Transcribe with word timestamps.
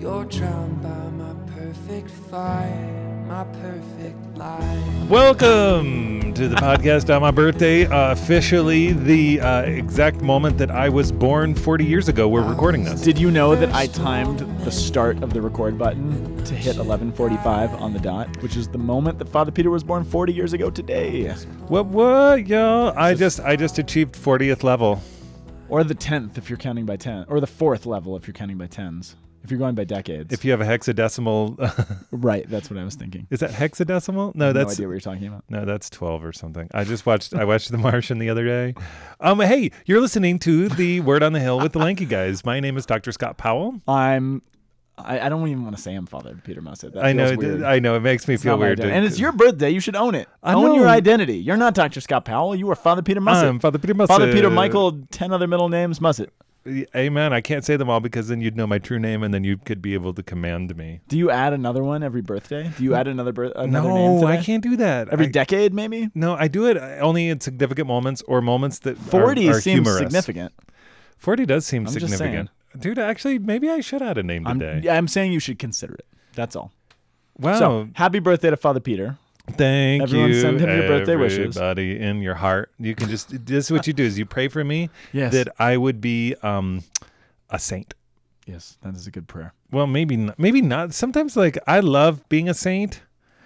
You're 0.00 0.24
drowned 0.24 0.82
by 0.82 0.88
my 1.10 1.34
perfect 1.54 2.10
fire, 2.10 3.24
my 3.28 3.44
perfect 3.44 4.38
life. 4.38 5.10
Welcome 5.10 6.32
to 6.32 6.48
the 6.48 6.56
podcast 6.56 7.14
on 7.14 7.20
my 7.20 7.30
birthday. 7.30 7.84
Uh, 7.84 8.12
officially, 8.12 8.94
the 8.94 9.42
uh, 9.42 9.62
exact 9.64 10.22
moment 10.22 10.56
that 10.56 10.70
I 10.70 10.88
was 10.88 11.12
born 11.12 11.54
40 11.54 11.84
years 11.84 12.08
ago. 12.08 12.28
We're 12.28 12.48
recording 12.48 12.84
this. 12.84 13.02
Did 13.02 13.18
you 13.18 13.30
know 13.30 13.54
that 13.54 13.74
I 13.74 13.88
timed 13.88 14.38
the 14.64 14.70
start 14.72 15.22
of 15.22 15.34
the 15.34 15.42
record 15.42 15.76
button 15.76 16.42
to 16.44 16.54
hit 16.54 16.76
11:45 16.76 17.78
on 17.78 17.92
the 17.92 18.00
dot, 18.00 18.34
which 18.42 18.56
is 18.56 18.68
the 18.68 18.78
moment 18.78 19.18
that 19.18 19.28
Father 19.28 19.52
Peter 19.52 19.68
was 19.68 19.84
born 19.84 20.04
40 20.04 20.32
years 20.32 20.54
ago 20.54 20.70
today, 20.70 21.28
What? 21.68 21.86
What, 21.86 22.46
y'all? 22.46 22.94
I 22.96 23.12
just, 23.12 23.38
I 23.40 23.54
just 23.54 23.78
achieved 23.78 24.14
40th 24.14 24.62
level. 24.62 25.02
or 25.68 25.84
the 25.84 25.94
10th 25.94 26.38
if 26.38 26.48
you're 26.48 26.56
counting 26.58 26.86
by 26.86 26.96
10, 26.96 27.26
or 27.28 27.38
the 27.38 27.46
fourth 27.46 27.84
level 27.84 28.16
if 28.16 28.26
you're 28.26 28.34
counting 28.34 28.56
by 28.56 28.66
tens. 28.66 29.14
If 29.42 29.50
you're 29.50 29.58
going 29.58 29.74
by 29.74 29.84
decades. 29.84 30.32
If 30.32 30.44
you 30.44 30.50
have 30.50 30.60
a 30.60 30.64
hexadecimal, 30.64 32.06
right, 32.10 32.48
that's 32.48 32.68
what 32.70 32.78
I 32.78 32.84
was 32.84 32.94
thinking. 32.94 33.26
is 33.30 33.40
that 33.40 33.50
hexadecimal? 33.50 34.34
No, 34.34 34.52
that's. 34.52 34.66
no 34.68 34.72
idea 34.72 34.86
what 34.86 34.92
you're 34.92 35.00
talking 35.00 35.26
about. 35.28 35.44
no, 35.48 35.64
that's 35.64 35.88
12 35.90 36.24
or 36.24 36.32
something. 36.32 36.68
I 36.74 36.84
just 36.84 37.06
watched, 37.06 37.34
I 37.34 37.44
watched 37.44 37.70
The 37.70 37.78
Martian 37.78 38.18
the 38.18 38.28
other 38.30 38.44
day. 38.44 38.74
Um, 39.20 39.40
hey, 39.40 39.70
you're 39.86 40.00
listening 40.00 40.38
to 40.40 40.68
the 40.68 41.00
Word 41.00 41.22
on 41.22 41.32
the 41.32 41.40
Hill 41.40 41.58
with 41.58 41.72
the 41.72 41.78
Lanky 41.78 42.04
Guys. 42.04 42.44
My 42.44 42.60
name 42.60 42.76
is 42.76 42.84
Dr. 42.86 43.12
Scott 43.12 43.36
Powell. 43.38 43.80
I'm. 43.88 44.42
I, 44.98 45.18
I 45.20 45.28
don't 45.30 45.48
even 45.48 45.62
want 45.64 45.74
to 45.76 45.80
say 45.82 45.94
I'm 45.94 46.04
Father 46.04 46.38
Peter 46.44 46.60
Mussett. 46.60 46.92
That 46.92 47.02
I 47.02 47.14
know, 47.14 47.34
weird. 47.34 47.62
I 47.62 47.78
know, 47.78 47.94
it 47.94 48.00
makes 48.00 48.28
me 48.28 48.34
It's 48.34 48.42
feel 48.42 48.58
weird. 48.58 48.76
to- 48.78 48.92
and 48.92 49.02
it's 49.06 49.18
your 49.18 49.32
birthday. 49.32 49.70
You 49.70 49.80
should 49.80 49.96
own 49.96 50.14
it. 50.14 50.28
I 50.42 50.52
own 50.52 50.74
your 50.74 50.88
identity. 50.88 51.38
You're 51.38 51.56
not 51.56 51.72
Dr. 51.72 52.02
Scott 52.02 52.26
Powell. 52.26 52.54
You 52.54 52.70
are 52.70 52.74
Father 52.74 53.00
Peter 53.00 53.20
Mussett. 53.20 53.48
I'm 53.48 53.60
Father 53.60 53.78
Peter 53.78 53.94
Mussett. 53.94 54.08
Father 54.14 54.30
Peter 54.30 54.50
Michael, 54.50 55.00
ten 55.10 55.32
other 55.32 55.46
middle 55.46 55.70
names 55.70 56.00
Mussett. 56.00 56.28
Amen. 56.94 57.32
I 57.32 57.40
can't 57.40 57.64
say 57.64 57.76
them 57.76 57.88
all 57.88 58.00
because 58.00 58.28
then 58.28 58.40
you'd 58.40 58.54
know 58.56 58.66
my 58.66 58.78
true 58.78 58.98
name 58.98 59.22
and 59.22 59.32
then 59.32 59.44
you 59.44 59.56
could 59.56 59.80
be 59.80 59.94
able 59.94 60.12
to 60.12 60.22
command 60.22 60.76
me. 60.76 61.00
Do 61.08 61.16
you 61.16 61.30
add 61.30 61.52
another 61.54 61.82
one 61.82 62.02
every 62.02 62.20
birthday? 62.20 62.70
Do 62.76 62.84
you 62.84 62.94
add 62.94 63.08
another 63.08 63.32
birth? 63.32 63.52
Another 63.56 63.88
name 63.88 64.20
No? 64.20 64.26
I 64.26 64.36
can't 64.36 64.62
do 64.62 64.76
that. 64.76 65.08
Every 65.08 65.26
I- 65.26 65.30
decade, 65.30 65.72
maybe. 65.72 66.10
No, 66.14 66.34
I 66.34 66.48
do 66.48 66.66
it 66.66 66.76
uh, 66.76 66.98
only 67.00 67.28
in 67.28 67.40
significant 67.40 67.88
moments 67.88 68.22
or 68.28 68.42
moments 68.42 68.80
that 68.80 68.98
Forty 68.98 69.48
are, 69.48 69.54
seems 69.54 69.64
humorous. 69.86 69.98
significant. 70.00 70.52
Forty 71.16 71.46
does 71.46 71.64
seem 71.66 71.86
I'm 71.86 71.92
just 71.94 72.08
significant, 72.08 72.50
dude. 72.78 72.98
Actually, 72.98 73.38
maybe 73.38 73.68
I 73.70 73.80
should 73.80 74.02
add 74.02 74.18
a 74.18 74.22
name 74.22 74.46
I'm, 74.46 74.58
today. 74.58 74.80
yeah, 74.84 74.96
I'm 74.96 75.08
saying 75.08 75.32
you 75.32 75.40
should 75.40 75.58
consider 75.58 75.94
it. 75.94 76.06
That's 76.34 76.54
all. 76.56 76.72
wow, 77.38 77.58
So, 77.58 77.88
happy 77.94 78.18
birthday 78.20 78.50
to 78.50 78.56
Father 78.56 78.80
Peter. 78.80 79.16
Thank 79.50 80.02
everyone 80.02 80.30
you, 80.30 80.40
send 80.40 80.60
him 80.60 80.68
your 80.68 80.86
birthday 80.88 81.16
wishes. 81.16 81.56
Everybody 81.56 81.98
in 82.00 82.22
your 82.22 82.34
heart, 82.34 82.70
you 82.78 82.94
can 82.94 83.08
just. 83.08 83.28
this 83.46 83.66
is 83.66 83.70
what 83.72 83.86
you 83.86 83.92
do: 83.92 84.04
is 84.04 84.18
you 84.18 84.26
pray 84.26 84.48
for 84.48 84.64
me 84.64 84.90
Yes. 85.12 85.32
that 85.32 85.48
I 85.58 85.76
would 85.76 86.00
be 86.00 86.34
um 86.42 86.82
a 87.50 87.58
saint. 87.58 87.94
yes, 88.46 88.78
that 88.82 88.94
is 88.94 89.06
a 89.06 89.10
good 89.10 89.26
prayer. 89.28 89.52
Well, 89.70 89.86
maybe 89.86 90.16
not, 90.16 90.38
maybe 90.38 90.62
not. 90.62 90.94
Sometimes, 90.94 91.36
like 91.36 91.58
I 91.66 91.80
love 91.80 92.28
being 92.28 92.48
a 92.48 92.54
saint. 92.54 93.02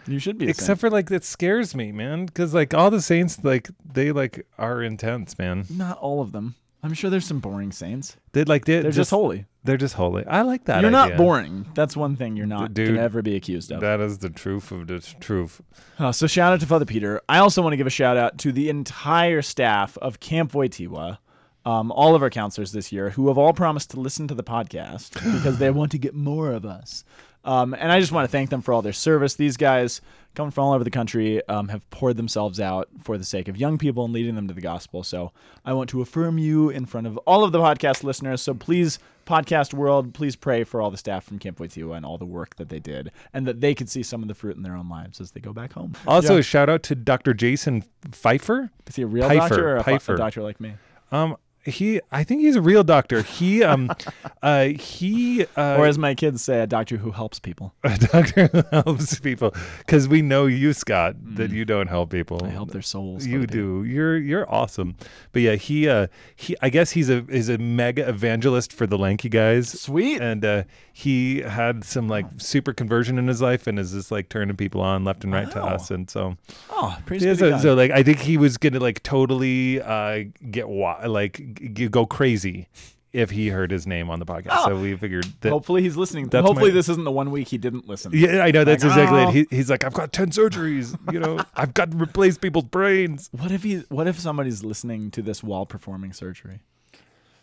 You 0.06 0.19
should 0.19 0.36
be. 0.38 0.46
a 0.46 0.50
Except 0.50 0.80
for 0.80 0.91
like 0.91 1.11
it 1.11 1.24
scares 1.24 1.74
me, 1.74 1.91
man, 1.92 2.27
because 2.27 2.52
like 2.52 2.74
all 2.74 2.91
the 2.91 3.00
saints, 3.00 3.42
like 3.42 3.70
they 3.92 4.12
like 4.12 4.46
are 4.58 4.83
intense, 4.83 5.39
man. 5.39 5.64
saint. 5.64 5.78
not 5.78 5.98
all 5.98 6.20
of 6.20 6.33
them. 6.33 6.55
I'm 6.84 6.92
sure 6.92 7.08
there's 7.08 7.24
some 7.24 7.40
boring 7.40 7.72
saints. 7.72 8.18
They 8.32 8.44
like 8.44 8.66
they 8.66 8.80
They're 8.80 8.90
just, 8.90 9.10
holy. 9.10 9.46
They're 9.64 9.78
just 9.78 9.94
holy. 9.94 10.27
I 10.27 10.42
like 10.42 10.66
that. 10.66 10.82
you're 10.82 10.90
not 10.90 11.16
boring. 11.16 11.66
That's 11.74 11.96
one 11.96 12.14
thing 12.14 12.36
you're 12.36 12.46
not 12.46 12.74
Dude, 12.74 12.88
can 12.88 12.98
ever 12.98 13.22
be 13.22 13.36
accused 13.36 13.72
of. 13.72 13.80
That 13.80 14.00
is 14.00 14.18
the 14.18 14.28
truth 14.28 14.70
of 14.70 14.86
the 14.86 15.00
truth. 15.18 15.62
Uh, 15.98 16.12
so 16.12 16.27
shout 16.27 16.52
out 16.52 16.60
to 16.60 16.66
Father 16.66 16.84
Peter. 16.84 17.22
I 17.27 17.38
also 17.38 17.62
want 17.62 17.72
to 17.72 17.78
give 17.78 17.86
a 17.86 17.90
shout 17.90 18.18
out 18.18 18.36
to 18.40 18.52
the 18.52 18.68
entire 18.68 19.40
staff 19.40 19.96
of 20.02 20.20
Camp 20.20 20.52
Wojtyla, 20.52 21.16
um, 21.64 21.90
all 21.90 22.14
of 22.14 22.22
our 22.22 22.28
counselors 22.28 22.72
this 22.72 22.92
year, 22.92 23.08
who 23.08 23.28
have 23.28 23.38
all 23.38 23.55
promised 23.55 23.90
to 23.92 24.00
listen 24.00 24.28
to 24.28 24.34
the 24.34 24.44
podcast 24.44 25.14
because 25.14 25.56
they 25.56 25.70
want 25.70 25.90
to 25.92 25.98
get 25.98 26.14
more 26.14 26.52
of 26.52 26.66
us. 26.66 27.02
Um, 27.44 27.74
and 27.74 27.92
I 27.92 28.00
just 28.00 28.10
want 28.12 28.24
to 28.24 28.30
thank 28.32 28.50
them 28.50 28.62
for 28.62 28.72
all 28.72 28.80
their 28.82 28.92
service. 28.94 29.34
These 29.34 29.56
guys, 29.58 30.00
coming 30.34 30.50
from 30.50 30.64
all 30.64 30.72
over 30.72 30.82
the 30.84 30.90
country, 30.90 31.46
um, 31.48 31.68
have 31.68 31.88
poured 31.90 32.16
themselves 32.16 32.58
out 32.58 32.88
for 33.02 33.18
the 33.18 33.24
sake 33.24 33.48
of 33.48 33.56
young 33.58 33.76
people 33.78 34.05
and 34.05 34.14
leading 34.14 34.34
them 34.34 34.48
to 34.48 34.55
the 34.55 34.60
gospel. 34.62 35.02
So 35.05 35.30
I 35.64 35.74
want 35.74 35.90
to 35.90 36.00
affirm 36.00 36.38
you 36.38 36.70
in 36.70 36.86
front 36.86 37.06
of 37.06 37.18
all 37.18 37.44
of 37.44 37.52
the 37.52 37.58
podcast 37.60 38.02
listeners. 38.02 38.40
So 38.40 38.54
please, 38.54 38.98
podcast 39.27 39.74
world, 39.74 40.14
please 40.14 40.36
pray 40.36 40.64
for 40.64 40.80
all 40.80 40.90
the 40.90 40.96
staff 40.96 41.24
from 41.24 41.38
Camp 41.38 41.58
Wojtyla 41.58 41.96
and 41.98 42.06
all 42.06 42.16
the 42.18 42.24
work 42.24 42.56
that 42.56 42.70
they 42.70 42.78
did, 42.80 43.10
and 43.34 43.46
that 43.46 43.60
they 43.60 43.74
could 43.74 43.90
see 43.90 44.02
some 44.02 44.22
of 44.22 44.28
the 44.28 44.34
fruit 44.34 44.56
in 44.56 44.62
their 44.62 44.74
own 44.74 44.88
lives 44.88 45.20
as 45.20 45.33
they 45.33 45.40
go 45.40 45.52
back 45.52 45.74
home. 45.74 45.92
Also, 46.06 46.34
Yeah. 46.34 46.40
a 46.40 46.42
shout 46.42 46.70
out 46.70 46.83
to 46.84 46.94
Dr. 46.94 47.34
Jason 47.34 47.84
Pfeiffer. 48.10 48.70
Is 48.86 48.96
he 48.96 49.02
a 49.02 49.06
real 49.06 49.28
Pifer, 49.28 49.38
doctor 49.48 49.68
or 49.70 49.77
a, 49.77 50.00
fu- 50.00 50.12
a 50.12 50.16
doctor 50.16 50.42
like 50.42 50.60
me? 50.60 50.74
Um, 51.12 51.36
he, 51.67 52.01
I 52.13 52.25
think 52.25 52.42
he's 52.42 52.57
a 52.57 52.63
real 52.63 52.85
doctor. 52.85 53.23
He, 53.23 53.63
um, 53.63 53.91
uh, 54.42 54.67
he, 54.67 55.45
uh, 55.57 55.77
or 55.79 55.86
as 55.86 55.98
my 55.98 56.14
kids 56.14 56.42
say, 56.42 56.61
a 56.61 56.67
doctor 56.67 56.97
who 56.97 57.11
helps 57.11 57.39
people. 57.39 57.75
a 57.85 57.97
doctor 57.98 58.48
who 58.48 58.63
helps 58.70 59.19
people. 59.20 59.55
Because 59.79 60.08
we 60.08 60.23
know 60.23 60.47
you, 60.47 60.73
Scott, 60.73 61.17
that 61.36 61.51
you 61.51 61.64
don't 61.64 61.89
help 61.89 62.11
people. 62.11 62.41
Mm. 62.41 62.48
I 62.48 62.51
help 62.51 62.70
their 62.70 62.83
souls. 62.83 63.27
You 63.27 63.47
do. 63.47 63.85
You're 63.85 64.17
you're 64.17 64.51
awesome. 64.52 64.97
But 65.33 65.42
yeah, 65.42 65.55
he 65.55 65.89
uh 65.89 66.08
he 66.36 66.57
I 66.61 66.69
guess 66.69 66.91
he's 66.92 67.08
a 67.11 67.25
is 67.29 67.48
a 67.48 67.58
mega 67.58 68.08
evangelist 68.08 68.73
for 68.73 68.86
the 68.86 68.98
lanky 68.98 69.29
guys. 69.29 69.69
Sweet. 69.69 70.20
And 70.20 70.45
uh 70.45 70.64
he 70.92 71.41
had 71.41 71.85
some 71.85 72.08
like 72.08 72.27
super 72.39 72.73
conversion 72.73 73.19
in 73.19 73.27
his 73.27 73.42
life 73.42 73.67
and 73.67 73.79
is 73.79 73.92
just 73.92 74.13
like 74.13 74.29
turning 74.29 74.57
people 74.57 74.81
on 74.81 75.05
left 75.05 75.25
and 75.25 75.33
right 75.33 75.51
to 75.51 75.63
us. 75.63 75.91
And 75.91 76.08
so 76.08 76.36
Oh, 76.70 76.96
praise 77.07 77.25
yeah, 77.25 77.35
so, 77.35 77.58
so 77.58 77.75
like 77.75 77.91
I 77.91 78.02
think 78.02 78.19
he 78.19 78.36
was 78.36 78.57
gonna 78.58 78.79
like 78.81 79.02
totally 79.02 79.81
uh 79.81 80.25
get 80.51 80.69
wa- 80.69 81.01
like 81.07 81.53
g- 81.54 81.88
go 81.88 82.06
crazy 82.06 82.68
if 83.12 83.30
he 83.30 83.48
heard 83.48 83.70
his 83.70 83.86
name 83.86 84.10
on 84.10 84.18
the 84.18 84.26
podcast. 84.26 84.48
Oh. 84.50 84.66
So 84.68 84.80
we 84.80 84.96
figured 84.96 85.24
that 85.40 85.50
Hopefully 85.50 85.82
he's 85.82 85.96
listening. 85.96 86.28
Hopefully 86.32 86.70
my- 86.70 86.74
this 86.74 86.88
isn't 86.88 87.04
the 87.04 87.12
one 87.12 87.30
week 87.30 87.48
he 87.48 87.58
didn't 87.58 87.86
listen. 87.88 88.10
yeah, 88.14 88.42
I 88.42 88.50
know 88.50 88.64
that's 88.64 88.82
Like, 88.82 88.92
exactly 88.92 89.20
oh. 89.20 89.28
it. 89.28 89.32
He, 89.50 89.56
he's 89.56 89.70
like, 89.70 89.84
I've 89.84 89.94
got 89.94 90.12
ten 90.12 90.30
surgeries. 90.30 90.96
You 91.12 91.20
know, 91.20 91.38
I've 91.54 91.74
got 91.74 91.92
to 91.92 91.96
replace 91.96 92.36
people's 92.38 92.64
brains. 92.64 93.28
What 93.32 93.52
if 93.52 93.62
he? 93.62 93.84
What 93.88 94.06
if 94.08 94.18
somebody's 94.18 94.64
listening 94.64 95.10
to 95.12 95.22
this 95.22 95.42
while 95.42 95.64
performing 95.66 96.12
surgery? 96.12 96.60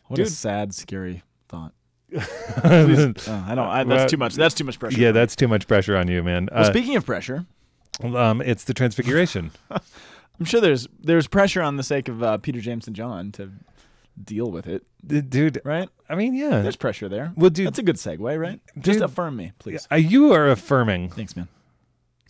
What 0.08 0.20
a 0.20 0.26
sad, 0.26 0.74
scary 0.74 1.24
thought. 1.48 1.74
Oh, 2.66 2.84
I 3.48 3.56
don't. 3.56 3.60
I, 3.60 3.84
Well, 3.84 3.98
that's 3.98 4.12
too 4.12 4.18
much. 4.18 4.36
That's 4.36 4.54
too 4.54 4.66
much 4.66 4.78
pressure. 4.78 5.00
Yeah, 5.00 5.14
that's 5.14 5.36
too 5.38 5.48
much 5.48 5.66
pressure 5.68 5.96
on 5.96 6.10
you, 6.10 6.22
man. 6.22 6.50
Well, 6.52 6.64
Uh, 6.64 6.70
speaking 6.70 6.98
of 6.98 7.06
pressure, 7.06 7.46
um, 8.04 8.42
it's 8.42 8.66
the 8.66 8.74
Transfiguration. 8.74 9.52
I'm 9.72 10.46
sure 10.46 10.60
there's 10.60 10.88
there's 11.00 11.28
pressure 11.28 11.62
on 11.62 11.78
the 11.78 11.84
sake 11.84 12.10
of 12.10 12.22
uh, 12.22 12.38
Peter, 12.40 12.60
James, 12.60 12.88
and 12.88 12.96
John 12.96 13.32
to 13.34 13.50
deal 14.22 14.52
with 14.52 14.68
it, 14.68 14.84
dude. 15.30 15.62
right? 15.64 15.90
I 16.10 16.16
mean, 16.16 16.34
yeah. 16.34 16.62
There's 16.62 16.76
pressure 16.76 17.10
there. 17.10 17.34
Well, 17.36 17.50
dude, 17.50 17.68
That's 17.68 17.80
a 17.80 17.84
good 17.84 17.96
segue, 17.96 18.40
right? 18.40 18.60
Just 18.80 19.02
affirm 19.02 19.36
me, 19.36 19.54
please. 19.60 19.88
uh, 19.92 19.96
you 19.96 20.34
are 20.34 20.50
affirming. 20.50 21.10
Thanks, 21.10 21.36
man. 21.36 21.48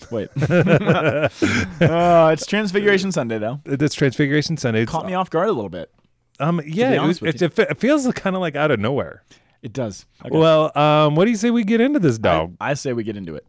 Wait. 0.09 0.29
oh, 0.37 2.27
it's 2.29 2.45
Transfiguration 2.45 3.11
Sunday, 3.11 3.37
though. 3.37 3.59
It's 3.65 3.93
Transfiguration 3.95 4.57
Sunday. 4.57 4.81
it's- 4.83 4.91
Caught 4.91 5.05
me 5.05 5.13
off 5.13 5.29
guard 5.29 5.49
a 5.49 5.51
little 5.51 5.69
bit. 5.69 5.91
Um, 6.39 6.59
yeah, 6.65 6.91
it, 7.03 7.05
was, 7.05 7.21
it, 7.21 7.39
it, 7.39 7.79
feels 7.79 8.11
kind 8.13 8.35
of 8.35 8.41
like 8.41 8.55
out 8.55 8.71
of 8.71 8.79
nowhere. 8.79 9.23
It 9.61 9.73
does. 9.73 10.07
Okay. 10.25 10.35
Well, 10.35 10.75
um, 10.75 11.13
what 11.13 11.25
do 11.25 11.31
you 11.31 11.37
say 11.37 11.51
we 11.51 11.63
get 11.63 11.81
into 11.81 11.99
this 11.99 12.15
I, 12.15 12.21
dog? 12.21 12.55
I 12.59 12.73
say 12.73 12.93
we 12.93 13.03
get 13.03 13.15
into 13.15 13.35
it. 13.35 13.45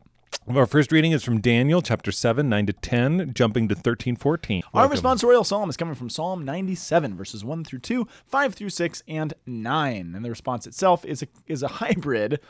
Our 0.49 0.67
first 0.67 0.91
reading 0.91 1.13
is 1.13 1.23
from 1.23 1.41
Daniel 1.41 1.81
chapter 1.83 2.11
7, 2.11 2.49
9 2.49 2.67
to 2.67 2.73
10, 2.73 3.33
jumping 3.33 3.69
to 3.69 3.75
13, 3.77 4.17
14. 4.17 4.63
Our 4.75 4.89
Welcome. 4.89 4.99
responsorial 4.99 5.47
psalm 5.47 5.71
is 5.71 5.77
coming 5.77 5.95
from 5.95 6.11
Psalm 6.11 6.45
97, 6.45 7.17
verses 7.17 7.45
1 7.45 7.65
through 7.65 7.79
2, 7.79 8.09
5 8.27 8.55
through 8.55 8.71
6, 8.71 9.03
and 9.07 9.35
9. 9.47 10.13
And 10.15 10.25
the 10.25 10.29
response 10.29 10.67
itself 10.67 11.05
is 11.05 11.23
a, 11.23 11.29
is 11.47 11.63
a 11.63 11.69
hybrid, 11.69 12.41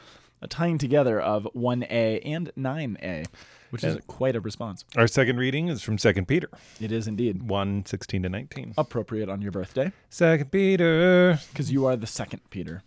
a 0.40 0.48
tying 0.48 0.78
together 0.78 1.20
of 1.20 1.46
1a 1.54 2.22
and 2.24 2.50
9a, 2.58 3.26
which 3.70 3.84
is 3.84 3.98
quite 4.06 4.36
a 4.36 4.40
response. 4.40 4.86
Our 4.96 5.06
second 5.06 5.36
reading 5.36 5.68
is 5.68 5.82
from 5.82 5.98
2 5.98 6.24
Peter 6.24 6.48
It 6.80 6.92
is 6.92 7.06
indeed 7.06 7.42
1, 7.42 7.84
16 7.84 8.22
to 8.22 8.28
19. 8.30 8.74
appropriate 8.78 9.28
on 9.28 9.42
your 9.42 9.52
birthday, 9.52 9.92
2 10.10 10.46
Peter. 10.46 11.38
because 11.50 11.70
you 11.70 11.84
are 11.84 11.96
the 11.96 12.06
second 12.06 12.40
Peter 12.48 12.82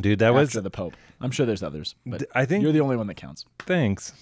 Dude, 0.00 0.18
that 0.18 0.34
was, 0.34 0.48
after 0.50 0.60
the 0.60 0.70
Pope. 0.70 0.94
I'm 1.20 1.30
sure 1.30 1.46
there's 1.46 1.62
others, 1.62 1.94
but 2.04 2.24
I 2.34 2.44
think, 2.44 2.62
you're 2.62 2.72
the 2.72 2.80
only 2.80 2.96
one 2.96 3.06
that 3.06 3.14
counts, 3.14 3.44
thanks. 3.60 4.12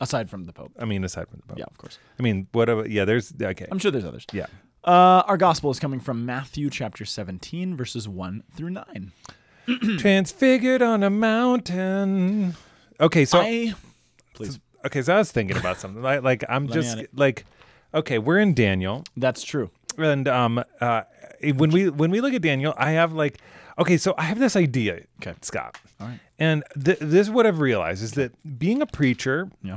aside 0.00 0.28
from 0.28 0.44
the 0.44 0.52
Pope. 0.52 0.72
I 0.78 0.84
mean, 0.84 1.02
aside 1.04 1.28
from 1.28 1.40
the 1.40 1.46
Pope. 1.46 1.58
Yeah, 1.58 1.64
of 1.70 1.78
course. 1.78 1.98
I 2.18 2.22
mean, 2.22 2.46
whatever. 2.52 2.86
Yeah, 2.86 3.04
there's, 3.04 3.32
okay. 3.40 3.66
I'm 3.70 3.78
sure 3.78 3.90
there's 3.90 4.04
others. 4.04 4.26
yeah. 4.32 4.46
Uh, 4.84 5.22
our 5.26 5.38
gospel 5.38 5.70
is 5.70 5.78
coming 5.78 5.98
from 5.98 6.26
Matthew 6.26 6.68
chapter 6.68 7.06
17, 7.06 7.74
verses 7.74 8.06
1 8.06 8.42
through 8.54 8.68
9. 8.70 9.12
Transfigured 9.98 10.82
on 10.82 11.02
a 11.02 11.08
mountain. 11.08 12.54
Okay, 13.00 13.24
so 13.24 13.40
I, 13.40 13.72
please. 14.34 14.60
okay, 14.84 15.00
so 15.00 15.14
I 15.14 15.18
was 15.18 15.32
thinking 15.32 15.56
about 15.56 15.78
something. 15.80 16.02
Like, 16.02 16.22
like 16.22 16.44
I'm 16.50 16.66
Let 16.66 16.74
just 16.74 16.98
like, 17.14 17.46
okay, 17.94 18.18
we're 18.18 18.38
in 18.38 18.52
Daniel, 18.52 19.04
That's 19.16 19.42
true. 19.42 19.70
and 19.96 20.28
um, 20.28 20.62
uh, 20.82 21.02
when 21.56 21.70
we 21.70 21.88
when 21.88 22.10
we 22.10 22.20
look 22.20 22.34
at 22.34 22.42
Daniel, 22.42 22.74
I 22.76 22.90
have 22.90 23.14
like, 23.14 23.38
okay, 23.78 23.96
so 23.96 24.14
I 24.18 24.22
have 24.24 24.38
this 24.38 24.56
idea, 24.56 25.00
Okay. 25.20 25.34
Scott, 25.42 25.76
All 26.00 26.08
right. 26.08 26.20
and 26.38 26.62
th- 26.82 26.98
this 27.00 27.26
is 27.26 27.30
what 27.30 27.46
I've 27.46 27.60
realized 27.60 28.02
is 28.02 28.12
that 28.12 28.32
being 28.58 28.82
a 28.82 28.86
preacher, 28.86 29.48
Yeah. 29.62 29.76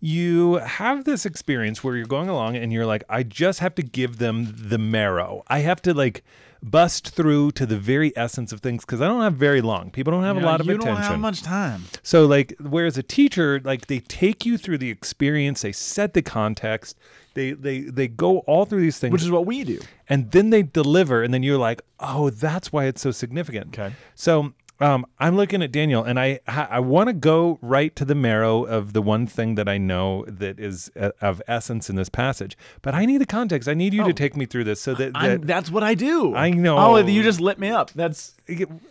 you 0.00 0.54
have 0.56 1.04
this 1.04 1.26
experience 1.26 1.82
where 1.82 1.96
you're 1.96 2.06
going 2.06 2.28
along 2.28 2.56
and 2.56 2.72
you're 2.72 2.86
like, 2.86 3.02
I 3.08 3.22
just 3.22 3.60
have 3.60 3.74
to 3.76 3.82
give 3.82 4.18
them 4.18 4.54
the 4.56 4.78
marrow. 4.78 5.42
I 5.48 5.60
have 5.60 5.82
to 5.82 5.94
like 5.94 6.22
bust 6.62 7.10
through 7.10 7.52
to 7.52 7.64
the 7.66 7.78
very 7.78 8.12
essence 8.16 8.52
of 8.52 8.60
things 8.60 8.84
because 8.84 9.00
I 9.00 9.06
don't 9.06 9.22
have 9.22 9.34
very 9.34 9.60
long. 9.60 9.90
People 9.90 10.12
don't 10.12 10.24
have 10.24 10.36
a 10.36 10.40
lot 10.40 10.60
of 10.60 10.66
you 10.66 10.74
attention. 10.74 10.94
don't 10.94 11.02
have 11.04 11.18
much 11.20 11.42
time. 11.42 11.84
So 12.02 12.26
like 12.26 12.54
whereas 12.60 12.98
a 12.98 13.02
teacher 13.02 13.60
like 13.64 13.86
they 13.86 14.00
take 14.00 14.44
you 14.44 14.58
through 14.58 14.78
the 14.78 14.90
experience, 14.90 15.62
they 15.62 15.70
set 15.72 16.14
the 16.14 16.22
context, 16.22 16.98
they 17.34 17.52
they 17.52 17.80
they 17.80 18.08
go 18.08 18.38
all 18.40 18.64
through 18.64 18.80
these 18.80 18.98
things 18.98 19.12
Which 19.12 19.22
is 19.22 19.30
what 19.30 19.46
we 19.46 19.64
do. 19.64 19.80
and 20.08 20.30
then 20.30 20.50
they 20.50 20.62
deliver 20.62 21.22
and 21.22 21.32
then 21.32 21.42
you're 21.42 21.58
like, 21.58 21.82
"Oh, 22.00 22.30
that's 22.30 22.72
why 22.72 22.84
it's 22.86 23.00
so 23.00 23.10
significant." 23.10 23.78
Okay. 23.78 23.94
So, 24.14 24.52
um, 24.80 25.04
I'm 25.18 25.36
looking 25.36 25.62
at 25.62 25.72
Daniel, 25.72 26.04
and 26.04 26.20
I 26.20 26.40
I 26.46 26.78
want 26.80 27.08
to 27.08 27.12
go 27.12 27.58
right 27.62 27.94
to 27.96 28.04
the 28.04 28.14
marrow 28.14 28.64
of 28.64 28.92
the 28.92 29.02
one 29.02 29.26
thing 29.26 29.56
that 29.56 29.68
I 29.68 29.76
know 29.78 30.24
that 30.28 30.60
is 30.60 30.90
uh, 30.98 31.10
of 31.20 31.42
essence 31.48 31.90
in 31.90 31.96
this 31.96 32.08
passage. 32.08 32.56
But 32.82 32.94
I 32.94 33.04
need 33.04 33.18
the 33.18 33.26
context. 33.26 33.68
I 33.68 33.74
need 33.74 33.92
you 33.92 34.04
to 34.04 34.12
take 34.12 34.36
me 34.36 34.46
through 34.46 34.64
this 34.64 34.80
so 34.80 34.94
that, 34.94 35.12
Oh. 35.14 35.20
That 35.20 35.46
that's 35.46 35.70
what 35.70 35.82
I 35.82 35.94
do. 35.94 36.34
I 36.34 36.50
know. 36.50 36.78
Oh, 36.78 36.96
you 36.98 37.22
just 37.22 37.40
lit 37.40 37.58
me 37.58 37.68
up. 37.70 37.90
That's 37.92 38.34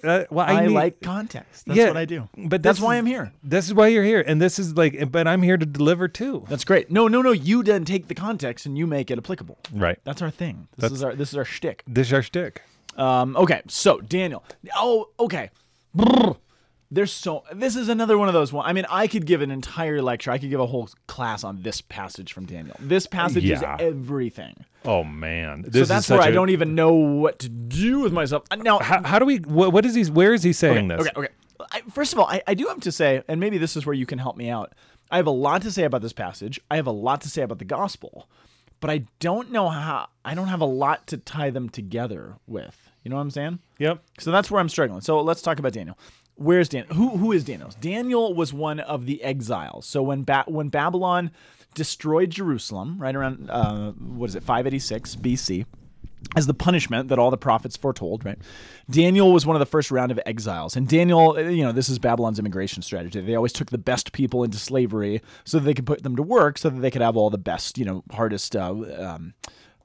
uh, 0.03 0.25
well, 0.29 0.45
I, 0.45 0.51
I, 0.63 0.65
need- 0.67 0.73
like 0.73 1.01
context. 1.01 1.65
That's 1.65 1.77
Yeah, 1.77 1.87
what 1.87 1.97
I 1.97 2.05
do. 2.05 2.27
But 2.37 2.61
that's 2.63 2.79
why 2.81 2.97
I'm 2.97 3.05
here. 3.05 3.31
This 3.43 3.65
is 3.67 3.73
why 3.73 3.87
you're 3.87 4.03
here, 4.03 4.23
and 4.25 4.41
this 4.41 4.59
is 4.59 4.75
like. 4.75 5.11
But 5.11 5.27
I'm 5.27 5.41
here 5.41 5.57
to 5.57 5.65
deliver 5.65 6.07
too. 6.07 6.45
That's 6.49 6.65
great. 6.65 6.91
No, 6.91 7.07
no, 7.07 7.21
no. 7.21 7.31
You 7.31 7.63
then 7.63 7.85
take 7.85 8.07
the 8.07 8.15
context 8.15 8.65
and 8.65 8.77
you 8.77 8.87
make 8.87 9.09
it 9.09 9.17
applicable. 9.17 9.57
Right. 9.73 9.99
That's 10.03 10.21
our 10.21 10.31
thing. 10.31 10.67
This 10.75 10.81
That's- 10.83 10.97
is 10.97 11.03
our 11.03 11.15
this 11.15 11.29
is 11.29 11.37
our 11.37 11.45
shtick. 11.45 11.83
This 11.87 12.07
is 12.07 12.13
our 12.13 12.21
shtick. 12.21 12.61
Um, 12.97 13.37
okay, 13.37 13.61
so 13.67 14.01
Daniel. 14.01 14.43
Oh, 14.75 15.09
okay. 15.19 15.51
Brr. 15.93 16.35
There's 16.89 17.11
so 17.11 17.43
this 17.53 17.75
is 17.75 17.89
another 17.89 18.17
one 18.17 18.29
of 18.29 18.33
those 18.33 18.53
one. 18.53 18.65
I 18.65 18.71
mean, 18.71 18.85
I 18.89 19.07
could 19.07 19.25
give 19.25 19.41
an 19.41 19.51
entire 19.51 20.01
lecture. 20.01 20.31
I 20.31 20.37
could 20.37 20.49
give 20.49 20.61
a 20.61 20.65
whole 20.65 20.87
class 21.07 21.43
on 21.43 21.61
this 21.63 21.81
passage 21.81 22.31
from 22.31 22.45
Daniel. 22.45 22.77
This 22.79 23.05
passage 23.07 23.43
Yeah. 23.43 23.57
is 23.57 23.81
everything. 23.81 24.63
Oh 24.85 25.03
man, 25.03 25.63
this 25.63 25.73
So 25.73 25.79
is 25.81 25.87
that's 25.89 26.09
where 26.09 26.19
such 26.19 26.27
I 26.27 26.29
a- 26.29 26.33
don't 26.33 26.49
even 26.49 26.75
know 26.75 26.93
what 26.93 27.39
to 27.39 27.49
do 27.49 27.99
with 27.99 28.13
myself. 28.13 28.43
Uh, 28.49 28.55
Now, 28.55 28.79
How, 28.79 29.03
how 29.03 29.19
do 29.19 29.25
we? 29.25 29.37
What, 29.39 29.73
what 29.73 29.85
is 29.85 29.95
he? 29.95 30.05
Where 30.05 30.33
is 30.33 30.43
he 30.43 30.53
saying 30.53 30.87
this? 30.87 31.01
okay, 31.01 31.09
okay. 31.17 31.27
I, 31.73 31.81
first 31.91 32.13
of 32.13 32.19
all, 32.19 32.27
I, 32.27 32.41
I 32.47 32.53
do 32.53 32.67
have 32.67 32.79
to 32.81 32.91
say, 32.91 33.21
and 33.27 33.39
maybe 33.41 33.57
this 33.57 33.75
is 33.75 33.85
where 33.85 33.95
you 33.95 34.05
can 34.05 34.19
help 34.19 34.37
me 34.37 34.49
out. 34.49 34.71
I 35.11 35.17
have 35.17 35.27
a 35.27 35.31
lot 35.31 35.63
to 35.63 35.71
say 35.71 35.83
about 35.83 36.01
this 36.01 36.13
passage. 36.13 36.57
I 36.71 36.77
have 36.77 36.87
a 36.87 36.91
lot 36.91 37.19
to 37.21 37.29
say 37.29 37.41
about 37.41 37.59
the 37.59 37.65
gospel, 37.65 38.29
but 38.79 38.89
I 38.89 39.03
don't 39.19 39.51
know 39.51 39.67
how. 39.67 40.07
I 40.23 40.35
don't 40.35 40.47
have 40.47 40.61
a 40.61 40.65
lot 40.65 41.05
to 41.07 41.17
tie 41.17 41.49
them 41.49 41.67
together 41.67 42.35
with. 42.47 42.86
You 43.07 43.11
know 43.11 43.15
what 43.15 43.21
I'm 43.21 43.31
saying? 43.31 43.59
Yep. 43.79 44.03
So 44.19 44.31
that's 44.31 44.51
where 44.51 44.59
I'm 44.59 44.67
struggling. 44.67 44.99
So 44.99 45.21
let's 45.21 45.41
talk 45.41 45.59
about 45.59 45.71
Daniel. 45.71 45.97
Where's 46.35 46.67
Daniel? 46.67 46.93
Who 46.93 47.15
who 47.15 47.31
is 47.31 47.45
Daniel? 47.45 47.71
Daniel 47.79 48.33
was 48.33 48.51
one 48.51 48.81
of 48.81 49.05
the 49.05 49.23
exiles. 49.23 49.85
So 49.85 50.03
when 50.03 50.23
ba- 50.23 50.43
when 50.45 50.67
Babylon 50.67 51.31
destroyed 51.73 52.31
Jerusalem, 52.31 52.97
right 52.99 53.15
around 53.15 53.49
uh, 53.49 53.93
what 53.93 54.29
is 54.29 54.35
it, 54.35 54.43
586 54.43 55.15
BC, 55.15 55.65
as 56.35 56.47
the 56.47 56.53
punishment 56.53 57.07
that 57.07 57.17
all 57.17 57.31
the 57.31 57.37
prophets 57.37 57.77
foretold, 57.77 58.25
right? 58.25 58.39
Daniel 58.89 59.31
was 59.31 59.45
one 59.45 59.55
of 59.55 59.61
the 59.61 59.65
first 59.65 59.89
round 59.89 60.11
of 60.11 60.19
exiles. 60.25 60.75
And 60.75 60.85
Daniel, 60.85 61.39
you 61.39 61.63
know, 61.63 61.71
this 61.71 61.87
is 61.87 61.99
Babylon's 61.99 62.39
immigration 62.39 62.81
strategy. 62.81 63.21
They 63.21 63.35
always 63.35 63.53
took 63.53 63.69
the 63.69 63.77
best 63.77 64.11
people 64.11 64.43
into 64.43 64.57
slavery 64.57 65.21
so 65.45 65.59
that 65.59 65.65
they 65.65 65.73
could 65.73 65.85
put 65.85 66.03
them 66.03 66.17
to 66.17 66.23
work 66.23 66.57
so 66.57 66.69
that 66.69 66.81
they 66.81 66.91
could 66.91 67.01
have 67.01 67.15
all 67.15 67.29
the 67.29 67.37
best, 67.37 67.77
you 67.77 67.85
know, 67.85 68.03
hardest 68.11 68.53
uh, 68.53 68.73
um, 68.99 69.33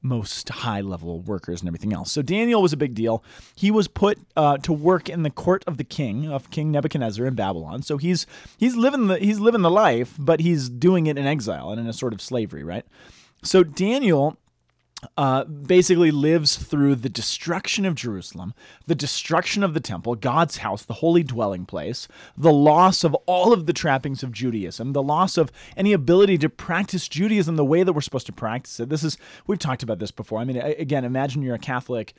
most 0.02 0.48
high 0.48 0.80
level 0.80 1.20
workers 1.20 1.60
and 1.60 1.68
everything 1.68 1.92
else. 1.92 2.10
So 2.10 2.22
Daniel 2.22 2.60
was 2.60 2.72
a 2.72 2.76
big 2.76 2.94
deal. 2.94 3.24
He 3.54 3.70
was 3.70 3.88
put 3.88 4.18
uh, 4.36 4.58
to 4.58 4.72
work 4.72 5.08
in 5.08 5.22
the 5.22 5.30
court 5.30 5.64
of 5.66 5.76
the 5.76 5.84
king 5.84 6.30
of 6.30 6.50
King 6.50 6.70
Nebuchadnezzar 6.72 7.24
in 7.26 7.34
Babylon. 7.34 7.82
So 7.82 7.96
he's 7.96 8.26
he's 8.58 8.76
living 8.76 9.06
the 9.06 9.18
he's 9.18 9.38
living 9.38 9.62
the 9.62 9.70
life, 9.70 10.14
but 10.18 10.40
he's 10.40 10.68
doing 10.68 11.06
it 11.06 11.16
in 11.16 11.26
exile 11.26 11.70
and 11.70 11.80
in 11.80 11.86
a 11.86 11.92
sort 11.92 12.12
of 12.12 12.20
slavery, 12.20 12.64
right? 12.64 12.84
So 13.44 13.62
Daniel 13.62 14.36
uh, 15.16 15.44
basically 15.44 16.10
lives 16.10 16.56
through 16.56 16.94
the 16.94 17.08
destruction 17.08 17.84
of 17.84 17.94
Jerusalem, 17.94 18.54
the 18.86 18.94
destruction 18.94 19.62
of 19.62 19.74
the 19.74 19.80
temple, 19.80 20.14
God's 20.14 20.58
house, 20.58 20.84
the 20.84 20.94
holy 20.94 21.22
dwelling 21.22 21.66
place, 21.66 22.08
the 22.36 22.52
loss 22.52 23.04
of 23.04 23.14
all 23.26 23.52
of 23.52 23.66
the 23.66 23.72
trappings 23.72 24.22
of 24.22 24.32
Judaism, 24.32 24.92
the 24.92 25.02
loss 25.02 25.36
of 25.36 25.50
any 25.76 25.92
ability 25.92 26.38
to 26.38 26.48
practice 26.48 27.08
Judaism 27.08 27.56
the 27.56 27.64
way 27.64 27.82
that 27.82 27.92
we're 27.92 28.00
supposed 28.00 28.26
to 28.26 28.32
practice 28.32 28.78
it. 28.80 28.88
This 28.88 29.02
is, 29.04 29.18
we've 29.46 29.58
talked 29.58 29.82
about 29.82 29.98
this 29.98 30.10
before. 30.10 30.38
I 30.38 30.44
mean, 30.44 30.56
again, 30.56 31.04
imagine 31.04 31.42
you're 31.42 31.56
a 31.56 31.58
Catholic 31.58 32.14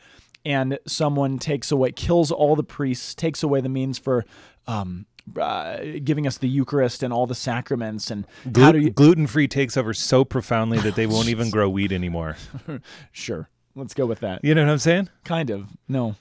and 0.45 0.77
someone 0.85 1.39
takes 1.39 1.71
away, 1.71 1.93
kills 1.93 2.31
all 2.31 2.55
the 2.55 2.63
priests, 2.63 3.15
takes 3.15 3.43
away 3.43 3.61
the 3.61 3.69
means 3.69 3.97
for, 3.97 4.25
um, 4.67 5.05
uh, 5.39 5.77
giving 6.03 6.27
us 6.27 6.37
the 6.37 6.47
Eucharist 6.49 7.03
and 7.03 7.13
all 7.13 7.25
the 7.25 7.35
sacraments, 7.35 8.11
and 8.11 8.27
how 8.55 8.71
do 8.71 8.79
you? 8.79 8.89
Gluten 8.89 9.27
free 9.27 9.47
takes 9.47 9.77
over 9.77 9.93
so 9.93 10.23
profoundly 10.25 10.79
that 10.79 10.95
they 10.95 11.07
won't 11.07 11.29
even 11.29 11.49
grow 11.51 11.69
wheat 11.69 11.91
anymore. 11.91 12.35
Sure, 13.11 13.49
let's 13.75 13.93
go 13.93 14.05
with 14.05 14.19
that. 14.19 14.43
You 14.43 14.53
know 14.55 14.65
what 14.65 14.71
I'm 14.71 14.77
saying? 14.79 15.09
Kind 15.23 15.49
of. 15.49 15.69
No. 15.87 16.15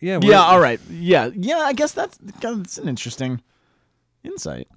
Yeah. 0.00 0.20
Yeah, 0.22 0.42
all 0.42 0.60
right. 0.60 0.80
Yeah, 0.90 1.30
yeah. 1.34 1.58
I 1.58 1.72
guess 1.72 1.92
that's 1.92 2.18
that's 2.40 2.78
an 2.78 2.88
interesting 2.88 3.42
insight. 4.22 4.68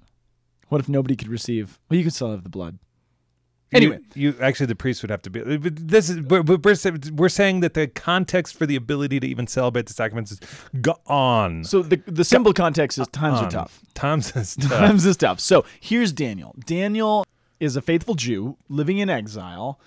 What 0.68 0.80
if 0.80 0.88
nobody 0.88 1.14
could 1.16 1.28
receive? 1.28 1.78
Well, 1.88 1.98
you 1.98 2.04
could 2.04 2.14
still 2.14 2.30
have 2.30 2.42
the 2.42 2.48
blood. 2.48 2.78
Anyway, 3.72 3.98
you, 4.14 4.30
you 4.30 4.36
actually 4.40 4.66
the 4.66 4.74
priest 4.74 5.02
would 5.02 5.10
have 5.10 5.22
to 5.22 5.30
be. 5.30 5.40
Uh, 5.40 5.56
but 5.56 5.76
this 5.76 6.10
is 6.10 6.20
we're, 6.20 6.42
we're, 6.42 6.58
we're 7.12 7.28
saying 7.28 7.60
that 7.60 7.74
the 7.74 7.86
context 7.86 8.56
for 8.56 8.66
the 8.66 8.76
ability 8.76 9.20
to 9.20 9.26
even 9.26 9.46
celebrate 9.46 9.86
the 9.86 9.94
sacraments 9.94 10.32
is 10.32 10.40
gone. 10.80 11.64
so 11.64 11.82
the 11.82 11.96
the 12.06 12.24
simple 12.24 12.52
context 12.52 12.98
is 12.98 13.08
times 13.08 13.40
are 13.40 13.50
tough. 13.50 13.80
Times 13.94 14.36
is 14.36 14.56
tough. 14.60 14.70
Times 14.70 15.06
is 15.06 15.16
tough. 15.16 15.40
So 15.40 15.64
here's 15.80 16.12
Daniel. 16.12 16.54
Daniel 16.66 17.24
is 17.60 17.76
a 17.76 17.82
faithful 17.82 18.14
Jew 18.14 18.56
living 18.68 18.98
in 18.98 19.08
exile, 19.08 19.80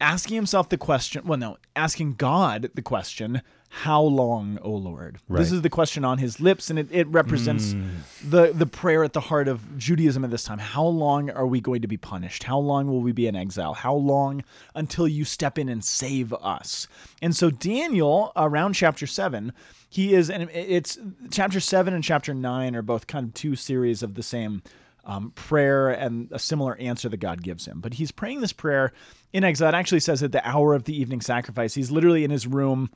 asking 0.00 0.36
himself 0.36 0.68
the 0.68 0.78
question. 0.78 1.22
Well, 1.24 1.38
no, 1.38 1.56
asking 1.74 2.14
God 2.14 2.70
the 2.74 2.82
question. 2.82 3.42
How 3.74 4.02
long, 4.02 4.58
O 4.60 4.70
Lord? 4.70 5.18
Right. 5.30 5.38
This 5.38 5.50
is 5.50 5.62
the 5.62 5.70
question 5.70 6.04
on 6.04 6.18
his 6.18 6.40
lips, 6.40 6.68
and 6.68 6.78
it, 6.78 6.88
it 6.90 7.08
represents 7.08 7.74
the, 8.22 8.52
the 8.52 8.66
prayer 8.66 9.02
at 9.02 9.14
the 9.14 9.20
heart 9.20 9.48
of 9.48 9.78
Judaism 9.78 10.24
at 10.24 10.30
this 10.30 10.44
time. 10.44 10.58
How 10.58 10.84
long 10.84 11.30
are 11.30 11.46
we 11.46 11.62
going 11.62 11.80
to 11.80 11.88
be 11.88 11.96
punished? 11.96 12.42
How 12.42 12.58
long 12.58 12.86
will 12.86 13.00
we 13.00 13.12
be 13.12 13.26
in 13.26 13.34
exile? 13.34 13.72
How 13.72 13.94
long 13.94 14.44
until 14.74 15.08
you 15.08 15.24
step 15.24 15.58
in 15.58 15.70
and 15.70 15.82
save 15.82 16.34
us? 16.34 16.86
And 17.22 17.34
so, 17.34 17.50
Daniel, 17.50 18.30
around 18.36 18.74
chapter 18.74 19.06
7, 19.06 19.54
he 19.88 20.12
is, 20.12 20.28
and 20.28 20.50
it's 20.50 20.98
chapter 21.30 21.58
7 21.58 21.94
and 21.94 22.04
chapter 22.04 22.34
9 22.34 22.76
are 22.76 22.82
both 22.82 23.06
kind 23.06 23.28
of 23.28 23.34
two 23.34 23.56
series 23.56 24.02
of 24.02 24.16
the 24.16 24.22
same 24.22 24.62
um, 25.04 25.30
prayer 25.30 25.88
and 25.88 26.30
a 26.30 26.38
similar 26.38 26.76
answer 26.76 27.08
that 27.08 27.16
God 27.16 27.42
gives 27.42 27.64
him. 27.64 27.80
But 27.80 27.94
he's 27.94 28.12
praying 28.12 28.42
this 28.42 28.52
prayer 28.52 28.92
in 29.32 29.44
exile. 29.44 29.70
It 29.70 29.74
actually 29.74 30.00
says 30.00 30.22
at 30.22 30.32
the 30.32 30.46
hour 30.46 30.74
of 30.74 30.84
the 30.84 30.94
evening 30.94 31.22
sacrifice. 31.22 31.72
He's 31.72 31.90
literally 31.90 32.22
in 32.22 32.30
his 32.30 32.46
room 32.46 32.90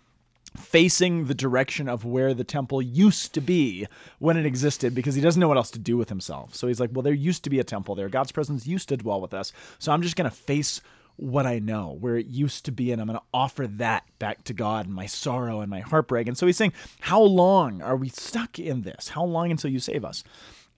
facing 0.57 1.27
the 1.27 1.35
direction 1.35 1.89
of 1.89 2.05
where 2.05 2.35
the 2.35 2.45
temple 2.45 2.83
used 2.83 3.33
to 3.35 3.41
be 3.41 3.87
when 4.19 4.37
it 4.37 4.47
existed 4.47 4.95
because 4.95 5.15
he 5.15 5.21
doesn't 5.21 5.41
know 5.41 5.49
what 5.49 5.57
else 5.57 5.71
to 5.73 5.79
do 5.79 5.97
with 5.97 6.09
himself. 6.09 6.55
So 6.55 6.67
he's 6.67 6.81
like, 6.81 6.91
well, 6.93 7.03
there 7.03 7.13
used 7.13 7.45
to 7.45 7.51
be 7.51 7.61
a 7.61 7.65
temple 7.65 7.95
there. 7.95 8.09
God's 8.09 8.33
presence 8.33 8.67
used 8.67 8.89
to 8.89 8.97
dwell 8.97 9.21
with 9.21 9.35
us. 9.35 9.53
So 9.79 9.93
I'm 9.93 10.03
just 10.03 10.17
going 10.17 10.29
to 10.31 10.37
face 10.37 10.81
what 11.17 11.47
I 11.47 11.59
know, 11.59 11.97
where 11.99 12.17
it 12.17 12.27
used 12.27 12.67
to 12.67 12.73
be, 12.73 12.93
and 12.93 13.01
I'm 13.01 13.07
going 13.07 13.19
to 13.19 13.25
offer 13.33 13.67
that 13.67 14.05
back 14.19 14.45
to 14.45 14.53
God 14.53 14.87
and 14.87 14.95
my 14.95 15.07
sorrow 15.07 15.61
and 15.61 15.71
my 15.71 15.81
heartbreak. 15.81 16.29
And 16.29 16.37
so 16.37 16.47
he's 16.47 16.59
saying, 16.59 16.75
How 17.01 17.23
long 17.23 17.81
are 17.81 17.97
we 17.97 18.11
stuck 18.11 18.59
in 18.59 18.83
this? 18.83 19.09
How 19.09 19.25
long 19.25 19.51
until 19.51 19.71
you 19.71 19.79
save 19.79 20.05
us? 20.05 20.23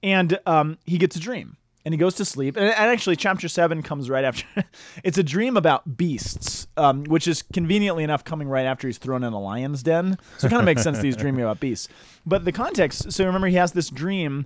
And 0.03 0.38
um, 0.47 0.79
he 0.85 0.97
gets 0.97 1.17
a 1.17 1.21
dream 1.21 1.57
and 1.88 1.95
he 1.95 1.99
goes 1.99 2.16
to 2.16 2.25
sleep. 2.26 2.59
And, 2.59 2.68
actually, 2.68 3.16
chapter 3.16 3.49
seven 3.49 3.83
comes 3.83 4.11
right 4.11 4.23
after. 4.23 4.45
it's 5.04 5.16
a 5.16 5.23
dream 5.23 5.57
about 5.57 5.97
beasts, 5.97 6.66
um, 6.76 7.04
which 7.04 7.26
is 7.26 7.40
conveniently 7.40 8.04
enough 8.04 8.25
coming 8.25 8.47
right 8.47 8.66
after 8.66 8.88
he's 8.88 8.99
thrown 8.99 9.25
in 9.25 9.33
a 9.33 9.40
lion's 9.40 9.83
den. 9.83 10.18
So 10.37 10.49
it 10.49 10.50
kind 10.50 10.61
of 10.61 10.66
makes 10.66 10.83
sense 10.83 10.99
that 10.99 11.04
he's 11.07 11.16
dreaming 11.16 11.40
about 11.40 11.61
beasts. 11.61 11.88
But 12.26 12.45
the 12.45 12.52
context. 12.52 13.11
So 13.11 13.25
remember, 13.25 13.47
he 13.47 13.57
has 13.57 13.73
this 13.73 13.88
dream. 13.88 14.45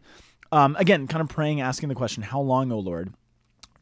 Um, 0.52 0.76
again, 0.78 1.08
kind 1.08 1.20
of 1.20 1.30
praying, 1.30 1.61
asking 1.61 1.88
the 1.88 1.96
question, 1.96 2.22
"How 2.22 2.40
long, 2.40 2.70
O 2.70 2.78
Lord?" 2.78 3.12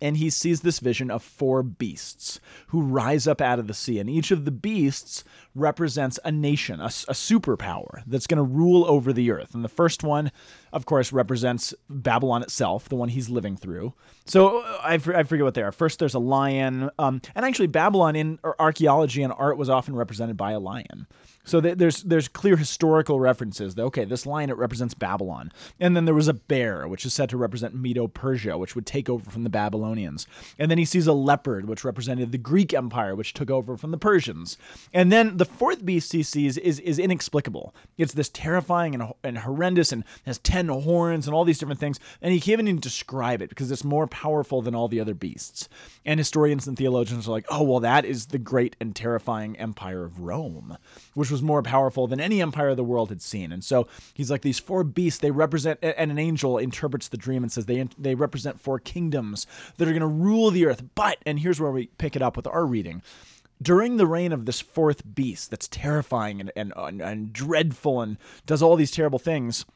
And 0.00 0.16
he 0.16 0.30
sees 0.30 0.60
this 0.60 0.80
vision 0.80 1.10
of 1.10 1.22
four 1.22 1.62
beasts 1.62 2.40
who 2.68 2.82
rise 2.82 3.26
up 3.26 3.40
out 3.40 3.58
of 3.58 3.66
the 3.66 3.74
sea. 3.74 3.98
And 3.98 4.08
each 4.08 4.30
of 4.30 4.44
the 4.44 4.50
beasts 4.50 5.24
represents 5.54 6.18
a 6.24 6.32
nation, 6.32 6.80
a, 6.80 6.86
a 6.86 7.14
superpower 7.14 8.02
that's 8.06 8.26
going 8.26 8.38
to 8.38 8.42
rule 8.42 8.84
over 8.86 9.12
the 9.12 9.30
earth. 9.30 9.54
And 9.54 9.64
the 9.64 9.68
first 9.68 10.02
one, 10.02 10.30
of 10.72 10.86
course, 10.86 11.12
represents 11.12 11.74
Babylon 11.88 12.42
itself, 12.42 12.88
the 12.88 12.96
one 12.96 13.08
he's 13.08 13.28
living 13.28 13.56
through. 13.56 13.94
So 14.26 14.60
uh, 14.60 14.80
I, 14.82 14.94
I 14.94 15.22
forget 15.24 15.44
what 15.44 15.54
they 15.54 15.62
are. 15.62 15.72
First, 15.72 15.98
there's 15.98 16.14
a 16.14 16.20
lion. 16.20 16.90
Um, 16.98 17.20
and 17.34 17.44
actually, 17.44 17.66
Babylon 17.66 18.16
in 18.16 18.38
archaeology 18.58 19.22
and 19.22 19.32
art 19.36 19.56
was 19.56 19.68
often 19.68 19.94
represented 19.96 20.36
by 20.36 20.52
a 20.52 20.60
lion. 20.60 21.06
So 21.50 21.60
th- 21.60 21.78
there's 21.78 22.04
there's 22.04 22.28
clear 22.28 22.56
historical 22.56 23.18
references 23.18 23.74
that 23.74 23.82
okay, 23.82 24.04
this 24.04 24.24
lion 24.24 24.50
it 24.50 24.56
represents 24.56 24.94
Babylon, 24.94 25.50
and 25.80 25.96
then 25.96 26.04
there 26.04 26.14
was 26.14 26.28
a 26.28 26.32
bear, 26.32 26.86
which 26.86 27.04
is 27.04 27.12
said 27.12 27.28
to 27.30 27.36
represent 27.36 27.74
Medo-Persia, 27.74 28.56
which 28.56 28.76
would 28.76 28.86
take 28.86 29.10
over 29.10 29.28
from 29.28 29.42
the 29.42 29.50
Babylonians, 29.50 30.28
and 30.60 30.70
then 30.70 30.78
he 30.78 30.84
sees 30.84 31.08
a 31.08 31.12
leopard, 31.12 31.66
which 31.66 31.82
represented 31.82 32.30
the 32.30 32.38
Greek 32.38 32.72
Empire, 32.72 33.16
which 33.16 33.34
took 33.34 33.50
over 33.50 33.76
from 33.76 33.90
the 33.90 33.98
Persians, 33.98 34.58
and 34.94 35.10
then 35.10 35.38
the 35.38 35.44
fourth 35.44 35.84
beast 35.84 36.12
he 36.12 36.22
sees 36.22 36.56
is 36.56 36.78
is 36.78 37.00
inexplicable. 37.00 37.74
It's 37.98 38.14
this 38.14 38.28
terrifying 38.28 38.94
and, 38.94 39.12
and 39.24 39.38
horrendous, 39.38 39.90
and 39.90 40.04
has 40.26 40.38
ten 40.38 40.68
horns 40.68 41.26
and 41.26 41.34
all 41.34 41.44
these 41.44 41.58
different 41.58 41.80
things, 41.80 41.98
and 42.22 42.32
he 42.32 42.38
can't 42.38 42.60
even 42.60 42.78
describe 42.78 43.42
it 43.42 43.48
because 43.48 43.72
it's 43.72 43.82
more 43.82 44.06
powerful 44.06 44.62
than 44.62 44.76
all 44.76 44.86
the 44.86 45.00
other 45.00 45.14
beasts. 45.14 45.68
And 46.06 46.20
historians 46.20 46.68
and 46.68 46.78
theologians 46.78 47.26
are 47.26 47.32
like, 47.32 47.46
oh 47.50 47.64
well, 47.64 47.80
that 47.80 48.04
is 48.04 48.26
the 48.26 48.38
great 48.38 48.76
and 48.80 48.94
terrifying 48.94 49.56
empire 49.56 50.04
of 50.04 50.20
Rome, 50.20 50.78
which 51.14 51.32
was 51.32 51.39
was 51.40 51.46
more 51.46 51.62
powerful 51.62 52.06
than 52.06 52.20
any 52.20 52.42
empire 52.42 52.74
the 52.74 52.84
world 52.84 53.08
had 53.08 53.22
seen. 53.22 53.50
And 53.50 53.64
so 53.64 53.88
he's 54.12 54.30
like, 54.30 54.42
these 54.42 54.58
four 54.58 54.84
beasts, 54.84 55.20
they 55.20 55.30
represent, 55.30 55.78
and 55.82 56.10
an 56.10 56.18
angel 56.18 56.58
interprets 56.58 57.08
the 57.08 57.16
dream 57.16 57.42
and 57.42 57.50
says 57.50 57.66
they, 57.66 57.88
they 57.98 58.14
represent 58.14 58.60
four 58.60 58.78
kingdoms 58.78 59.46
that 59.78 59.88
are 59.88 59.92
going 59.92 60.00
to 60.00 60.06
rule 60.06 60.50
the 60.50 60.66
earth. 60.66 60.82
But, 60.94 61.18
and 61.24 61.40
here's 61.40 61.60
where 61.60 61.70
we 61.70 61.86
pick 61.98 62.14
it 62.14 62.22
up 62.22 62.36
with 62.36 62.46
our 62.46 62.66
reading 62.66 63.02
during 63.62 63.98
the 63.98 64.06
reign 64.06 64.32
of 64.32 64.46
this 64.46 64.62
fourth 64.62 65.02
beast 65.14 65.50
that's 65.50 65.68
terrifying 65.68 66.40
and, 66.40 66.50
and, 66.56 66.72
and, 66.76 67.02
and 67.02 67.30
dreadful 67.30 68.00
and 68.00 68.16
does 68.46 68.62
all 68.62 68.74
these 68.74 68.90
terrible 68.90 69.18
things, 69.18 69.66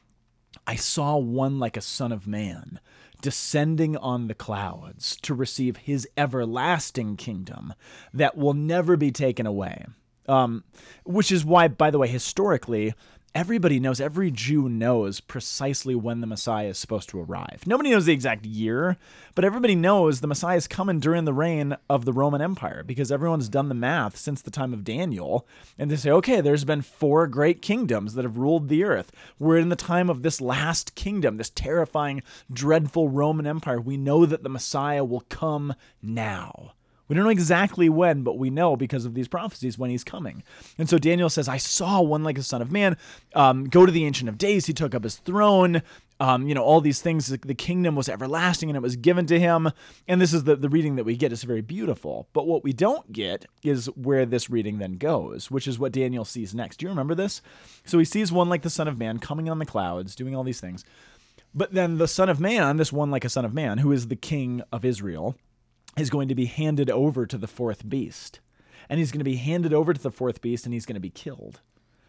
I 0.65 0.75
saw 0.75 1.17
one 1.17 1.59
like 1.59 1.77
a 1.77 1.81
son 1.81 2.11
of 2.11 2.25
man 2.25 2.79
descending 3.21 3.95
on 3.97 4.27
the 4.27 4.33
clouds 4.33 5.17
to 5.17 5.35
receive 5.35 5.77
his 5.77 6.07
everlasting 6.17 7.15
kingdom 7.15 7.73
that 8.11 8.35
will 8.35 8.53
never 8.53 8.97
be 8.97 9.11
taken 9.11 9.45
away. 9.45 9.85
Um, 10.27 10.63
which 11.03 11.31
is 11.31 11.45
why, 11.45 11.67
by 11.67 11.91
the 11.91 11.99
way, 11.99 12.07
historically, 12.07 12.93
everybody 13.35 13.81
knows, 13.81 13.99
every 13.99 14.31
Jew 14.31 14.69
knows 14.69 15.19
precisely 15.19 15.93
when 15.93 16.21
the 16.21 16.27
Messiah 16.27 16.69
is 16.69 16.79
supposed 16.79 17.09
to 17.09 17.19
arrive. 17.19 17.63
Nobody 17.65 17.91
knows 17.91 18.05
the 18.05 18.13
exact 18.13 18.45
year, 18.45 18.95
but 19.35 19.43
everybody 19.43 19.75
knows 19.75 20.21
the 20.21 20.27
Messiah 20.27 20.55
is 20.55 20.69
coming 20.69 21.01
during 21.01 21.25
the 21.25 21.33
reign 21.33 21.75
of 21.89 22.05
the 22.05 22.13
Roman 22.13 22.41
Empire 22.41 22.81
because 22.81 23.11
everyone's 23.11 23.49
done 23.49 23.67
the 23.67 23.75
math 23.75 24.15
since 24.15 24.41
the 24.41 24.51
time 24.51 24.73
of 24.73 24.85
Daniel. 24.85 25.45
And 25.77 25.91
they 25.91 25.97
say, 25.97 26.11
okay, 26.11 26.39
there's 26.39 26.63
been 26.63 26.81
four 26.81 27.27
great 27.27 27.61
kingdoms 27.61 28.13
that 28.13 28.23
have 28.23 28.37
ruled 28.37 28.69
the 28.69 28.85
earth. 28.85 29.11
We're 29.37 29.57
in 29.57 29.69
the 29.69 29.75
time 29.75 30.09
of 30.09 30.23
this 30.23 30.39
last 30.39 30.95
kingdom, 30.95 31.35
this 31.35 31.49
terrifying, 31.49 32.23
dreadful 32.51 33.09
Roman 33.09 33.45
Empire. 33.45 33.81
We 33.81 33.97
know 33.97 34.25
that 34.25 34.43
the 34.43 34.49
Messiah 34.49 35.03
will 35.03 35.25
come 35.29 35.75
now. 36.01 36.71
We 37.07 37.15
don't 37.15 37.23
know 37.23 37.29
exactly 37.29 37.87
when, 37.87 38.23
but 38.23 38.37
we 38.37 38.49
know 38.49 38.75
because 38.75 39.05
of 39.05 39.13
these 39.13 39.27
prophecies 39.27 39.77
when 39.77 39.89
he's 39.89 40.03
coming. 40.03 40.43
And 40.77 40.89
so 40.89 40.97
Daniel 40.97 41.29
says, 41.29 41.47
I 41.47 41.57
saw 41.57 42.01
one 42.01 42.23
like 42.23 42.37
a 42.37 42.43
son 42.43 42.61
of 42.61 42.71
man 42.71 42.97
um, 43.33 43.65
go 43.65 43.85
to 43.85 43.91
the 43.91 44.05
Ancient 44.05 44.29
of 44.29 44.37
Days. 44.37 44.65
He 44.65 44.73
took 44.73 44.95
up 44.95 45.03
his 45.03 45.17
throne. 45.17 45.81
Um, 46.17 46.47
you 46.47 46.55
know, 46.55 46.63
all 46.63 46.79
these 46.79 47.01
things. 47.01 47.27
The 47.27 47.53
kingdom 47.53 47.95
was 47.95 48.07
everlasting 48.07 48.69
and 48.69 48.77
it 48.77 48.81
was 48.81 48.95
given 48.95 49.25
to 49.25 49.37
him. 49.37 49.69
And 50.07 50.21
this 50.21 50.33
is 50.33 50.45
the, 50.45 50.55
the 50.55 50.69
reading 50.69 50.95
that 50.95 51.03
we 51.03 51.17
get. 51.17 51.33
It's 51.33 51.43
very 51.43 51.61
beautiful. 51.61 52.29
But 52.31 52.47
what 52.47 52.63
we 52.63 52.71
don't 52.71 53.11
get 53.11 53.45
is 53.63 53.87
where 53.87 54.25
this 54.25 54.49
reading 54.49 54.77
then 54.77 54.93
goes, 54.93 55.51
which 55.51 55.67
is 55.67 55.77
what 55.77 55.91
Daniel 55.91 56.23
sees 56.23 56.55
next. 56.55 56.77
Do 56.77 56.85
you 56.85 56.89
remember 56.89 57.15
this? 57.15 57.41
So 57.83 57.99
he 57.99 58.05
sees 58.05 58.31
one 58.31 58.47
like 58.47 58.61
the 58.61 58.69
Son 58.69 58.87
of 58.87 58.97
Man 58.97 59.19
coming 59.19 59.49
on 59.49 59.59
the 59.59 59.65
clouds, 59.65 60.15
doing 60.15 60.33
all 60.35 60.43
these 60.43 60.61
things. 60.61 60.85
But 61.53 61.73
then 61.73 61.97
the 61.97 62.07
Son 62.07 62.29
of 62.29 62.39
Man, 62.39 62.77
this 62.77 62.93
one 62.93 63.11
like 63.11 63.25
a 63.25 63.29
Son 63.29 63.45
of 63.45 63.53
Man, 63.53 63.77
who 63.79 63.91
is 63.91 64.07
the 64.07 64.15
King 64.15 64.61
of 64.71 64.83
Israel, 64.83 65.35
is 65.97 66.09
going 66.09 66.27
to 66.27 66.35
be 66.35 66.45
handed 66.45 66.89
over 66.89 67.25
to 67.25 67.37
the 67.37 67.47
fourth 67.47 67.87
beast. 67.87 68.39
And 68.89 68.99
he's 68.99 69.11
going 69.11 69.19
to 69.19 69.25
be 69.25 69.37
handed 69.37 69.73
over 69.73 69.93
to 69.93 70.01
the 70.01 70.11
fourth 70.11 70.41
beast 70.41 70.65
and 70.65 70.73
he's 70.73 70.85
going 70.85 70.95
to 70.95 70.99
be 70.99 71.09
killed. 71.09 71.61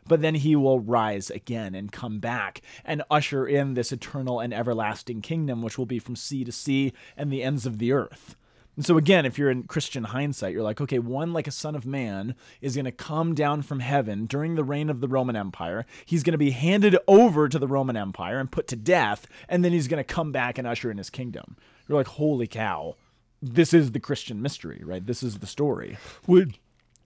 But 0.08 0.20
then 0.20 0.36
he 0.36 0.54
will 0.54 0.80
rise 0.80 1.30
again 1.30 1.74
and 1.74 1.90
come 1.90 2.20
back 2.20 2.60
and 2.84 3.02
usher 3.10 3.46
in 3.46 3.74
this 3.74 3.90
eternal 3.92 4.40
and 4.40 4.54
everlasting 4.54 5.20
kingdom, 5.20 5.62
which 5.62 5.78
will 5.78 5.86
be 5.86 5.98
from 5.98 6.16
sea 6.16 6.44
to 6.44 6.52
sea 6.52 6.92
and 7.16 7.32
the 7.32 7.42
ends 7.42 7.66
of 7.66 7.78
the 7.78 7.92
earth. 7.92 8.36
And 8.76 8.84
so, 8.84 8.98
again, 8.98 9.24
if 9.24 9.38
you're 9.38 9.50
in 9.50 9.62
Christian 9.62 10.04
hindsight, 10.04 10.52
you're 10.52 10.62
like, 10.62 10.82
okay, 10.82 10.98
one 10.98 11.32
like 11.32 11.46
a 11.46 11.50
son 11.50 11.74
of 11.74 11.86
man 11.86 12.34
is 12.60 12.74
going 12.74 12.84
to 12.84 12.92
come 12.92 13.34
down 13.34 13.62
from 13.62 13.80
heaven 13.80 14.26
during 14.26 14.54
the 14.54 14.62
reign 14.62 14.90
of 14.90 15.00
the 15.00 15.08
Roman 15.08 15.34
Empire. 15.34 15.86
He's 16.04 16.22
going 16.22 16.32
to 16.32 16.38
be 16.38 16.50
handed 16.50 16.96
over 17.08 17.48
to 17.48 17.58
the 17.58 17.66
Roman 17.66 17.96
Empire 17.96 18.38
and 18.38 18.52
put 18.52 18.68
to 18.68 18.76
death, 18.76 19.26
and 19.48 19.64
then 19.64 19.72
he's 19.72 19.88
going 19.88 20.04
to 20.04 20.04
come 20.04 20.30
back 20.30 20.58
and 20.58 20.68
usher 20.68 20.90
in 20.90 20.98
his 20.98 21.08
kingdom. 21.08 21.56
You're 21.88 21.96
like, 21.96 22.06
holy 22.06 22.46
cow 22.46 22.96
this 23.42 23.74
is 23.74 23.92
the 23.92 24.00
Christian 24.00 24.40
mystery, 24.42 24.82
right? 24.84 25.04
This 25.04 25.22
is 25.22 25.38
the 25.38 25.46
story. 25.46 25.98
Which, 26.26 26.58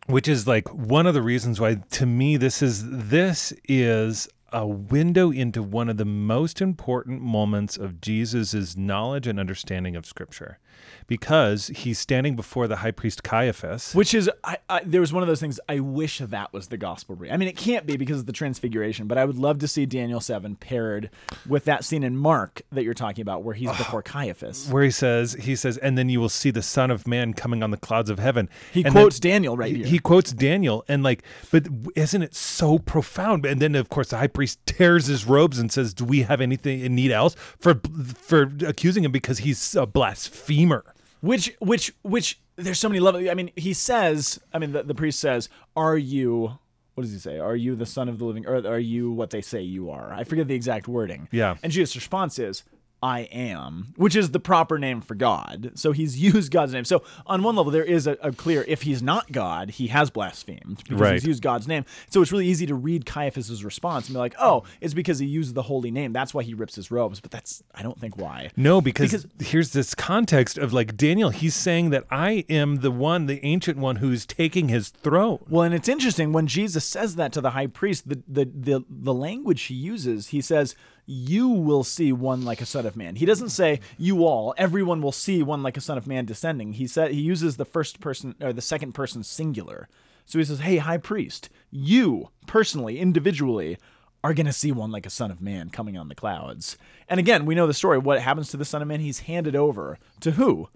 which 0.06 0.28
is 0.28 0.46
like 0.46 0.68
one 0.68 1.06
of 1.06 1.14
the 1.14 1.22
reasons 1.22 1.60
why 1.60 1.76
to 1.90 2.06
me 2.06 2.36
this 2.36 2.62
is 2.62 2.88
this 2.88 3.52
is 3.68 4.28
a 4.52 4.66
window 4.66 5.30
into 5.30 5.62
one 5.62 5.88
of 5.88 5.96
the 5.96 6.04
most 6.04 6.60
important 6.60 7.22
moments 7.22 7.76
of 7.76 8.00
Jesus' 8.00 8.76
knowledge 8.76 9.26
and 9.26 9.38
understanding 9.38 9.96
of 9.96 10.06
Scripture 10.06 10.58
because 11.06 11.68
he's 11.68 11.98
standing 11.98 12.36
before 12.36 12.68
the 12.68 12.76
high 12.76 12.90
priest 12.90 13.22
Caiaphas. 13.22 13.94
Which 13.94 14.14
is, 14.14 14.30
I, 14.44 14.58
I, 14.68 14.82
there 14.84 15.00
was 15.00 15.12
one 15.12 15.22
of 15.22 15.26
those 15.26 15.40
things, 15.40 15.58
I 15.68 15.80
wish 15.80 16.18
that 16.18 16.52
was 16.52 16.68
the 16.68 16.76
gospel 16.76 17.16
read. 17.16 17.32
I 17.32 17.36
mean, 17.36 17.48
it 17.48 17.56
can't 17.56 17.84
be 17.86 17.96
because 17.96 18.20
of 18.20 18.26
the 18.26 18.32
transfiguration, 18.32 19.08
but 19.08 19.18
I 19.18 19.24
would 19.24 19.36
love 19.36 19.58
to 19.58 19.68
see 19.68 19.86
Daniel 19.86 20.20
7 20.20 20.56
paired 20.56 21.10
with 21.48 21.64
that 21.64 21.84
scene 21.84 22.04
in 22.04 22.16
Mark 22.16 22.62
that 22.70 22.84
you're 22.84 22.94
talking 22.94 23.22
about 23.22 23.42
where 23.42 23.54
he's 23.54 23.70
before 23.76 24.02
Caiaphas. 24.02 24.68
Where 24.68 24.84
he 24.84 24.90
says, 24.90 25.34
he 25.34 25.56
says, 25.56 25.76
and 25.78 25.98
then 25.98 26.08
you 26.08 26.20
will 26.20 26.28
see 26.28 26.50
the 26.50 26.62
Son 26.62 26.90
of 26.90 27.08
Man 27.08 27.34
coming 27.34 27.62
on 27.62 27.70
the 27.70 27.76
clouds 27.76 28.08
of 28.08 28.18
heaven. 28.18 28.48
He 28.72 28.84
and 28.84 28.92
quotes 28.92 29.18
Daniel 29.18 29.56
right 29.56 29.72
he, 29.72 29.78
here. 29.78 29.86
He 29.86 29.98
quotes 29.98 30.32
Daniel, 30.32 30.84
and 30.86 31.02
like, 31.02 31.24
but 31.50 31.66
isn't 31.96 32.22
it 32.22 32.34
so 32.34 32.78
profound? 32.78 33.44
And 33.44 33.60
then, 33.60 33.74
of 33.74 33.88
course, 33.88 34.10
the 34.10 34.18
high 34.18 34.28
priest 34.28 34.39
tears 34.46 35.06
his 35.06 35.24
robes 35.26 35.58
and 35.58 35.70
says, 35.72 35.94
"Do 35.94 36.04
we 36.04 36.22
have 36.22 36.40
anything 36.40 36.80
in 36.80 36.94
need 36.94 37.12
else 37.12 37.34
for 37.58 37.80
for 38.14 38.50
accusing 38.66 39.04
him 39.04 39.12
because 39.12 39.38
he's 39.38 39.74
a 39.74 39.86
blasphemer?" 39.86 40.84
Which, 41.20 41.54
which, 41.58 41.92
which, 42.02 42.40
there's 42.56 42.78
so 42.78 42.88
many 42.88 43.00
levels. 43.00 43.28
I 43.28 43.34
mean, 43.34 43.50
he 43.56 43.72
says, 43.72 44.40
I 44.52 44.58
mean, 44.58 44.72
the, 44.72 44.82
the 44.82 44.94
priest 44.94 45.20
says, 45.20 45.48
Are 45.76 45.96
you, 45.96 46.58
what 46.94 47.02
does 47.02 47.12
he 47.12 47.18
say? 47.18 47.38
Are 47.38 47.56
you 47.56 47.76
the 47.76 47.86
son 47.86 48.08
of 48.08 48.18
the 48.18 48.24
living, 48.24 48.46
or 48.46 48.56
are 48.66 48.78
you 48.78 49.12
what 49.12 49.30
they 49.30 49.42
say 49.42 49.60
you 49.60 49.90
are? 49.90 50.12
I 50.12 50.24
forget 50.24 50.48
the 50.48 50.54
exact 50.54 50.88
wording. 50.88 51.28
Yeah. 51.30 51.56
And 51.62 51.72
Jesus' 51.72 51.94
response 51.94 52.38
is, 52.38 52.64
I 53.02 53.20
am, 53.32 53.94
which 53.96 54.14
is 54.14 54.30
the 54.32 54.40
proper 54.40 54.78
name 54.78 55.00
for 55.00 55.14
God. 55.14 55.72
So 55.74 55.92
he's 55.92 56.18
used 56.34 56.52
God's 56.52 56.72
name. 56.74 56.84
So 56.84 57.02
on 57.26 57.42
one 57.42 57.56
level, 57.56 57.72
there 57.72 57.84
is 57.84 58.06
a, 58.06 58.12
a 58.22 58.30
clear 58.32 58.64
if 58.68 58.82
he's 58.82 59.02
not 59.02 59.32
God, 59.32 59.70
he 59.70 59.86
has 59.88 60.10
blasphemed 60.10 60.78
because 60.84 61.00
Right. 61.00 61.12
he's 61.14 61.24
used 61.24 61.42
God's 61.42 61.66
name. 61.66 61.84
So 62.10 62.20
it's 62.20 62.30
really 62.30 62.46
easy 62.46 62.66
to 62.66 62.74
read 62.74 63.06
Caiaphas's 63.06 63.64
response 63.64 64.06
and 64.08 64.14
be 64.14 64.18
like, 64.18 64.34
oh, 64.38 64.64
it's 64.82 64.92
because 64.94 65.18
he 65.18 65.26
used 65.26 65.54
the 65.54 65.62
holy 65.62 65.90
name. 65.90 66.12
That's 66.12 66.34
why 66.34 66.42
he 66.42 66.52
rips 66.52 66.74
his 66.74 66.90
robes. 66.90 67.20
But 67.20 67.30
that's 67.30 67.62
I 67.74 67.82
don't 67.82 67.98
think 67.98 68.18
why. 68.18 68.50
No, 68.56 68.80
because, 68.80 69.10
Because- 69.24 69.26
here's 69.48 69.70
this 69.72 69.94
context 69.94 70.58
of 70.58 70.72
like 70.72 70.96
Daniel. 70.96 71.30
He's 71.30 71.54
saying 71.54 71.90
that 71.90 72.04
I 72.10 72.44
am 72.50 72.76
the 72.76 72.90
one, 72.90 73.26
the 73.26 73.44
ancient 73.44 73.78
one, 73.78 73.96
who's 73.96 74.26
taking 74.26 74.68
his 74.68 74.90
throne. 74.90 75.38
Well, 75.48 75.62
and 75.62 75.74
it's 75.74 75.88
interesting 75.88 76.32
when 76.32 76.46
Jesus 76.46 76.84
says 76.84 77.16
that 77.16 77.32
to 77.32 77.40
the 77.40 77.50
high 77.50 77.66
priest, 77.68 78.08
the 78.08 78.22
the 78.28 78.44
the, 78.44 78.84
the 78.88 79.14
language 79.14 79.62
he 79.62 79.74
uses, 79.74 80.28
he 80.28 80.40
says, 80.40 80.74
"You 81.12 81.48
will 81.48 81.82
see 81.82 82.12
one 82.12 82.44
like 82.44 82.60
a 82.60 82.66
son 82.66 82.86
of 82.86 82.96
man." 82.96 83.16
He 83.16 83.26
doesn't 83.26 83.48
say 83.48 83.80
you 83.98 84.24
all, 84.24 84.54
everyone 84.56 85.02
will 85.02 85.12
see 85.12 85.42
one 85.42 85.62
like 85.62 85.76
a 85.76 85.80
son 85.80 85.98
of 85.98 86.06
man 86.06 86.24
descending. 86.24 86.74
He 86.74 86.86
said 86.86 87.10
he 87.10 87.20
uses 87.20 87.56
the 87.56 87.64
first 87.64 88.00
person 88.00 88.36
or 88.40 88.52
the 88.52 88.62
second 88.62 88.92
person 88.92 89.24
singular. 89.24 89.88
So 90.24 90.38
he 90.38 90.44
says, 90.44 90.60
"Hey, 90.60 90.76
high 90.76 90.98
priest, 90.98 91.48
you 91.70 92.30
personally, 92.46 92.98
individually." 92.98 93.76
Are 94.22 94.34
going 94.34 94.44
to 94.44 94.52
see 94.52 94.70
one 94.70 94.92
like 94.92 95.06
a 95.06 95.10
son 95.10 95.30
of 95.30 95.40
man 95.40 95.70
coming 95.70 95.96
on 95.96 96.08
the 96.08 96.14
clouds. 96.14 96.76
And 97.08 97.18
again, 97.18 97.46
we 97.46 97.54
know 97.54 97.66
the 97.66 97.72
story. 97.72 97.96
What 97.96 98.20
happens 98.20 98.50
to 98.50 98.58
the 98.58 98.66
son 98.66 98.82
of 98.82 98.88
man? 98.88 99.00
He's 99.00 99.20
handed 99.20 99.56
over 99.56 99.98
to 100.20 100.32
who? 100.32 100.68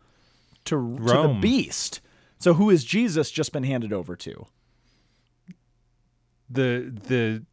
To, 0.64 0.96
to 0.96 1.04
the 1.04 1.38
beast. 1.42 2.00
So 2.38 2.54
who 2.54 2.70
is 2.70 2.84
Jesus 2.84 3.30
just 3.30 3.52
been 3.52 3.64
handed 3.64 3.92
over 3.92 4.16
to? 4.16 4.46
The 6.48 6.90
the 7.06 7.44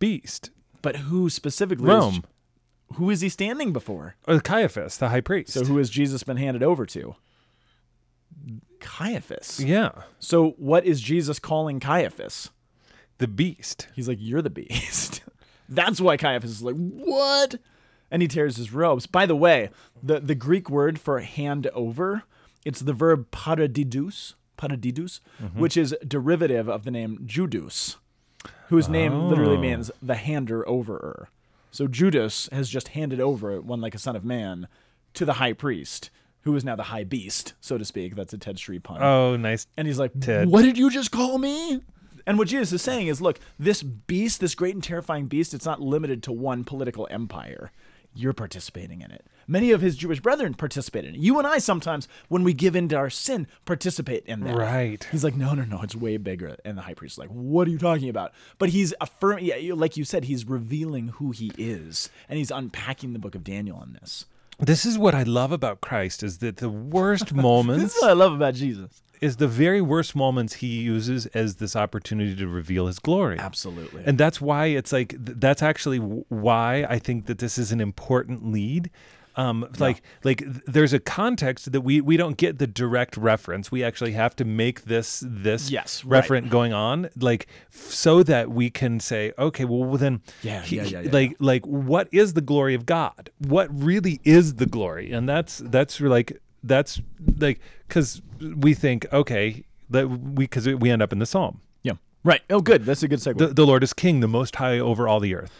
beast, 0.00 0.50
But 0.82 0.96
who 0.96 1.28
specifically? 1.30 1.84
is- 1.86 1.88
Rome, 1.88 2.24
who 2.94 3.10
is 3.10 3.20
he 3.20 3.28
standing 3.28 3.72
before? 3.72 4.16
or 4.28 4.40
Caiaphas, 4.40 4.98
the 4.98 5.08
high 5.08 5.20
priest. 5.20 5.52
So 5.52 5.64
who 5.64 5.78
has 5.78 5.90
Jesus 5.90 6.22
been 6.22 6.36
handed 6.36 6.62
over 6.62 6.86
to? 6.86 7.16
Caiaphas. 8.80 9.60
yeah, 9.60 9.90
So 10.18 10.50
what 10.58 10.84
is 10.84 11.00
Jesus 11.00 11.38
calling 11.38 11.80
Caiaphas? 11.80 12.50
the 13.18 13.26
beast. 13.26 13.88
He's 13.94 14.08
like, 14.08 14.18
"You're 14.20 14.42
the 14.42 14.50
beast." 14.50 15.22
That's 15.70 16.02
why 16.02 16.18
Caiaphas 16.18 16.50
is 16.50 16.62
like, 16.62 16.74
"What?" 16.76 17.56
And 18.10 18.20
he 18.20 18.28
tears 18.28 18.56
his 18.58 18.72
robes. 18.74 19.06
By 19.06 19.24
the 19.24 19.34
way, 19.34 19.70
the 20.02 20.20
the 20.20 20.34
Greek 20.34 20.68
word 20.68 20.98
for 21.00 21.20
hand 21.20 21.66
over, 21.68 22.24
it's 22.66 22.80
the 22.80 22.92
verb 22.92 23.30
paradidus, 23.30 24.34
paradidus, 24.58 25.20
mm-hmm. 25.42 25.58
which 25.58 25.78
is 25.78 25.94
derivative 26.06 26.68
of 26.68 26.84
the 26.84 26.90
name 26.90 27.22
Judas, 27.24 27.96
whose 28.68 28.88
name 28.88 29.28
literally 29.28 29.56
Oh. 29.56 29.60
means 29.60 29.90
the 30.02 30.14
hander 30.16 30.64
overer. 30.64 31.26
So 31.70 31.86
Judas 31.86 32.48
has 32.52 32.68
just 32.68 32.88
handed 32.88 33.20
over 33.20 33.60
one 33.60 33.80
like 33.80 33.94
a 33.94 33.98
son 33.98 34.16
of 34.16 34.24
man 34.24 34.66
to 35.14 35.24
the 35.24 35.34
high 35.34 35.52
priest, 35.52 36.10
who 36.42 36.54
is 36.56 36.64
now 36.64 36.76
the 36.76 36.84
high 36.84 37.04
beast, 37.04 37.54
so 37.60 37.76
to 37.78 37.84
speak. 37.84 38.14
That's 38.16 38.32
a 38.32 38.38
Ted 38.38 38.58
Street 38.58 38.82
pun. 38.82 39.02
Oh, 39.02 39.36
nice. 39.36 39.66
And 39.76 39.86
he's 39.86 39.98
like, 39.98 40.12
Ted. 40.20 40.48
What 40.48 40.62
did 40.62 40.78
you 40.78 40.90
just 40.90 41.10
call 41.10 41.38
me? 41.38 41.80
And 42.26 42.38
what 42.38 42.48
Jesus 42.48 42.72
is 42.72 42.82
saying 42.82 43.06
is, 43.06 43.20
look, 43.20 43.38
this 43.58 43.82
beast, 43.82 44.40
this 44.40 44.54
great 44.56 44.74
and 44.74 44.82
terrifying 44.82 45.26
beast, 45.26 45.54
it's 45.54 45.64
not 45.66 45.80
limited 45.80 46.22
to 46.24 46.32
one 46.32 46.64
political 46.64 47.06
empire. 47.10 47.70
You're 48.16 48.32
participating 48.32 49.02
in 49.02 49.10
it. 49.10 49.26
Many 49.46 49.70
of 49.72 49.80
his 49.80 49.96
Jewish 49.96 50.20
brethren 50.20 50.54
participate 50.54 51.04
in 51.04 51.14
it. 51.14 51.20
You 51.20 51.38
and 51.38 51.46
I 51.46 51.58
sometimes, 51.58 52.08
when 52.28 52.42
we 52.42 52.54
give 52.54 52.74
in 52.74 52.88
to 52.88 52.96
our 52.96 53.10
sin, 53.10 53.46
participate 53.64 54.24
in 54.26 54.40
that. 54.40 54.56
Right. 54.56 55.06
He's 55.12 55.22
like, 55.22 55.36
no, 55.36 55.54
no, 55.54 55.64
no, 55.64 55.82
it's 55.82 55.94
way 55.94 56.16
bigger. 56.16 56.56
And 56.64 56.78
the 56.78 56.82
high 56.82 56.94
priest 56.94 57.14
is 57.14 57.18
like, 57.18 57.28
what 57.28 57.68
are 57.68 57.70
you 57.70 57.78
talking 57.78 58.08
about? 58.08 58.32
But 58.58 58.70
he's 58.70 58.94
affirming, 59.00 59.44
yeah, 59.44 59.74
like 59.74 59.96
you 59.96 60.04
said, 60.04 60.24
he's 60.24 60.46
revealing 60.46 61.08
who 61.08 61.30
he 61.30 61.52
is. 61.58 62.10
And 62.28 62.38
he's 62.38 62.50
unpacking 62.50 63.12
the 63.12 63.18
book 63.18 63.34
of 63.34 63.44
Daniel 63.44 63.76
on 63.76 63.96
this. 64.00 64.24
This 64.58 64.86
is 64.86 64.96
what 64.98 65.14
I 65.14 65.22
love 65.22 65.52
about 65.52 65.82
Christ 65.82 66.22
is 66.22 66.38
that 66.38 66.56
the 66.56 66.70
worst 66.70 67.34
moments. 67.34 67.82
This 67.84 67.96
is 67.96 68.02
what 68.02 68.10
I 68.10 68.14
love 68.14 68.32
about 68.32 68.54
Jesus. 68.54 69.02
Is 69.20 69.36
the 69.36 69.48
very 69.48 69.80
worst 69.80 70.14
moments 70.16 70.54
he 70.54 70.66
uses 70.82 71.26
as 71.26 71.56
this 71.56 71.74
opportunity 71.76 72.34
to 72.36 72.46
reveal 72.48 72.86
his 72.86 72.98
glory. 72.98 73.38
Absolutely. 73.38 74.02
And 74.06 74.18
that's 74.18 74.40
why 74.40 74.66
it's 74.66 74.92
like 74.92 75.14
that's 75.18 75.62
actually 75.62 75.98
why 75.98 76.84
I 76.88 76.98
think 76.98 77.26
that 77.26 77.38
this 77.38 77.58
is 77.58 77.72
an 77.72 77.80
important 77.80 78.50
lead. 78.50 78.90
Um, 79.38 79.68
like 79.78 80.00
like 80.24 80.42
there's 80.64 80.94
a 80.94 80.98
context 80.98 81.70
that 81.72 81.82
we 81.82 82.00
we 82.00 82.16
don't 82.16 82.38
get 82.38 82.58
the 82.58 82.66
direct 82.66 83.18
reference. 83.18 83.70
We 83.70 83.84
actually 83.84 84.12
have 84.12 84.34
to 84.36 84.46
make 84.46 84.84
this 84.84 85.22
this 85.26 85.70
Yes, 85.70 86.02
right. 86.06 86.48
going 86.48 86.72
on 86.72 87.10
like 87.18 87.46
so 87.68 88.22
that 88.22 88.50
we 88.50 88.70
can 88.70 88.98
say 88.98 89.34
okay 89.38 89.66
well 89.66 89.98
then 89.98 90.22
Yeah, 90.42 90.62
he- 90.62 90.76
yeah, 90.76 90.84
yeah, 90.84 91.00
yeah, 91.02 91.10
like 91.12 91.36
like 91.38 91.66
what 91.66 92.08
is 92.12 92.32
the 92.32 92.40
glory 92.40 92.74
of 92.74 92.86
God? 92.86 93.28
What 93.36 93.68
really 93.70 94.20
is 94.24 94.54
the 94.54 94.64
glory? 94.64 95.12
And 95.12 95.28
that's 95.28 95.58
that's 95.58 96.00
like 96.00 96.40
that's 96.66 97.00
like 97.38 97.60
because 97.86 98.20
we 98.40 98.74
think 98.74 99.06
okay 99.12 99.64
that 99.90 100.08
we 100.08 100.44
because 100.44 100.66
we 100.66 100.90
end 100.90 101.02
up 101.02 101.12
in 101.12 101.18
the 101.18 101.26
psalm. 101.26 101.60
yeah. 101.82 101.92
Right. 102.24 102.42
Oh, 102.50 102.60
good. 102.60 102.84
That's 102.84 103.04
a 103.04 103.08
good 103.08 103.20
segue. 103.20 103.38
The, 103.38 103.46
the 103.48 103.64
Lord 103.64 103.84
is 103.84 103.92
King, 103.92 104.18
the 104.18 104.26
Most 104.26 104.56
High 104.56 104.80
over 104.80 105.06
all 105.06 105.20
the 105.20 105.34
earth. 105.36 105.52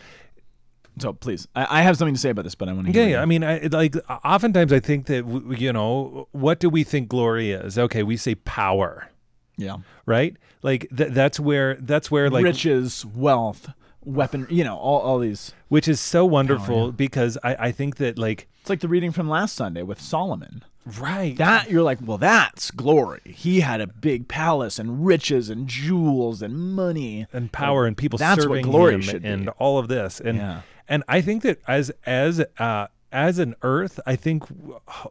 so 0.99 1.13
please, 1.13 1.47
I, 1.55 1.79
I 1.79 1.83
have 1.83 1.97
something 1.97 2.15
to 2.15 2.21
say 2.21 2.31
about 2.31 2.43
this, 2.45 2.57
but 2.57 2.69
I 2.69 2.73
want 2.73 2.87
to. 2.89 2.93
Yeah, 2.93 3.07
yeah. 3.07 3.23
I 3.23 3.25
mean, 3.27 3.45
I, 3.45 3.59
like 3.71 3.95
oftentimes 4.25 4.73
I 4.73 4.81
think 4.81 5.07
that 5.07 5.23
w- 5.23 5.55
you 5.57 5.73
know 5.73 6.27
what 6.33 6.59
do 6.59 6.69
we 6.69 6.83
think 6.83 7.09
glory 7.09 7.53
is? 7.53 7.79
Okay, 7.79 8.03
we 8.03 8.17
say 8.17 8.35
power, 8.35 9.09
yeah. 9.57 9.77
right? 10.07 10.37
Like 10.63 10.89
th- 10.97 11.13
that's 11.13 11.39
where 11.39 11.75
that's 11.77 12.11
where 12.11 12.31
like 12.31 12.43
Riches, 12.43 13.07
wealth, 13.07 13.71
weapon. 14.05 14.49
You 14.51 14.65
know, 14.65 14.77
all 14.77 15.01
all 15.01 15.19
these. 15.21 15.53
which 15.69 15.87
is 15.87 16.01
so 16.01 16.25
wonderful 16.25 16.91
because 16.91 17.39
I 17.45 17.69
I 17.69 17.73
think 17.73 17.97
that 17.99 18.19
like 18.19 18.49
It's 18.63 18.71
like 18.71 18.81
the 18.81 18.89
reading 18.89 19.13
from 19.13 19.29
last 19.29 19.55
Sunday 19.55 19.83
with 19.83 20.01
Solomon. 20.01 20.65
Right 21.01 21.37
That 21.37 21.71
you're 21.71 21.83
like, 21.83 21.99
well, 22.03 22.19
that's 22.19 22.71
glory. 22.71 23.21
He 23.25 23.61
had 23.61 23.81
a 23.81 23.87
big 23.87 24.29
palace 24.29 24.79
and 24.79 25.05
riches 25.05 25.51
and 25.51 25.67
jewels 25.69 26.43
and 26.43 26.57
money. 26.57 27.27
and 27.33 27.51
power 27.53 27.87
and 27.87 27.97
people 27.97 28.19
That's 28.19 28.39
what 28.39 28.45
serving 28.59 28.65
glory 28.65 28.95
him 28.95 29.01
should 29.03 29.23
be. 29.23 29.29
and 29.29 29.49
all 29.59 29.79
of 29.79 29.89
this 29.89 30.21
and 30.21 30.39
Yeah. 30.39 30.61
and 30.89 31.03
I 31.09 31.21
think 31.21 31.43
that 31.43 31.61
as 31.67 31.91
as 32.07 32.43
uh 32.59 32.87
as 33.13 33.39
an 33.39 33.55
earth 33.63 33.99
I 34.07 34.17
think 34.17 34.45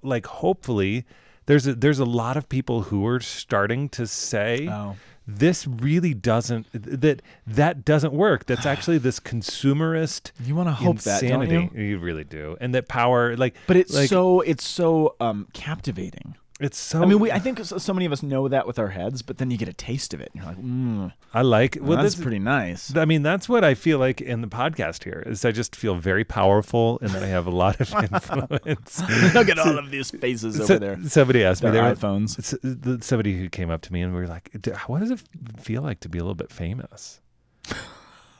like 0.01 0.25
hopefully 0.27 1.05
there's 1.46 1.67
a 1.67 1.75
there's 1.75 2.00
a 2.00 2.05
lot 2.05 2.38
of 2.38 2.48
people 2.50 2.84
who 2.84 3.05
are 3.05 3.20
starting 3.20 3.89
to 3.89 4.08
say 4.08 4.67
Oh. 4.72 4.96
This 5.27 5.65
really 5.67 6.13
doesn't 6.13 6.67
that 6.74 7.22
that 7.48 7.84
doesn't 7.86 8.13
work 8.13 8.46
that's 8.46 8.65
actually 8.74 8.98
this 8.98 9.20
consumerist 9.20 10.32
You 10.44 10.55
wanna 10.55 10.74
hope 10.74 11.00
that, 11.00 11.22
don't 11.22 11.44
insanity 11.44 11.70
you? 11.75 11.98
really 11.98 12.24
do 12.24 12.58
and 12.62 12.75
that 12.75 12.88
power 12.88 13.36
like 13.36 13.55
But 13.67 13.77
it's 13.77 13.94
like, 13.94 14.10
so 14.10 14.41
it's 14.41 14.65
so 14.67 15.15
um 15.20 15.48
captivating. 15.53 16.36
It's 16.62 16.78
so 16.78 17.02
I 17.02 17.06
mean, 17.06 17.20
we 17.20 17.32
I 17.32 17.40
think 17.46 17.60
so, 17.66 17.78
so 17.78 17.94
many 17.94 18.06
of 18.06 18.12
us 18.12 18.24
know 18.24 18.48
that 18.48 18.66
with 18.66 18.80
our 18.80 18.88
heads, 18.90 19.22
but 19.22 19.38
then 19.38 19.52
you 19.52 19.58
get 19.58 19.68
a 19.68 19.74
taste 19.74 20.14
of 20.14 20.22
it, 20.22 20.32
and 20.34 20.42
you're 20.44 20.52
like, 20.52 20.62
mm, 20.62 21.14
I 21.34 21.42
like 21.42 21.78
well 21.82 21.98
that's 21.98 22.16
this, 22.16 22.24
pretty 22.24 22.40
nice. 22.40 22.96
I 22.96 23.06
mean, 23.06 23.24
that's 23.24 23.50
what 23.50 23.64
I 23.64 23.74
feel 23.74 24.00
like 24.00 24.22
in 24.22 24.42
the 24.42 24.48
podcast 24.48 25.04
here. 25.04 25.24
Is 25.26 25.44
I 25.44 25.52
just 25.52 25.76
feel 25.76 25.96
very 25.96 26.24
powerful 26.24 26.98
and 27.02 27.10
that 27.12 27.24
I 27.24 27.28
have 27.28 27.46
a 27.48 27.52
lot 27.52 27.80
of 27.82 27.94
influence. 28.14 29.02
Look 29.34 29.50
at 29.50 29.60
all 29.60 29.78
of 29.78 29.92
these 29.92 30.12
faces 30.12 30.60
over 30.62 30.80
there. 30.80 31.00
Somebody 31.08 31.44
asked 31.44 31.62
me, 31.64 31.72
Their 31.72 31.84
they 31.84 31.90
were- 31.90 31.96
iPhones. 31.96 33.04
somebody 33.04 33.38
who 33.38 33.50
came 33.50 33.70
up 33.70 33.82
to 33.82 33.94
me 33.94 34.02
and 34.02 34.14
we 34.14 34.22
were 34.22 34.28
like, 34.28 34.50
"What 34.88 35.00
does 35.00 35.12
it 35.12 35.22
feel 35.60 35.82
like 35.82 36.00
to 36.02 36.10
be 36.10 36.20
a 36.20 36.22
little 36.24 36.36
bit 36.36 36.52
famous?" 36.52 37.20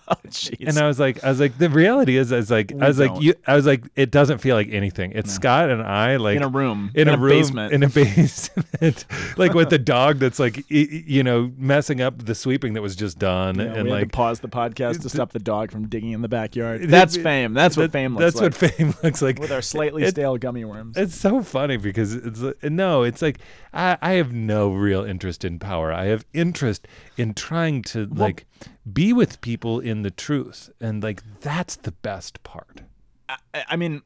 Oh, 0.16 0.16
jeez. 0.28 0.68
And 0.68 0.78
I 0.78 0.86
was 0.88 1.00
like, 1.00 1.24
"I 1.24 1.30
was 1.30 1.40
like, 1.40 1.58
the 1.58 1.70
reality 1.70 2.16
is, 2.18 2.32
I 2.32 2.36
was 2.38 2.52
like, 2.52 2.72
We 2.76 2.80
I 2.82 2.88
was 2.88 3.00
like, 3.00 3.14
don't. 3.14 3.24
you, 3.24 3.34
I 3.48 3.56
was 3.56 3.66
like, 3.66 3.84
it 3.96 4.12
doesn't 4.12 4.38
feel 4.38 4.56
like 4.56 4.70
anything. 4.72 5.14
It's 5.14 5.34
Scott 5.34 5.72
and 5.72 5.82
I, 5.82 6.18
like 6.18 6.38
in 6.38 6.44
a 6.44 6.48
room, 6.48 6.92
in, 6.94 7.08
a, 7.08 7.18
room, 7.18 7.30
basement. 7.40 7.74
in 7.74 7.82
a 7.82 7.90
basement, 8.40 9.06
like 9.38 9.54
with 9.54 9.70
the 9.70 9.80
dog 9.80 10.20
that's 10.20 10.38
like, 10.40 10.58
y- 10.58 10.88
y- 10.92 11.04
you 11.08 11.24
know, 11.24 11.52
messing 11.58 12.02
up 12.02 12.24
the 12.26 12.36
sweeping 12.36 12.74
that 12.74 12.82
was 12.82 12.96
just 12.96 13.18
done, 13.18 13.56
Yeah, 13.58 13.64
and 13.66 13.74
we 13.86 13.90
had 13.92 14.00
like 14.02 14.12
to 14.12 14.16
pause 14.16 14.40
the 14.42 14.48
podcast 14.50 15.02
to 15.02 15.10
stop 15.10 15.32
the 15.32 15.40
dog 15.40 15.72
from 15.72 15.88
digging 15.88 16.12
in 16.12 16.22
the 16.22 16.28
backyard. 16.30 16.84
That's 16.84 17.18
fame. 17.18 17.54
That's 17.54 17.76
what 17.76 17.92
that- 17.92 17.92
fame 17.98 18.16
looks 18.16 18.36
That's 18.36 18.62
like. 18.62 18.62
what 18.62 18.72
fame 18.78 18.94
looks 19.04 19.22
like. 19.22 19.40
with 19.40 19.52
our 19.52 19.62
slightly 19.62 20.04
It- 20.04 20.12
stale 20.12 20.38
gummy 20.38 20.66
worms. 20.66 20.98
It's 20.98 21.16
so 21.16 21.42
funny 21.42 21.78
because 21.78 22.14
it's 22.14 22.42
uh, 22.44 22.54
no, 22.64 23.04
it's 23.04 23.22
like 23.24 23.40
I, 23.74 23.98
I 24.02 24.12
have 24.14 24.34
no 24.34 24.72
real 24.72 25.04
interest 25.04 25.44
in 25.44 25.58
power. 25.60 25.92
I 25.92 26.06
have 26.06 26.26
interest 26.34 26.88
in 27.18 27.34
trying 27.34 27.82
to 27.84 28.06
like 28.08 28.46
be 28.92 29.14
with 29.14 29.42
people 29.42 29.80
in 29.80 30.02
the 30.02 30.12
truth, 30.12 30.70
and 30.80 31.02
like 31.04 31.24
that's 31.42 31.76
the 31.76 31.92
best 31.92 32.44
part. 32.44 32.82
I, 33.30 33.38
I 33.70 33.76
mean, 33.76 34.02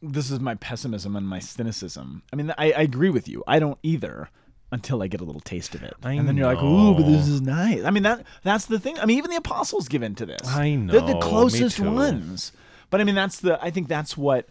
this 0.00 0.30
is 0.30 0.40
my 0.40 0.54
pessimism 0.54 1.16
and 1.16 1.26
my 1.26 1.38
cynicism. 1.38 2.22
I 2.32 2.36
mean, 2.36 2.50
I, 2.58 2.72
I 2.72 2.82
agree 2.82 3.10
with 3.10 3.28
you. 3.28 3.42
I 3.46 3.58
don't 3.58 3.78
either 3.82 4.28
until 4.70 5.02
I 5.02 5.06
get 5.06 5.20
a 5.20 5.24
little 5.24 5.40
taste 5.40 5.74
of 5.74 5.82
it, 5.82 5.94
I 6.02 6.12
and 6.12 6.26
then 6.26 6.36
you're 6.36 6.46
like, 6.46 6.62
"Ooh, 6.62 6.94
but 6.94 7.06
this 7.06 7.28
is 7.28 7.40
nice." 7.40 7.84
I 7.84 7.90
mean, 7.90 8.02
that 8.02 8.24
that's 8.42 8.66
the 8.66 8.78
thing. 8.80 8.98
I 8.98 9.06
mean, 9.06 9.18
even 9.18 9.30
the 9.30 9.36
apostles 9.36 9.88
give 9.88 10.02
in 10.02 10.14
to 10.16 10.26
this. 10.26 10.46
I 10.46 10.74
know. 10.74 10.92
They're 10.92 11.00
know, 11.02 11.20
the 11.20 11.26
closest 11.26 11.78
ones. 11.80 12.52
But 12.90 13.00
I 13.00 13.04
mean, 13.04 13.14
that's 13.14 13.40
the. 13.40 13.62
I 13.62 13.70
think 13.70 13.88
that's 13.88 14.16
what 14.16 14.48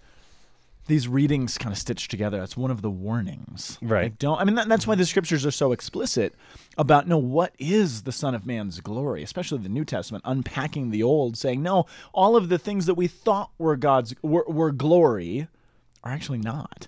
these 0.87 1.07
readings 1.07 1.57
kind 1.57 1.71
of 1.71 1.77
stitch 1.77 2.07
together. 2.07 2.39
That's 2.39 2.57
one 2.57 2.71
of 2.71 2.81
the 2.81 2.89
warnings. 2.89 3.77
Right. 3.81 4.03
Like, 4.03 4.19
don't. 4.19 4.39
I 4.39 4.43
mean, 4.43 4.55
that, 4.55 4.67
that's 4.67 4.85
why 4.87 4.95
the 4.95 5.05
scriptures 5.05 5.45
are 5.45 5.51
so 5.51 5.71
explicit 5.71 6.33
about 6.77 7.07
no, 7.07 7.17
what 7.17 7.53
is 7.59 8.03
the 8.03 8.11
Son 8.11 8.33
of 8.35 8.45
Man's 8.45 8.79
glory, 8.81 9.23
especially 9.23 9.59
the 9.59 9.69
New 9.69 9.85
Testament, 9.85 10.23
unpacking 10.27 10.89
the 10.91 11.03
Old, 11.03 11.37
saying 11.37 11.61
no, 11.61 11.85
all 12.13 12.35
of 12.35 12.49
the 12.49 12.57
things 12.57 12.87
that 12.87 12.95
we 12.95 13.07
thought 13.07 13.51
were 13.57 13.75
God's 13.77 14.15
were, 14.21 14.45
were 14.47 14.71
glory 14.71 15.47
are 16.03 16.11
actually 16.11 16.39
not. 16.39 16.87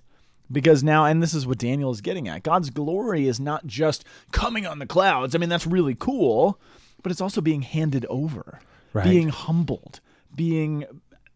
Because 0.51 0.83
now, 0.83 1.05
and 1.05 1.23
this 1.23 1.33
is 1.33 1.47
what 1.47 1.57
Daniel 1.57 1.89
is 1.91 2.01
getting 2.01 2.27
at 2.27 2.43
God's 2.43 2.69
glory 2.69 3.27
is 3.27 3.39
not 3.39 3.65
just 3.65 4.03
coming 4.31 4.67
on 4.67 4.79
the 4.79 4.85
clouds. 4.85 5.33
I 5.33 5.37
mean, 5.37 5.49
that's 5.49 5.65
really 5.65 5.95
cool, 5.95 6.59
but 7.01 7.11
it's 7.11 7.21
also 7.21 7.41
being 7.41 7.61
handed 7.61 8.05
over, 8.09 8.59
Right. 8.91 9.05
being 9.05 9.29
humbled, 9.29 9.99
being 10.35 10.85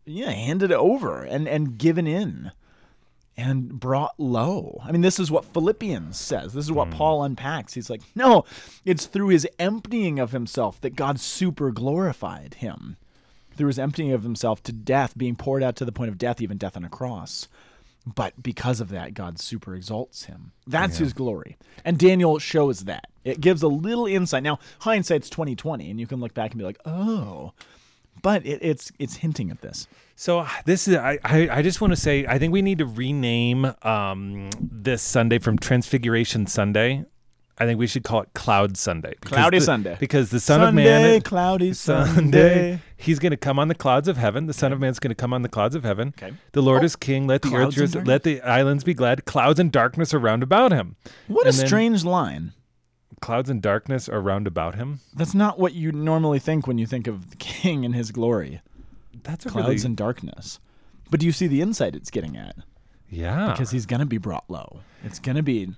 yeah, 0.08 0.32
handed 0.32 0.72
over 0.72 1.24
and, 1.24 1.48
and 1.48 1.78
given 1.78 2.08
in 2.08 2.52
and 3.38 3.80
brought 3.80 4.20
low. 4.20 4.82
I 4.84 4.91
mean, 4.91 5.02
this 5.02 5.20
is 5.20 5.30
what 5.30 5.46
Philippians 5.46 6.17
says. 6.17 6.54
This 6.54 6.65
is 6.65 6.72
what 6.72 6.88
hmm. 6.88 6.93
Paul 6.93 7.24
unpacks. 7.24 7.74
He's 7.74 7.89
like, 7.89 8.02
no, 8.15 8.46
it's 8.84 9.06
through 9.06 9.28
his 9.28 9.48
emptying 9.60 10.20
of 10.20 10.32
himself 10.32 10.82
that 10.82 10.96
God 10.96 11.20
super 11.20 11.72
glorified 11.72 12.56
him. 12.56 12.98
Through 13.56 13.67
his 13.67 13.80
emptying 13.80 14.12
of 14.12 14.24
himself 14.24 14.62
to 14.63 14.72
death, 14.72 15.17
being 15.17 15.36
poured 15.36 15.63
out 15.63 15.76
to 15.78 15.86
the 15.86 15.91
point 15.91 16.10
of 16.10 16.17
death, 16.17 16.41
even 16.41 16.58
death 16.58 16.78
on 16.78 16.84
a 16.84 16.89
cross. 16.89 17.48
But 18.06 18.41
because 18.41 18.80
of 18.80 18.89
that, 18.89 19.15
God 19.15 19.39
super 19.39 19.76
exalts 19.76 20.26
him. 20.26 20.52
That's 20.65 21.00
his 21.00 21.12
glory. 21.12 21.58
And 21.84 21.98
Daniel 21.98 22.39
shows 22.39 22.82
that. 22.82 23.10
It 23.26 23.41
gives 23.41 23.63
a 23.63 23.67
little 23.67 24.06
insight. 24.06 24.43
Now, 24.43 24.60
hindsight's 24.80 25.30
2020, 25.30 25.89
and 25.89 26.00
you 26.00 26.08
can 26.08 26.20
look 26.20 26.34
back 26.34 26.52
and 26.52 26.60
be 26.60 26.65
like, 26.65 26.80
oh. 26.86 27.52
But 28.21 28.45
it, 28.45 28.60
it's 28.62 28.91
it's 28.99 29.17
hinting 29.17 29.51
at 29.51 29.62
this. 29.62 29.88
So 30.15 30.39
uh, 30.39 30.49
this 30.65 30.88
is 30.88 30.95
I, 30.95 31.19
I, 31.23 31.49
I 31.49 31.62
just 31.62 31.80
want 31.82 31.91
to 31.93 31.97
say 31.97 32.25
I 32.25 32.39
think 32.39 32.51
we 32.53 32.62
need 32.62 32.80
to 32.80 32.86
rename 32.86 33.73
um, 33.84 34.49
this 34.60 35.01
Sunday 35.01 35.39
from 35.39 35.58
Transfiguration 35.58 36.47
Sunday. 36.47 37.06
I 37.60 37.65
think 37.65 37.80
we 37.80 37.88
should 37.88 38.03
call 38.03 38.21
it 38.21 38.30
Cloud 38.36 38.77
Sunday. 38.77 39.15
Cloudy 39.21 39.58
the- 39.58 39.65
Sunday. 39.65 39.97
Because 39.99 40.30
the 40.30 40.39
Son 40.39 40.60
Sunday, 40.60 40.82
of 40.95 41.01
Man 41.01 41.21
cloudy 41.21 41.73
Sunday. 41.73 42.13
Sunday. 42.13 42.82
He's 42.97 43.17
going 43.17 43.32
to 43.32 43.38
come 43.38 43.58
on 43.58 43.67
the 43.67 43.73
clouds 43.75 44.08
of 44.08 44.15
heaven. 44.17 44.45
The 44.45 44.53
Son 44.53 44.71
of 44.71 44.80
Man's 44.80 44.99
going 44.99 45.10
to 45.10 45.15
come 45.15 45.34
on 45.34 45.41
the 45.41 45.49
clouds 45.49 45.73
of 45.73 45.84
heaven. 45.84 46.13
Okay. 46.17 46.34
The 46.51 46.62
Lord 46.62 46.84
is 46.84 46.95
King. 46.95 47.25
Let 47.25 47.41
the 47.41 47.47
earth, 47.47 47.53
Clouds 47.53 47.77
and 47.77 47.95
rejoice. 47.95 48.08
let 48.08 48.23
the 48.23 48.41
islands 48.41 48.84
be 48.84 48.93
glad. 48.93 49.25
Clouds 49.25 49.60
and 49.60 49.71
darkness 49.71 50.13
are 50.13 50.19
round 50.19 50.43
about 50.43 50.71
him. 50.71 50.97
What 51.27 51.47
a 51.47 51.51
then- 51.51 51.65
strange 51.67 52.06
line. 52.06 52.53
Clouds 53.19 53.49
and 53.49 53.62
darkness 53.62 54.08
are 54.08 54.21
round 54.21 54.45
about 54.47 54.75
him. 54.75 54.99
That's 55.15 55.34
not 55.34 55.58
what 55.60 55.73
you 55.73 55.91
normally 55.91 56.39
think 56.39 56.67
when 56.67 56.77
you 56.77 56.86
think 56.86 57.08
of 57.08 57.32
the 57.32 57.36
king 57.38 57.84
and 57.86 57.95
his 57.95 58.12
glory. 58.12 58.62
That's 59.23 59.45
Clouds 59.45 59.67
really, 59.67 59.82
and 59.86 59.97
darkness. 59.97 60.60
But 61.10 61.19
do 61.19 61.25
you 61.25 61.32
see 61.32 61.47
the 61.47 61.62
insight 61.62 61.95
it's 61.95 62.12
getting 62.12 62.38
at? 62.38 62.56
yeah. 63.10 63.51
Because 63.51 63.71
he's 63.71 63.86
going 63.86 64.01
to 64.01 64.06
be 64.06 64.17
brought 64.17 64.43
low. 64.49 64.82
It's 65.03 65.19
going 65.19 65.38
to 65.38 65.43
be 65.43 65.69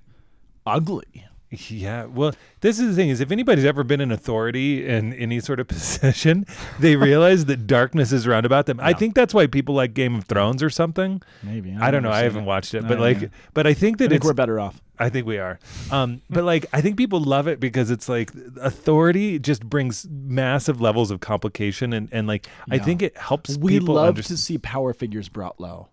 ugly. 0.66 1.26
Yeah, 1.52 2.06
well, 2.06 2.36
this 2.62 2.78
is 2.78 2.90
the 2.90 2.96
thing: 2.96 3.10
is 3.10 3.20
if 3.22 3.32
anybody's 3.32 3.66
ever 3.66 3.84
been 3.84 4.00
in 4.02 4.12
authority 4.12 4.86
in 4.88 5.14
any 5.14 5.40
sort 5.40 5.60
of 5.60 5.68
position, 5.76 6.46
they 6.80 6.96
realize 7.08 7.46
that 7.46 7.66
darkness 7.66 8.12
is 8.12 8.28
round 8.28 8.46
about 8.46 8.68
them. 8.68 8.80
I 8.80 8.94
think 8.94 9.16
that's 9.16 9.34
why 9.34 9.48
people 9.48 9.74
like 9.74 9.96
Game 9.96 10.14
of 10.14 10.26
Thrones 10.26 10.62
or 10.62 10.70
something. 10.70 11.24
Maybe. 11.42 11.76
I 11.80 11.90
don't 11.90 12.04
know. 12.04 12.12
I 12.12 12.22
haven't 12.22 12.46
watched 12.46 12.76
it, 12.76 12.88
but 12.88 13.00
like, 13.00 13.32
but 13.56 13.66
I 13.66 13.74
think 13.74 13.96
I 14.00 14.06
that 14.06 14.10
think 14.10 14.18
it's. 14.22 14.28
we're 14.28 14.34
better 14.34 14.60
off. 14.60 14.80
I 15.00 15.10
think 15.10 15.26
we 15.26 15.38
are. 15.38 15.60
Um, 15.92 16.22
but 16.30 16.44
like, 16.44 16.66
I 16.74 16.82
think 16.82 16.98
people 16.98 17.22
love 17.22 17.48
it 17.48 17.60
because 17.60 17.90
it's 17.90 18.10
like 18.10 18.32
authority 18.62 19.40
just 19.40 19.64
brings 19.66 20.06
massive 20.10 20.82
levels 20.82 21.10
of 21.12 21.22
complication, 21.22 21.94
and 21.94 22.10
and 22.12 22.28
like 22.28 22.48
I 22.70 22.78
think 22.80 23.02
it 23.02 23.18
helps 23.18 23.52
people 23.52 23.66
We 23.66 23.80
love 23.80 24.10
understand. 24.10 24.38
to 24.38 24.44
see 24.44 24.58
power 24.58 24.94
figures 24.94 25.30
brought 25.30 25.60
low. 25.60 25.88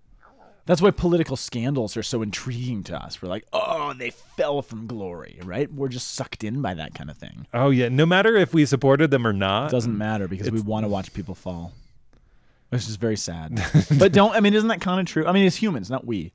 That's 0.66 0.82
why 0.82 0.90
political 0.90 1.36
scandals 1.36 1.96
are 1.96 2.02
so 2.02 2.22
intriguing 2.22 2.82
to 2.84 2.96
us. 2.96 3.22
We're 3.22 3.28
like, 3.28 3.44
oh, 3.52 3.94
they 3.96 4.10
fell 4.10 4.62
from 4.62 4.88
glory, 4.88 5.38
right? 5.44 5.72
We're 5.72 5.86
just 5.86 6.14
sucked 6.14 6.42
in 6.42 6.60
by 6.60 6.74
that 6.74 6.92
kind 6.92 7.08
of 7.08 7.16
thing. 7.16 7.46
Oh 7.54 7.70
yeah, 7.70 7.88
no 7.88 8.04
matter 8.04 8.34
if 8.36 8.52
we 8.52 8.66
supported 8.66 9.12
them 9.12 9.24
or 9.24 9.32
not. 9.32 9.68
It 9.68 9.70
doesn't 9.70 9.96
matter 9.96 10.26
because 10.26 10.50
we 10.50 10.60
want 10.60 10.82
to 10.84 10.88
watch 10.88 11.14
people 11.14 11.36
fall. 11.36 11.72
Which 12.70 12.88
is 12.88 12.96
very 12.96 13.16
sad. 13.16 13.62
but 13.98 14.12
don't 14.12 14.34
I 14.34 14.40
mean 14.40 14.54
isn't 14.54 14.68
that 14.68 14.80
kind 14.80 14.98
of 14.98 15.06
true? 15.06 15.24
I 15.24 15.30
mean 15.30 15.46
as 15.46 15.54
humans, 15.54 15.88
not 15.88 16.04
we. 16.04 16.32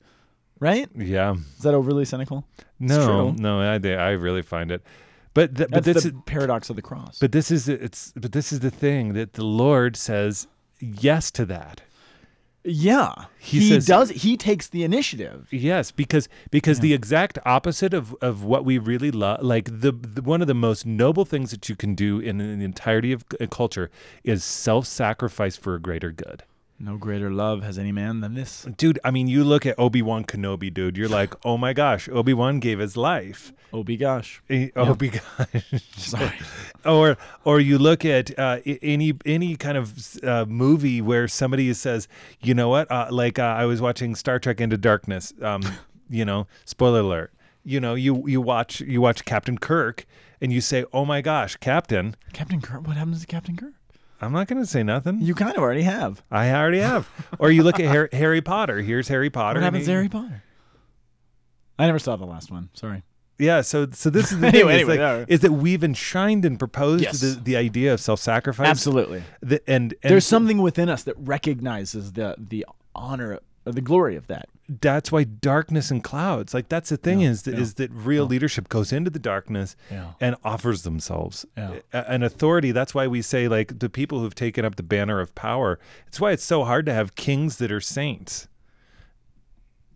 Right? 0.62 0.88
Yeah. 0.96 1.34
Is 1.58 1.62
that 1.64 1.74
overly 1.74 2.04
cynical? 2.04 2.46
No, 2.78 3.30
no, 3.32 3.60
I, 3.60 3.74
I 3.94 4.10
really 4.12 4.42
find 4.42 4.70
it. 4.70 4.82
But 5.34 5.56
th- 5.56 5.70
but 5.70 5.84
this 5.84 6.02
the 6.04 6.10
is, 6.10 6.14
paradox 6.26 6.70
of 6.70 6.76
the 6.76 6.82
cross. 6.82 7.18
but 7.18 7.32
this 7.32 7.50
is 7.50 7.68
it's 7.68 8.12
but 8.16 8.32
this 8.32 8.52
is 8.52 8.60
the 8.60 8.70
thing 8.70 9.14
that 9.14 9.32
the 9.34 9.44
Lord 9.44 9.96
says 9.96 10.46
yes 10.78 11.30
to 11.32 11.44
that. 11.46 11.80
yeah, 12.64 13.14
He 13.38 13.58
he, 13.60 13.68
says- 13.70 13.86
does. 13.86 14.10
He 14.10 14.36
takes 14.36 14.68
the 14.68 14.84
initiative. 14.84 15.48
Yes, 15.50 15.90
because 15.90 16.28
because 16.50 16.78
the 16.80 16.92
exact 16.94 17.38
opposite 17.46 17.94
of, 17.94 18.14
of 18.20 18.44
what 18.44 18.64
we 18.64 18.76
really 18.78 19.10
love, 19.10 19.42
like 19.42 19.66
the, 19.80 19.90
the 19.92 20.22
one 20.22 20.42
of 20.42 20.48
the 20.48 20.54
most 20.68 20.84
noble 20.86 21.24
things 21.24 21.50
that 21.50 21.68
you 21.68 21.76
can 21.76 21.94
do 21.94 22.20
in, 22.20 22.38
the 22.38 22.64
entirety 22.64 23.10
of 23.12 23.24
a 23.40 23.46
culture 23.46 23.90
is 24.22 24.44
self-sacrifice 24.44 25.56
for 25.56 25.74
a 25.74 25.80
greater 25.80 26.12
good. 26.12 26.44
No 26.84 26.96
greater 26.96 27.30
love 27.30 27.62
has 27.62 27.78
any 27.78 27.92
man 27.92 28.22
than 28.22 28.34
this. 28.34 28.66
Dude, 28.76 28.98
I 29.04 29.12
mean, 29.12 29.28
you 29.28 29.44
look 29.44 29.64
at 29.64 29.78
Obi 29.78 30.02
Wan 30.02 30.24
Kenobi, 30.24 30.74
dude. 30.74 30.96
You're 30.96 31.08
like, 31.08 31.32
oh 31.46 31.56
my 31.56 31.72
gosh, 31.72 32.08
Obi 32.08 32.34
Wan 32.34 32.58
gave 32.58 32.80
his 32.80 32.96
life. 32.96 33.52
Oh, 33.72 33.84
be 33.84 33.96
gosh. 33.96 34.42
Obi 34.74 35.10
gosh. 35.10 35.80
Sorry. 35.96 36.32
or 36.84 37.16
or 37.44 37.60
you 37.60 37.78
look 37.78 38.04
at 38.04 38.36
uh, 38.36 38.58
any 38.66 39.14
any 39.24 39.54
kind 39.54 39.78
of 39.78 40.24
uh, 40.24 40.44
movie 40.48 41.00
where 41.00 41.28
somebody 41.28 41.72
says, 41.72 42.08
you 42.40 42.52
know 42.52 42.68
what, 42.68 42.90
uh, 42.90 43.06
like 43.12 43.38
uh, 43.38 43.42
I 43.42 43.64
was 43.64 43.80
watching 43.80 44.16
Star 44.16 44.40
Trek 44.40 44.60
Into 44.60 44.76
Darkness. 44.76 45.32
Um, 45.40 45.62
you 46.10 46.24
know, 46.24 46.48
spoiler 46.64 46.98
alert. 46.98 47.32
You 47.64 47.78
know, 47.78 47.94
you 47.94 48.26
you 48.26 48.40
watch 48.40 48.80
you 48.80 49.00
watch 49.00 49.24
Captain 49.24 49.56
Kirk, 49.56 50.04
and 50.40 50.52
you 50.52 50.60
say, 50.60 50.84
oh 50.92 51.04
my 51.04 51.20
gosh, 51.20 51.54
Captain. 51.58 52.16
Captain 52.32 52.60
Kirk. 52.60 52.84
What 52.88 52.96
happens 52.96 53.20
to 53.20 53.26
Captain 53.28 53.56
Kirk? 53.56 53.74
I'm 54.22 54.32
not 54.32 54.46
going 54.46 54.62
to 54.62 54.66
say 54.66 54.82
nothing. 54.82 55.20
You 55.20 55.34
kind 55.34 55.56
of 55.56 55.62
already 55.62 55.82
have. 55.82 56.22
I 56.30 56.50
already 56.52 56.78
have. 56.78 57.08
or 57.38 57.50
you 57.50 57.62
look 57.64 57.80
at 57.80 57.86
Harry, 57.86 58.08
Harry 58.12 58.40
Potter. 58.40 58.78
Here's 58.80 59.08
Harry 59.08 59.30
Potter. 59.30 59.58
What 59.58 59.64
happens 59.64 59.86
to 59.86 59.90
Harry 59.92 60.08
Potter? 60.08 60.42
I 61.78 61.86
never 61.86 61.98
saw 61.98 62.16
the 62.16 62.24
last 62.26 62.50
one. 62.50 62.68
Sorry. 62.74 63.02
Yeah, 63.38 63.62
so 63.62 63.88
so 63.90 64.08
this 64.10 64.30
is 64.30 64.38
the 64.38 64.46
Anyway, 64.54 64.74
thing, 64.78 64.82
is, 64.82 64.88
anyway, 64.88 64.98
like- 64.98 65.28
yeah. 65.28 65.34
is 65.34 65.40
that 65.40 65.50
we've 65.52 65.82
enshrined 65.82 66.44
and 66.44 66.58
proposed 66.58 67.02
Yes. 67.02 67.20
the, 67.20 67.40
the 67.42 67.56
idea 67.56 67.92
of 67.92 68.00
self-sacrifice. 68.00 68.68
Absolutely. 68.68 69.24
The, 69.40 69.60
and, 69.68 69.94
and 70.02 70.10
There's 70.12 70.26
something 70.26 70.58
within 70.62 70.88
us 70.88 71.02
that 71.04 71.16
recognizes 71.18 72.12
the 72.12 72.36
the 72.38 72.64
honor 72.94 73.32
or 73.32 73.40
the 73.64 73.80
glory 73.80 74.16
of 74.16 74.26
that. 74.26 74.48
that's 74.80 75.12
why 75.12 75.22
darkness 75.24 75.90
and 75.90 76.02
clouds 76.02 76.52
like 76.54 76.68
that's 76.68 76.88
the 76.90 76.96
thing 76.96 77.20
is 77.20 77.42
that, 77.42 77.58
is 77.58 77.74
that 77.74 77.90
real 77.92 78.24
leadership 78.24 78.68
goes 78.68 78.92
into 78.92 79.10
the 79.10 79.18
darkness 79.18 79.76
Yeah. 79.90 80.12
and 80.20 80.34
offers 80.44 80.82
themselves 80.82 81.44
Yeah. 81.56 81.80
An 81.92 82.22
authority 82.22 82.72
that's 82.72 82.94
why 82.94 83.06
we 83.06 83.22
say 83.22 83.48
like 83.48 83.78
the 83.78 83.88
people 83.90 84.20
who've 84.20 84.34
taken 84.34 84.64
up 84.64 84.76
the 84.76 84.82
banner 84.82 85.20
of 85.20 85.34
power 85.34 85.78
it's 86.08 86.20
why 86.20 86.32
it's 86.32 86.44
so 86.44 86.64
hard 86.64 86.86
to 86.86 86.92
have 86.94 87.14
kings 87.14 87.58
that 87.58 87.70
are 87.70 87.80
saints 87.80 88.48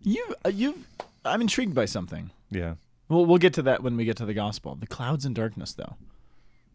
You 0.03 0.35
uh, 0.45 0.49
you 0.49 0.83
I'm 1.25 1.41
intrigued 1.41 1.75
by 1.75 1.85
something. 1.85 2.31
yeah 2.49 2.75
We'll 3.09 3.25
we'll 3.25 3.37
get 3.37 3.53
to 3.53 3.61
that 3.63 3.83
when 3.83 3.95
we 3.95 4.03
get 4.05 4.17
to 4.17 4.25
the 4.25 4.33
gospel. 4.33 4.75
The 4.75 4.85
clouds 4.87 5.23
and 5.25 5.33
darkness, 5.33 5.73
though. 5.73 5.95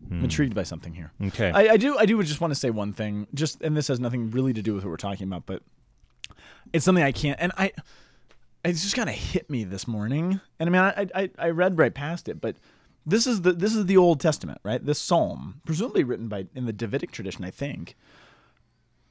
Hmm. 0.08 0.14
I'm 0.14 0.24
intrigued 0.24 0.54
by 0.54 0.62
something 0.62 0.94
here. 0.94 1.12
okay 1.26 1.50
I, 1.50 1.74
I 1.74 1.76
do 1.76 1.96
I 1.98 2.06
do 2.06 2.20
just 2.22 2.40
want 2.40 2.52
to 2.52 2.58
say 2.58 2.70
one 2.70 2.92
thing. 2.94 3.26
Just 3.34 3.60
and 3.62 3.76
this 3.76 3.88
has 3.88 4.00
nothing 4.00 4.30
really 4.30 4.52
to 4.54 4.62
do 4.62 4.74
with 4.74 4.84
what 4.84 4.90
we're 4.90 4.96
talking 4.96 5.26
about, 5.26 5.44
but 5.46 5.62
it's 6.72 6.84
something 6.84 7.04
I 7.04 7.12
can't. 7.12 7.38
And 7.40 7.52
I 7.56 7.72
it 8.64 8.72
just 8.72 8.94
kind 8.94 9.08
of 9.08 9.16
hit 9.16 9.50
me 9.50 9.64
this 9.64 9.88
morning. 9.88 10.40
And 10.58 10.68
I 10.68 10.70
mean, 10.70 11.10
I, 11.14 11.22
I 11.22 11.30
I 11.38 11.50
read 11.50 11.78
right 11.78 11.94
past 11.94 12.28
it, 12.28 12.40
but 12.40 12.56
this 13.04 13.26
is 13.26 13.42
the 13.42 13.52
this 13.52 13.74
is 13.74 13.86
the 13.86 13.96
Old 13.96 14.20
Testament, 14.20 14.60
right? 14.62 14.84
This 14.84 14.98
psalm, 14.98 15.60
presumably 15.64 16.04
written 16.04 16.28
by 16.28 16.46
in 16.54 16.66
the 16.66 16.72
Davidic 16.72 17.10
tradition, 17.10 17.44
I 17.44 17.50
think. 17.50 17.96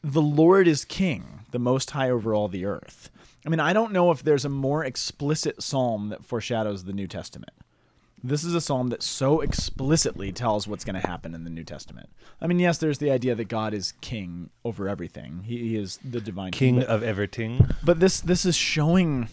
The 0.03 0.21
Lord 0.21 0.67
is 0.67 0.83
King, 0.83 1.41
the 1.51 1.59
Most 1.59 1.91
High 1.91 2.09
over 2.09 2.33
all 2.33 2.47
the 2.47 2.65
earth. 2.65 3.11
I 3.45 3.49
mean, 3.49 3.59
I 3.59 3.73
don't 3.73 3.91
know 3.91 4.09
if 4.11 4.23
there's 4.23 4.45
a 4.45 4.49
more 4.49 4.83
explicit 4.83 5.61
psalm 5.61 6.09
that 6.09 6.25
foreshadows 6.25 6.85
the 6.85 6.93
New 6.93 7.07
Testament. 7.07 7.51
This 8.23 8.43
is 8.43 8.53
a 8.53 8.61
psalm 8.61 8.89
that 8.89 9.01
so 9.01 9.41
explicitly 9.41 10.31
tells 10.31 10.67
what's 10.67 10.83
going 10.83 10.99
to 10.99 11.07
happen 11.07 11.33
in 11.33 11.43
the 11.43 11.49
New 11.49 11.63
Testament. 11.63 12.09
I 12.39 12.47
mean, 12.47 12.59
yes, 12.59 12.77
there's 12.77 12.99
the 12.99 13.11
idea 13.11 13.33
that 13.35 13.45
God 13.45 13.73
is 13.73 13.93
king 14.01 14.49
over 14.63 14.87
everything. 14.87 15.43
He, 15.43 15.57
he 15.57 15.75
is 15.75 15.99
the 16.03 16.21
divine 16.21 16.51
king 16.51 16.79
but, 16.79 16.87
of 16.87 17.03
everything 17.03 17.67
but 17.83 17.99
this 17.99 18.19
this 18.21 18.45
is 18.45 18.55
showing 18.55 19.27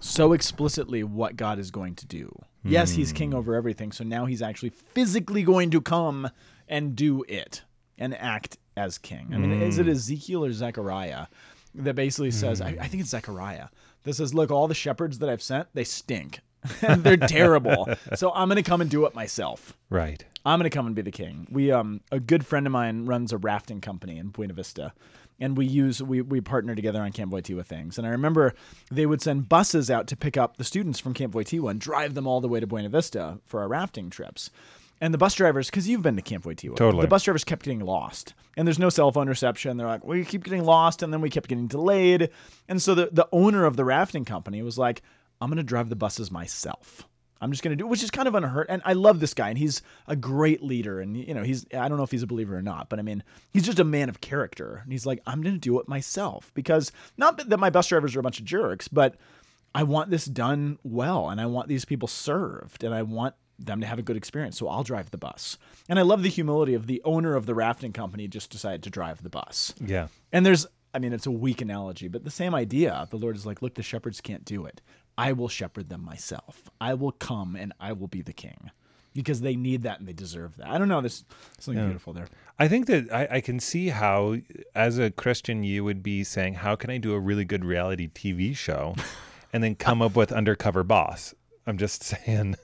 so 0.00 0.32
explicitly 0.32 1.04
what 1.04 1.36
God 1.36 1.58
is 1.58 1.70
going 1.70 1.94
to 1.96 2.06
do. 2.06 2.30
Yes, 2.62 2.90
he's 2.92 3.12
king 3.12 3.30
hmm. 3.30 3.36
over 3.36 3.54
everything, 3.54 3.90
so 3.92 4.04
now 4.04 4.26
he's 4.26 4.42
actually 4.42 4.70
physically 4.70 5.42
going 5.42 5.70
to 5.70 5.80
come 5.80 6.28
and 6.68 6.94
do 6.94 7.24
it 7.26 7.62
and 7.98 8.14
act 8.18 8.58
as 8.76 8.98
king. 8.98 9.30
I 9.32 9.38
mean, 9.38 9.62
is 9.62 9.78
it 9.78 9.86
hmm. 9.86 9.92
Ezekiel 9.92 10.44
or 10.44 10.52
Zechariah 10.52 11.26
that 11.74 11.94
basically 11.94 12.30
says, 12.30 12.60
I, 12.60 12.72
hmm. 12.72 12.80
I 12.80 12.86
think 12.86 13.02
it's 13.02 13.10
Zechariah, 13.10 13.68
that 14.04 14.14
says, 14.14 14.34
Look, 14.34 14.50
all 14.50 14.68
the 14.68 14.74
shepherds 14.74 15.18
that 15.20 15.28
I've 15.30 15.42
sent, 15.42 15.68
they 15.74 15.84
stink. 15.84 16.40
they're 16.80 17.16
terrible. 17.16 17.88
So 18.14 18.32
I'm 18.32 18.48
going 18.48 18.62
to 18.62 18.68
come 18.68 18.80
and 18.80 18.90
do 18.90 19.06
it 19.06 19.14
myself. 19.14 19.76
right 19.88 20.24
I'm 20.44 20.58
gonna 20.58 20.70
come 20.70 20.86
and 20.86 20.94
be 20.94 21.02
the 21.02 21.10
king. 21.10 21.46
We 21.50 21.70
um 21.70 22.00
a 22.10 22.18
good 22.18 22.46
friend 22.46 22.66
of 22.66 22.72
mine 22.72 23.06
runs 23.06 23.32
a 23.32 23.38
rafting 23.38 23.80
company 23.80 24.18
in 24.18 24.28
Buena 24.28 24.54
Vista. 24.54 24.92
And 25.38 25.56
we 25.56 25.66
use 25.66 26.02
we 26.02 26.20
we 26.22 26.40
partner 26.40 26.74
together 26.74 27.00
on 27.02 27.12
Camp 27.12 27.32
Wojtyla 27.32 27.64
things. 27.64 27.98
And 27.98 28.06
I 28.06 28.10
remember 28.10 28.54
they 28.90 29.06
would 29.06 29.22
send 29.22 29.48
buses 29.48 29.90
out 29.90 30.06
to 30.08 30.16
pick 30.16 30.36
up 30.36 30.56
the 30.56 30.64
students 30.64 30.98
from 30.98 31.14
Camp 31.14 31.34
Wojtyla 31.34 31.70
and 31.70 31.80
drive 31.80 32.14
them 32.14 32.26
all 32.26 32.40
the 32.40 32.48
way 32.48 32.60
to 32.60 32.66
Buena 32.66 32.88
Vista 32.88 33.38
for 33.44 33.60
our 33.60 33.68
rafting 33.68 34.10
trips. 34.10 34.50
And 35.02 35.14
the 35.14 35.18
bus 35.18 35.34
drivers, 35.34 35.70
because 35.70 35.88
you've 35.88 36.02
been 36.02 36.16
to 36.16 36.22
Camp 36.22 36.44
Wojtyla, 36.44 36.76
Totally. 36.76 37.00
the 37.02 37.08
bus 37.08 37.22
drivers 37.22 37.42
kept 37.42 37.62
getting 37.64 37.80
lost. 37.80 38.34
And 38.58 38.68
there's 38.68 38.78
no 38.78 38.90
cell 38.90 39.10
phone 39.10 39.30
reception. 39.30 39.78
They're 39.78 39.86
like, 39.86 40.04
we 40.04 40.26
keep 40.26 40.44
getting 40.44 40.64
lost, 40.64 41.02
and 41.02 41.10
then 41.10 41.22
we 41.22 41.30
kept 41.30 41.48
getting 41.48 41.68
delayed. 41.68 42.28
And 42.68 42.82
so 42.82 42.94
the, 42.94 43.08
the 43.10 43.26
owner 43.32 43.64
of 43.64 43.76
the 43.76 43.84
rafting 43.86 44.26
company 44.26 44.60
was 44.60 44.76
like, 44.76 45.00
I'm 45.40 45.48
gonna 45.48 45.62
drive 45.62 45.88
the 45.88 45.96
buses 45.96 46.30
myself. 46.30 47.06
I'm 47.40 47.50
just 47.50 47.62
going 47.62 47.70
to 47.70 47.76
do, 47.76 47.86
it, 47.86 47.88
which 47.88 48.02
is 48.02 48.10
kind 48.10 48.28
of 48.28 48.34
unheard. 48.34 48.66
And 48.68 48.82
I 48.84 48.92
love 48.92 49.18
this 49.18 49.32
guy, 49.32 49.48
and 49.48 49.56
he's 49.56 49.80
a 50.06 50.14
great 50.14 50.62
leader. 50.62 51.00
And 51.00 51.16
you 51.16 51.32
know, 51.32 51.42
he's 51.42 51.64
I 51.72 51.88
don't 51.88 51.96
know 51.96 52.04
if 52.04 52.10
he's 52.10 52.22
a 52.22 52.26
believer 52.26 52.56
or 52.56 52.60
not, 52.60 52.90
but 52.90 52.98
I 52.98 53.02
mean, 53.02 53.22
he's 53.50 53.64
just 53.64 53.78
a 53.78 53.84
man 53.84 54.10
of 54.10 54.20
character. 54.20 54.80
And 54.82 54.92
he's 54.92 55.06
like, 55.06 55.22
I'm 55.26 55.40
going 55.40 55.54
to 55.54 55.60
do 55.60 55.80
it 55.80 55.88
myself 55.88 56.50
because 56.54 56.92
not 57.16 57.48
that 57.48 57.58
my 57.58 57.70
bus 57.70 57.88
drivers 57.88 58.14
are 58.14 58.20
a 58.20 58.22
bunch 58.22 58.40
of 58.40 58.44
jerks, 58.44 58.88
but 58.88 59.16
I 59.74 59.84
want 59.84 60.10
this 60.10 60.26
done 60.26 60.78
well, 60.82 61.30
and 61.30 61.40
I 61.40 61.46
want 61.46 61.68
these 61.68 61.84
people 61.84 62.08
served, 62.08 62.84
and 62.84 62.94
I 62.94 63.02
want 63.02 63.34
them 63.58 63.80
to 63.80 63.86
have 63.86 63.98
a 63.98 64.02
good 64.02 64.16
experience. 64.16 64.58
So 64.58 64.68
I'll 64.68 64.82
drive 64.82 65.10
the 65.10 65.18
bus. 65.18 65.58
And 65.88 65.98
I 65.98 66.02
love 66.02 66.22
the 66.22 66.28
humility 66.28 66.74
of 66.74 66.86
the 66.86 67.00
owner 67.04 67.36
of 67.36 67.46
the 67.46 67.54
rafting 67.54 67.92
company 67.92 68.26
just 68.26 68.50
decided 68.50 68.82
to 68.84 68.90
drive 68.90 69.22
the 69.22 69.30
bus. 69.30 69.74
yeah 69.84 70.08
And 70.32 70.44
there's, 70.46 70.66
I 70.94 70.98
mean, 70.98 71.12
it's 71.12 71.26
a 71.26 71.30
weak 71.30 71.60
analogy, 71.60 72.08
but 72.08 72.24
the 72.24 72.30
same 72.30 72.54
idea. 72.54 73.06
The 73.10 73.18
Lord 73.18 73.36
is 73.36 73.46
like, 73.46 73.60
look, 73.62 73.74
the 73.74 73.82
shepherds 73.82 74.20
can't 74.20 74.44
do 74.44 74.64
it. 74.64 74.80
I 75.20 75.32
will 75.32 75.48
shepherd 75.48 75.90
them 75.90 76.02
myself. 76.02 76.70
I 76.80 76.94
will 76.94 77.12
come 77.12 77.54
and 77.54 77.72
I 77.78 77.92
will 77.92 78.08
be 78.08 78.22
the 78.22 78.32
king 78.32 78.70
because 79.12 79.42
they 79.42 79.54
need 79.54 79.82
that 79.82 79.98
and 79.98 80.08
they 80.08 80.14
deserve 80.14 80.56
that. 80.56 80.68
I 80.68 80.78
don't 80.78 80.88
know. 80.88 81.00
There's 81.02 81.24
something 81.58 81.84
beautiful 81.84 82.14
there. 82.14 82.28
I 82.58 82.68
think 82.68 82.86
that 82.86 83.12
I, 83.12 83.28
I 83.36 83.40
can 83.42 83.60
see 83.60 83.88
how, 83.88 84.36
as 84.74 84.98
a 84.98 85.10
Christian, 85.10 85.62
you 85.62 85.84
would 85.84 86.02
be 86.02 86.24
saying, 86.24 86.54
"How 86.54 86.74
can 86.74 86.88
I 86.90 86.96
do 86.98 87.12
a 87.12 87.18
really 87.20 87.44
good 87.44 87.64
reality 87.66 88.08
TV 88.08 88.56
show?" 88.56 88.94
and 89.52 89.62
then 89.62 89.74
come 89.74 90.00
up 90.00 90.16
with 90.16 90.32
undercover 90.32 90.84
boss. 90.84 91.34
I'm 91.66 91.76
just 91.76 92.02
saying. 92.12 92.56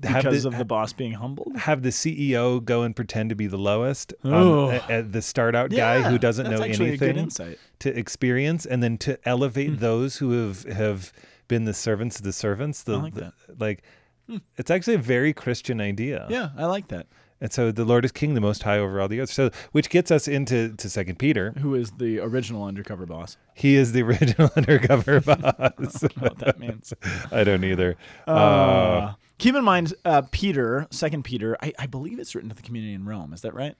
Because 0.00 0.44
the, 0.44 0.48
of 0.48 0.56
the 0.56 0.64
boss 0.64 0.94
being 0.94 1.12
humbled. 1.12 1.54
have 1.54 1.82
the 1.82 1.90
CEO 1.90 2.64
go 2.64 2.82
and 2.82 2.96
pretend 2.96 3.28
to 3.28 3.36
be 3.36 3.46
the 3.46 3.58
lowest, 3.58 4.14
um, 4.24 4.32
a- 4.32 4.82
a- 4.88 5.02
the 5.02 5.20
start 5.20 5.54
out 5.54 5.68
guy 5.70 5.98
Yeah, 5.98 6.10
who 6.10 6.18
doesn't 6.18 6.50
know 6.50 6.62
actually 6.62 6.94
a 6.94 6.96
good 6.96 7.10
anything 7.10 7.24
insight. 7.24 7.58
To 7.80 7.96
experience, 7.96 8.64
and 8.64 8.82
then 8.82 8.96
to 8.98 9.18
elevate 9.28 9.80
those 9.80 10.16
who 10.16 10.30
have 10.48 10.62
have 10.64 11.12
been 11.48 11.64
the 11.64 11.74
servants 11.74 12.16
of 12.18 12.24
the 12.24 12.32
servants. 12.32 12.82
The, 12.82 12.94
I 12.94 13.02
like 13.02 13.14
the- 13.14 13.32
that. 13.48 13.80
Hmm. 14.28 14.36
it's 14.56 14.70
actually 14.70 14.94
a 14.94 14.98
very 14.98 15.32
Christian 15.32 15.80
idea. 15.80 16.26
Yeah, 16.30 16.50
I 16.56 16.66
like 16.66 16.88
that. 16.88 17.06
And 17.40 17.52
so 17.52 17.72
the 17.72 17.84
Lord 17.84 18.04
is 18.04 18.12
King, 18.12 18.34
the 18.34 18.40
Most 18.40 18.62
High 18.62 18.78
over 18.78 19.00
all 19.00 19.08
the 19.08 19.18
earth. 19.18 19.32
So, 19.32 19.50
which 19.72 19.90
gets 19.90 20.12
us 20.12 20.28
into 20.28 20.76
to 20.76 20.88
Second 20.88 21.18
Peter. 21.18 21.50
Who 21.58 21.74
is 21.74 21.90
the 21.98 22.20
original 22.20 22.62
undercover 22.64 23.04
boss? 23.04 23.36
He 23.54 23.74
is 23.74 23.90
the 23.90 24.02
original 24.04 24.48
undercover 24.54 25.20
boss. 25.20 25.42
I 25.58 25.70
don't 25.76 26.16
know 26.16 26.22
what 26.28 26.38
that 26.38 26.60
means. 26.60 26.94
I 27.32 27.42
don't 27.42 27.64
either. 27.64 27.96
Uh, 28.28 29.14
keep 29.38 29.56
in 29.56 29.64
mind, 29.64 29.92
uh, 30.04 30.22
Peter, 30.30 30.86
Second 30.90 31.24
Peter. 31.24 31.56
I, 31.60 31.72
I 31.80 31.86
believe 31.86 32.20
it's 32.20 32.36
written 32.36 32.48
to 32.50 32.54
the 32.54 32.62
community 32.62 32.94
in 32.94 33.04
Rome. 33.06 33.32
Is 33.32 33.40
that 33.40 33.54
right? 33.54 33.74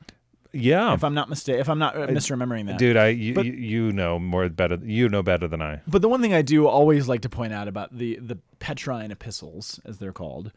Yeah, 0.53 0.93
If 0.95 1.03
I'm 1.05 1.15
not 1.15 1.29
mistaken, 1.29 1.61
if 1.61 1.69
I'm 1.69 1.79
not 1.79 1.97
uh, 1.97 2.07
misremembering 2.09 2.67
that, 2.67 2.79
dude, 2.79 2.97
I 2.97 3.09
you, 3.09 3.35
But- 3.35 3.47
you, 3.47 3.53
you 3.53 3.93
know 3.93 4.19
more 4.19 4.49
better. 4.49 4.79
You 4.83 5.09
know 5.09 5.23
better 5.23 5.49
than 5.49 5.63
I. 5.63 5.81
But 5.87 6.03
the 6.03 6.09
one 6.09 6.21
thing 6.21 6.35
I 6.35 6.43
do 6.43 6.67
always 6.67 7.09
like 7.09 7.23
to 7.23 7.29
point 7.29 7.53
out 7.53 7.69
about 7.69 7.97
the 7.97 8.19
the 8.21 8.39
Petrine 8.59 9.11
epistles, 9.11 9.81
as 9.85 9.99
they're 9.99 10.13
called, 10.13 10.53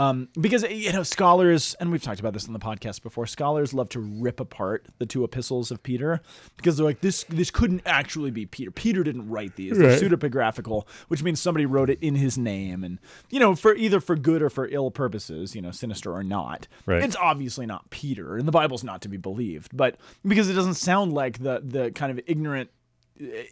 um, 0.00 0.28
because 0.40 0.62
you 0.62 0.92
know 0.92 1.02
scholars, 1.02 1.74
and 1.78 1.90
we've 1.90 2.02
talked 2.02 2.20
about 2.20 2.32
this 2.32 2.46
on 2.46 2.52
the 2.54 2.58
podcast 2.58 3.02
before. 3.02 3.26
Scholars 3.26 3.74
love 3.74 3.90
to 3.90 4.00
rip 4.00 4.40
apart 4.40 4.86
the 4.98 5.04
two 5.04 5.24
epistles 5.24 5.70
of 5.70 5.82
Peter 5.82 6.20
because 6.56 6.76
they're 6.76 6.86
like, 6.86 7.00
this 7.02 7.24
this 7.24 7.50
couldn't 7.50 7.82
actually 7.84 8.30
be 8.30 8.46
Peter. 8.46 8.70
Peter 8.70 9.04
didn't 9.04 9.28
write 9.28 9.56
these. 9.56 9.76
They're 9.76 9.90
Right. 9.90 10.00
pseudepigraphical, 10.00 10.86
which 11.08 11.22
means 11.22 11.38
somebody 11.40 11.66
wrote 11.66 11.90
it 11.90 11.98
in 12.02 12.14
his 12.14 12.38
name, 12.38 12.82
and 12.82 12.98
you 13.28 13.38
know, 13.38 13.54
for 13.54 13.74
either 13.74 14.00
for 14.00 14.16
good 14.16 14.40
or 14.40 14.48
for 14.48 14.66
ill 14.68 14.90
purposes, 14.90 15.54
you 15.54 15.60
know, 15.60 15.70
sinister 15.70 16.12
or 16.12 16.24
not. 16.24 16.66
Right. 16.86 17.02
It's 17.02 17.16
obviously 17.16 17.66
not 17.66 17.90
Peter, 17.90 18.36
and 18.38 18.48
the 18.48 18.52
Bible's 18.52 18.82
not 18.82 19.02
to 19.02 19.08
be 19.08 19.18
believed, 19.18 19.76
but 19.76 19.96
because 20.26 20.48
it 20.48 20.54
doesn't 20.54 20.74
sound 20.74 21.12
like 21.12 21.38
the 21.42 21.60
the 21.62 21.90
kind 21.90 22.10
of 22.10 22.24
ignorant 22.26 22.70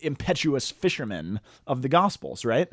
impetuous 0.00 0.70
fishermen 0.70 1.40
of 1.66 1.82
the 1.82 1.88
Gospels, 1.88 2.44
right? 2.44 2.68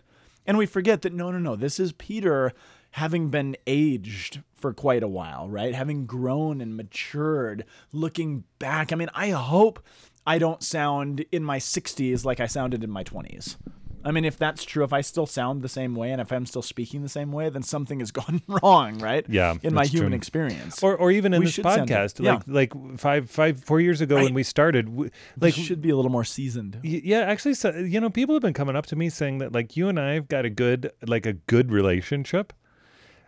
And 0.46 0.58
we 0.58 0.66
forget 0.66 1.02
that 1.02 1.14
no, 1.14 1.32
no, 1.32 1.40
no. 1.40 1.56
This 1.56 1.80
is 1.80 1.92
Peter 1.94 2.54
having 2.92 3.30
been 3.30 3.58
aged 3.68 4.42
for 4.56 4.74
quite 4.74 5.04
a 5.04 5.08
while, 5.08 5.50
right? 5.50 5.76
Having 5.76 6.06
grown 6.06 6.62
and 6.62 6.78
matured, 6.78 7.66
looking 7.92 8.44
back. 8.60 8.94
I 8.94 8.96
mean, 8.96 9.10
I 9.14 9.32
hope 9.32 9.84
I 10.26 10.38
don't 10.38 10.64
sound 10.64 11.26
in 11.32 11.44
my 11.44 11.60
60s 11.60 12.26
like 12.26 12.40
I 12.40 12.48
sounded 12.48 12.84
in 12.84 12.90
my 12.90 13.04
20s. 13.04 13.58
I 14.06 14.12
mean, 14.12 14.24
if 14.24 14.38
that's 14.38 14.64
true, 14.64 14.84
if 14.84 14.94
I 14.94 15.02
still 15.02 15.26
sound 15.26 15.64
the 15.64 15.68
same 15.70 15.96
way 15.96 16.12
and 16.12 16.22
if 16.22 16.32
I'm 16.32 16.46
still 16.46 16.62
speaking 16.62 17.02
the 17.02 17.10
same 17.10 17.32
way, 17.32 17.50
then 17.50 17.64
something 17.64 18.00
has 18.00 18.12
gone 18.22 18.42
wrong, 18.48 19.00
right? 19.00 19.26
Yeah, 19.28 19.56
In 19.64 19.74
my 19.74 19.86
human 19.86 20.12
true. 20.12 20.16
experience. 20.16 20.84
Or, 20.84 20.96
or 20.96 21.12
even 21.12 21.34
in 21.34 21.40
We 21.40 21.48
this 21.48 21.58
podcast, 21.58 22.16
different. 22.18 22.44
Yeah. 22.48 22.54
like 22.54 22.74
like 22.76 23.00
five 23.00 23.30
five 23.30 23.64
four 23.64 23.82
years 23.82 24.02
ago 24.02 24.16
when 24.18 24.34
we 24.36 24.44
started, 24.44 24.86
w- 24.86 25.10
like, 25.40 25.56
like 25.58 25.66
should 25.66 25.82
be 25.82 25.90
a 25.90 25.96
little 25.96 26.12
more 26.12 26.24
seasoned. 26.24 26.80
Y- 26.84 27.02
Yeah, 27.04 27.22
actually, 27.22 27.56
so, 27.56 27.72
you 27.72 28.00
know, 28.00 28.10
people 28.12 28.36
have 28.36 28.42
been 28.44 28.54
coming 28.54 28.76
up 28.76 28.86
to 28.88 28.96
me 28.96 29.10
saying 29.10 29.40
that 29.40 29.52
like 29.52 29.76
you 29.76 29.90
and 29.90 30.00
I 30.00 30.14
have 30.14 30.28
got 30.28 30.46
a 30.46 30.50
good 30.52 30.92
like 31.08 31.26
a 31.26 31.34
good 31.34 31.72
relationship. 31.72 32.54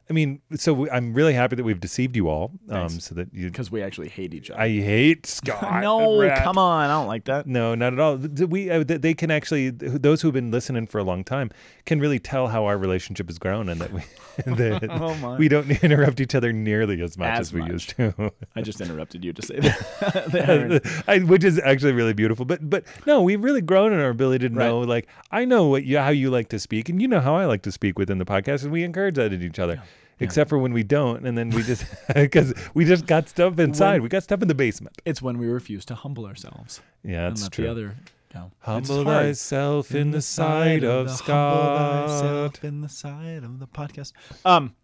I 0.09 0.13
mean, 0.13 0.39
so 0.55 0.73
we, 0.73 0.89
I'm 0.89 1.13
really 1.13 1.33
happy 1.33 1.57
that 1.57 1.63
we've 1.65 1.79
deceived 1.81 2.15
you 2.15 2.29
all, 2.29 2.51
um, 2.69 2.83
Nice. 2.83 3.03
so 3.05 3.15
that 3.15 3.33
you. 3.33 3.47
Because 3.49 3.69
we 3.69 3.81
actually 3.83 4.07
hate 4.07 4.33
each 4.33 4.49
other. 4.49 4.61
I 4.61 4.69
hate 4.69 5.25
Scott. 5.37 5.81
no, 5.81 6.21
Rat. 6.21 6.43
come 6.43 6.57
on. 6.57 6.89
I 6.89 6.93
don't 6.93 7.07
like 7.07 7.25
that. 7.25 7.45
No, 7.45 7.75
not 7.75 7.91
at 7.93 7.99
all. 7.99 8.17
Th- 8.17 8.33
th- 8.33 8.49
We 8.49 8.69
uh, 8.69 8.83
th- 8.85 9.01
they 9.01 9.13
can 9.13 9.31
actually 9.31 9.71
th- 9.71 10.01
those 10.01 10.21
who've 10.21 10.33
been 10.33 10.49
listening 10.49 10.87
for 10.87 10.99
a 10.99 11.03
long 11.03 11.23
time 11.25 11.51
can 11.85 11.99
really 11.99 12.19
tell 12.19 12.47
how 12.47 12.65
our 12.65 12.77
relationship 12.77 13.27
has 13.27 13.37
grown 13.37 13.67
and 13.67 13.81
that 13.81 13.91
we 13.91 14.01
that 14.45 14.87
Oh, 14.89 15.13
my. 15.15 15.35
we 15.37 15.49
don't 15.49 15.69
interrupt 15.83 16.21
each 16.21 16.35
other 16.35 16.53
nearly 16.53 17.01
as 17.01 17.17
much 17.17 17.27
as, 17.33 17.39
As 17.49 17.53
we 17.53 17.61
much. 17.61 17.71
used 17.71 17.89
to. 17.97 18.31
I 18.55 18.61
just 18.61 18.79
interrupted 18.79 19.25
you 19.25 19.33
to 19.33 19.41
say 19.41 19.59
that. 19.59 20.25
There. 20.31 20.79
I, 21.07 21.19
which 21.19 21.43
is 21.43 21.59
actually 21.59 21.93
really 21.93 22.13
beautiful. 22.13 22.45
But 22.45 22.69
but 22.69 22.83
no, 23.05 23.21
we've 23.23 23.43
really 23.43 23.61
grown 23.61 23.91
in 23.93 23.99
our 23.99 24.09
ability 24.09 24.47
to 24.47 24.55
Right. 24.55 24.65
know. 24.67 24.79
Like 24.79 25.07
I 25.31 25.43
know 25.43 25.67
what 25.67 25.83
you 25.83 25.97
how 25.97 26.09
you 26.09 26.29
like 26.29 26.47
to 26.49 26.59
speak, 26.59 26.87
and 26.87 27.01
you 27.01 27.07
know 27.09 27.19
how 27.19 27.35
I 27.35 27.45
like 27.45 27.63
to 27.63 27.71
speak 27.71 27.99
within 27.99 28.19
the 28.19 28.25
podcast, 28.25 28.63
and 28.63 28.71
we 28.71 28.83
encourage 28.85 29.15
that 29.15 29.33
in 29.33 29.41
each 29.41 29.59
other. 29.59 29.81
Except 30.19 30.49
for 30.49 30.57
when 30.57 30.73
we 30.73 30.83
don't, 30.83 31.25
and 31.27 31.37
then 31.37 31.49
we 31.51 31.61
just 31.63 31.85
because 32.15 32.53
we 32.73 32.85
just 32.85 33.05
got 33.05 33.29
stuff 33.29 33.59
inside. 33.59 33.93
When- 33.93 34.03
we 34.03 34.09
got 34.09 34.23
stuff 34.23 34.41
in 34.41 34.47
the 34.47 34.55
basement. 34.55 34.97
it's 35.05 35.21
when 35.21 35.37
we 35.37 35.47
refuse 35.47 35.85
to 35.85 35.95
humble 35.95 36.25
ourselves. 36.25 36.81
Yeah, 37.03 37.29
that's 37.29 37.47
true. 37.49 37.65
the 37.65 37.71
other. 37.71 37.95
It's 38.29 38.53
Humble 38.59 39.03
thyself 39.05 39.95
in 39.95 40.11
the 40.11 40.21
sight 40.21 40.83
of 40.83 41.07
the- 41.07 41.13
Scott. 41.13 41.63
Humble 41.79 42.07
thyself 42.07 42.63
in 42.63 42.81
the 42.81 42.89
sight 42.89 43.43
of 43.43 43.59
the 43.59 43.67
podcast. 43.67 44.11
Um. 44.45 44.75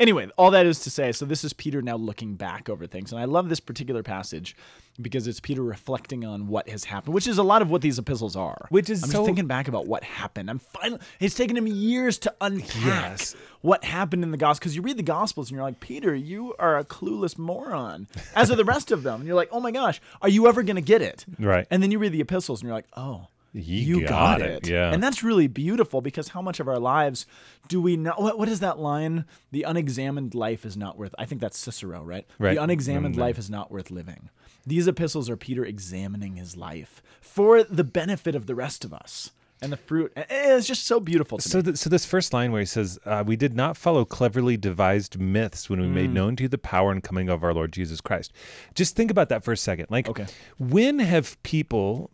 Anyway, 0.00 0.28
all 0.36 0.50
that 0.50 0.66
is 0.66 0.80
to 0.80 0.90
say, 0.90 1.12
so 1.12 1.24
this 1.24 1.44
is 1.44 1.52
Peter 1.52 1.80
now 1.82 1.96
looking 1.96 2.34
back 2.34 2.68
over 2.68 2.86
things, 2.86 3.12
and 3.12 3.20
I 3.20 3.24
love 3.24 3.48
this 3.48 3.60
particular 3.60 4.02
passage 4.02 4.56
because 5.00 5.26
it's 5.26 5.40
Peter 5.40 5.62
reflecting 5.62 6.24
on 6.24 6.48
what 6.48 6.68
has 6.68 6.84
happened, 6.84 7.14
which 7.14 7.26
is 7.26 7.38
a 7.38 7.42
lot 7.42 7.62
of 7.62 7.70
what 7.70 7.82
these 7.82 7.98
epistles 7.98 8.34
are. 8.36 8.66
Which 8.70 8.90
is 8.90 9.02
I'm 9.02 9.10
so- 9.10 9.18
just 9.18 9.26
thinking 9.26 9.46
back 9.46 9.68
about 9.68 9.86
what 9.86 10.02
happened. 10.04 10.50
I'm 10.50 10.58
finally. 10.58 11.00
It's 11.20 11.34
taken 11.34 11.56
him 11.56 11.66
years 11.66 12.18
to 12.20 12.34
unpack 12.40 12.74
Yes. 12.84 13.36
what 13.60 13.84
happened 13.84 14.22
in 14.22 14.30
the 14.32 14.36
gospel 14.36 14.60
because 14.62 14.76
you 14.76 14.82
read 14.82 14.96
the 14.98 15.02
gospels 15.02 15.50
and 15.50 15.56
you're 15.56 15.64
like, 15.64 15.80
Peter, 15.80 16.14
you 16.14 16.54
are 16.58 16.76
a 16.78 16.84
clueless 16.84 17.38
moron, 17.38 18.06
as 18.34 18.50
are 18.50 18.56
the 18.56 18.64
rest 18.64 18.90
of 18.90 19.02
them. 19.02 19.20
And 19.20 19.26
you're 19.26 19.36
like, 19.36 19.48
oh 19.52 19.60
my 19.60 19.70
gosh, 19.70 20.00
are 20.20 20.28
you 20.28 20.46
ever 20.48 20.62
going 20.62 20.76
to 20.76 20.82
get 20.82 21.00
it? 21.00 21.24
Right. 21.38 21.66
And 21.70 21.82
then 21.82 21.90
you 21.90 21.98
read 21.98 22.12
the 22.12 22.20
epistles 22.20 22.60
and 22.60 22.68
you're 22.68 22.76
like, 22.76 22.88
oh, 22.96 23.28
He 23.54 23.80
you 23.82 24.00
got 24.02 24.08
got, 24.08 24.40
it, 24.40 24.66
it. 24.66 24.68
yeah. 24.68 24.92
And 24.92 25.02
that's 25.02 25.22
really 25.22 25.46
beautiful 25.46 26.00
because 26.00 26.28
how 26.28 26.40
much 26.40 26.58
of 26.58 26.68
our 26.68 26.78
lives 26.78 27.26
do 27.68 27.82
we 27.82 27.96
know? 27.98 28.14
What, 28.16 28.38
what 28.38 28.48
is 28.48 28.60
that 28.60 28.78
line? 28.78 29.26
The 29.50 29.64
unexamined 29.64 30.34
life 30.34 30.64
is 30.64 30.76
not 30.76 30.96
worth. 30.96 31.14
I 31.18 31.26
think 31.26 31.40
that's 31.42 31.58
Cicero, 31.58 32.02
right? 32.02 32.26
Right. 32.38 32.54
The 32.54 32.62
unexamined 32.62 33.14
Mm. 33.16 33.18
life 33.18 33.38
is 33.38 33.50
not 33.50 33.70
worth 33.70 33.90
living. 33.90 34.30
These 34.66 34.86
epistles 34.86 35.28
are 35.28 35.36
Peter 35.36 35.64
examining 35.66 36.36
his 36.36 36.56
life 36.56 37.02
for 37.20 37.62
the 37.62 37.84
benefit 37.84 38.34
of 38.34 38.46
the 38.46 38.54
rest 38.54 38.84
of 38.84 38.94
us. 38.94 39.32
And 39.60 39.70
the 39.70 39.76
fruit, 39.76 40.12
it's 40.16 40.66
just 40.66 40.86
so 40.86 40.98
beautiful 40.98 41.38
to 41.38 41.48
So, 41.48 41.58
me. 41.58 41.62
th- 41.64 41.76
so 41.76 41.88
this 41.90 42.04
first 42.04 42.32
line 42.32 42.50
where 42.50 42.60
he 42.60 42.66
says, 42.66 42.98
uh, 43.06 43.22
"We 43.24 43.36
did 43.36 43.54
not 43.54 43.76
follow 43.76 44.04
cleverly 44.04 44.56
devised 44.56 45.20
myths 45.20 45.70
when 45.70 45.80
we 45.80 45.86
made 45.86 46.10
Mm. 46.10 46.14
known 46.14 46.36
to 46.36 46.42
you 46.44 46.48
the 46.48 46.58
power 46.58 46.90
and 46.90 47.00
coming 47.00 47.28
of 47.28 47.44
our 47.44 47.54
Lord 47.54 47.72
Jesus 47.72 48.00
Christ." 48.00 48.32
Just 48.74 48.96
think 48.96 49.08
about 49.10 49.28
that 49.28 49.44
for 49.44 49.52
a 49.52 49.56
second. 49.56 49.86
Like, 49.88 50.08
Okay. 50.08 50.26
when 50.58 50.98
have 50.98 51.40
people 51.44 52.10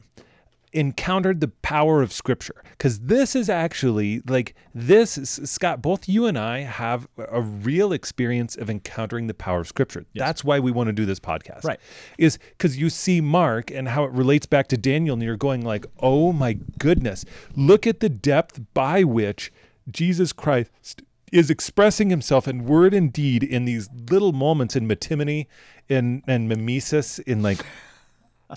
encountered 0.73 1.41
the 1.41 1.49
power 1.49 2.03
of 2.03 2.13
Scripture? 2.13 2.63
Because 2.71 3.01
this 3.01 3.35
is 3.35 3.49
actually 3.49 4.23
like 4.27 4.55
this, 4.75 5.13
Scott. 5.45 5.83
Both 5.83 6.09
you 6.09 6.27
and 6.27 6.39
I 6.39 6.61
have 6.61 7.09
a 7.17 7.41
real 7.41 7.93
experience 7.93 8.57
of 8.57 8.71
encountering 8.71 9.27
the 9.27 9.35
power 9.35 9.61
of 9.61 9.69
Scripture. 9.69 10.05
That's 10.15 10.45
why 10.45 10.61
we 10.61 10.71
want 10.71 10.89
to 10.89 10.93
do 10.93 11.07
this 11.07 11.21
podcast. 11.21 11.65
Right. 11.65 11.81
Is 12.19 12.39
because 12.57 12.79
you 12.79 12.91
see 12.91 13.21
Mark 13.21 13.71
and 13.71 13.89
how 13.89 14.05
it 14.05 14.13
relates 14.13 14.47
back 14.47 14.69
to 14.69 14.77
Daniel, 14.77 15.15
and 15.15 15.23
you're 15.23 15.37
going 15.37 15.63
like, 15.63 15.87
"Oh 16.01 16.33
my 16.33 16.59
goodness! 16.79 17.25
Look 17.57 17.87
at 17.87 18.01
the 18.01 18.09
depth 18.09 18.61
by 18.75 19.05
which 19.05 19.53
Jesus 19.91 20.33
Christ." 20.33 21.03
Is 21.31 21.51
expressing 21.51 22.09
himself 22.09 22.49
in 22.49 22.65
word 22.65 22.95
and 22.95 23.13
deed 23.13 23.45
in 23.45 23.67
these 23.67 23.91
little 24.11 24.33
moments 24.33 24.75
in 24.75 24.89
Metimony 24.89 25.47
and 25.91 26.23
and 26.27 26.49
Mimesis 26.49 27.19
in 27.19 27.43
like 27.43 27.59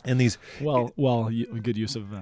in 0.06 0.18
these 0.18 0.38
Well, 0.62 0.92
well, 0.96 1.30
good 1.62 1.78
use 1.78 1.96
of 1.96 2.14
uh, 2.14 2.22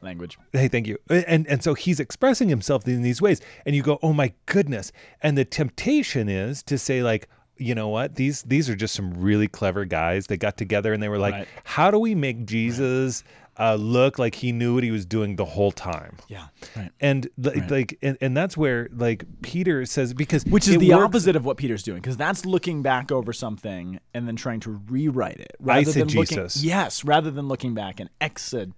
language. 0.00 0.38
Hey, 0.52 0.68
thank 0.68 0.86
you. 0.86 0.98
And 1.08 1.46
and 1.46 1.62
so 1.62 1.74
he's 1.74 2.00
expressing 2.00 2.48
himself 2.48 2.86
in 2.86 3.02
these 3.02 3.20
ways, 3.22 3.40
and 3.66 3.74
you 3.74 3.82
go, 3.82 3.98
"Oh 4.02 4.12
my 4.12 4.32
goodness!" 4.46 4.92
And 5.22 5.36
the 5.36 5.44
temptation 5.44 6.28
is 6.28 6.62
to 6.64 6.78
say, 6.78 7.02
like, 7.02 7.28
you 7.56 7.74
know 7.74 7.88
what? 7.88 8.14
These 8.14 8.42
these 8.42 8.70
are 8.70 8.76
just 8.76 8.94
some 8.94 9.12
really 9.14 9.48
clever 9.48 9.84
guys. 9.84 10.26
They 10.26 10.36
got 10.36 10.56
together 10.56 10.92
and 10.92 11.02
they 11.02 11.08
were 11.08 11.18
like, 11.18 11.34
Right. 11.34 11.48
"How 11.64 11.90
do 11.90 11.98
we 11.98 12.14
make 12.14 12.46
Jesus 12.46 13.24
uh, 13.58 13.74
look 13.74 14.18
like 14.18 14.34
he 14.34 14.52
knew 14.52 14.74
what 14.74 14.82
he 14.84 14.90
was 14.90 15.04
doing 15.06 15.36
the 15.36 15.44
whole 15.44 15.72
time?" 15.72 16.16
Yeah, 16.28 16.46
right. 16.76 16.90
And 17.00 17.28
li- 17.36 17.52
Right. 17.60 17.70
like, 17.70 17.98
and, 18.02 18.16
and 18.20 18.36
that's 18.36 18.56
where 18.56 18.88
like 18.92 19.24
Peter 19.42 19.84
says 19.86 20.14
because 20.14 20.44
Which 20.44 20.68
is 20.68 20.78
the 20.78 20.90
works- 20.90 21.02
opposite 21.04 21.36
of 21.36 21.44
what 21.44 21.56
Peter's 21.56 21.82
doing, 21.82 22.00
because 22.00 22.16
that's 22.16 22.44
looking 22.46 22.82
back 22.82 23.10
over 23.12 23.32
something 23.32 24.00
and 24.14 24.26
then 24.28 24.36
trying 24.36 24.60
to 24.60 24.70
rewrite 24.88 25.40
it. 25.40 25.56
Rather 25.58 25.90
than 25.92 26.08
looking, 26.08 26.38
Eisegesis. 26.38 26.62
yes, 26.62 27.04
rather 27.04 27.30
than 27.30 27.48
looking 27.48 27.74
back 27.74 28.00
and 28.00 28.08
exed 28.20 28.72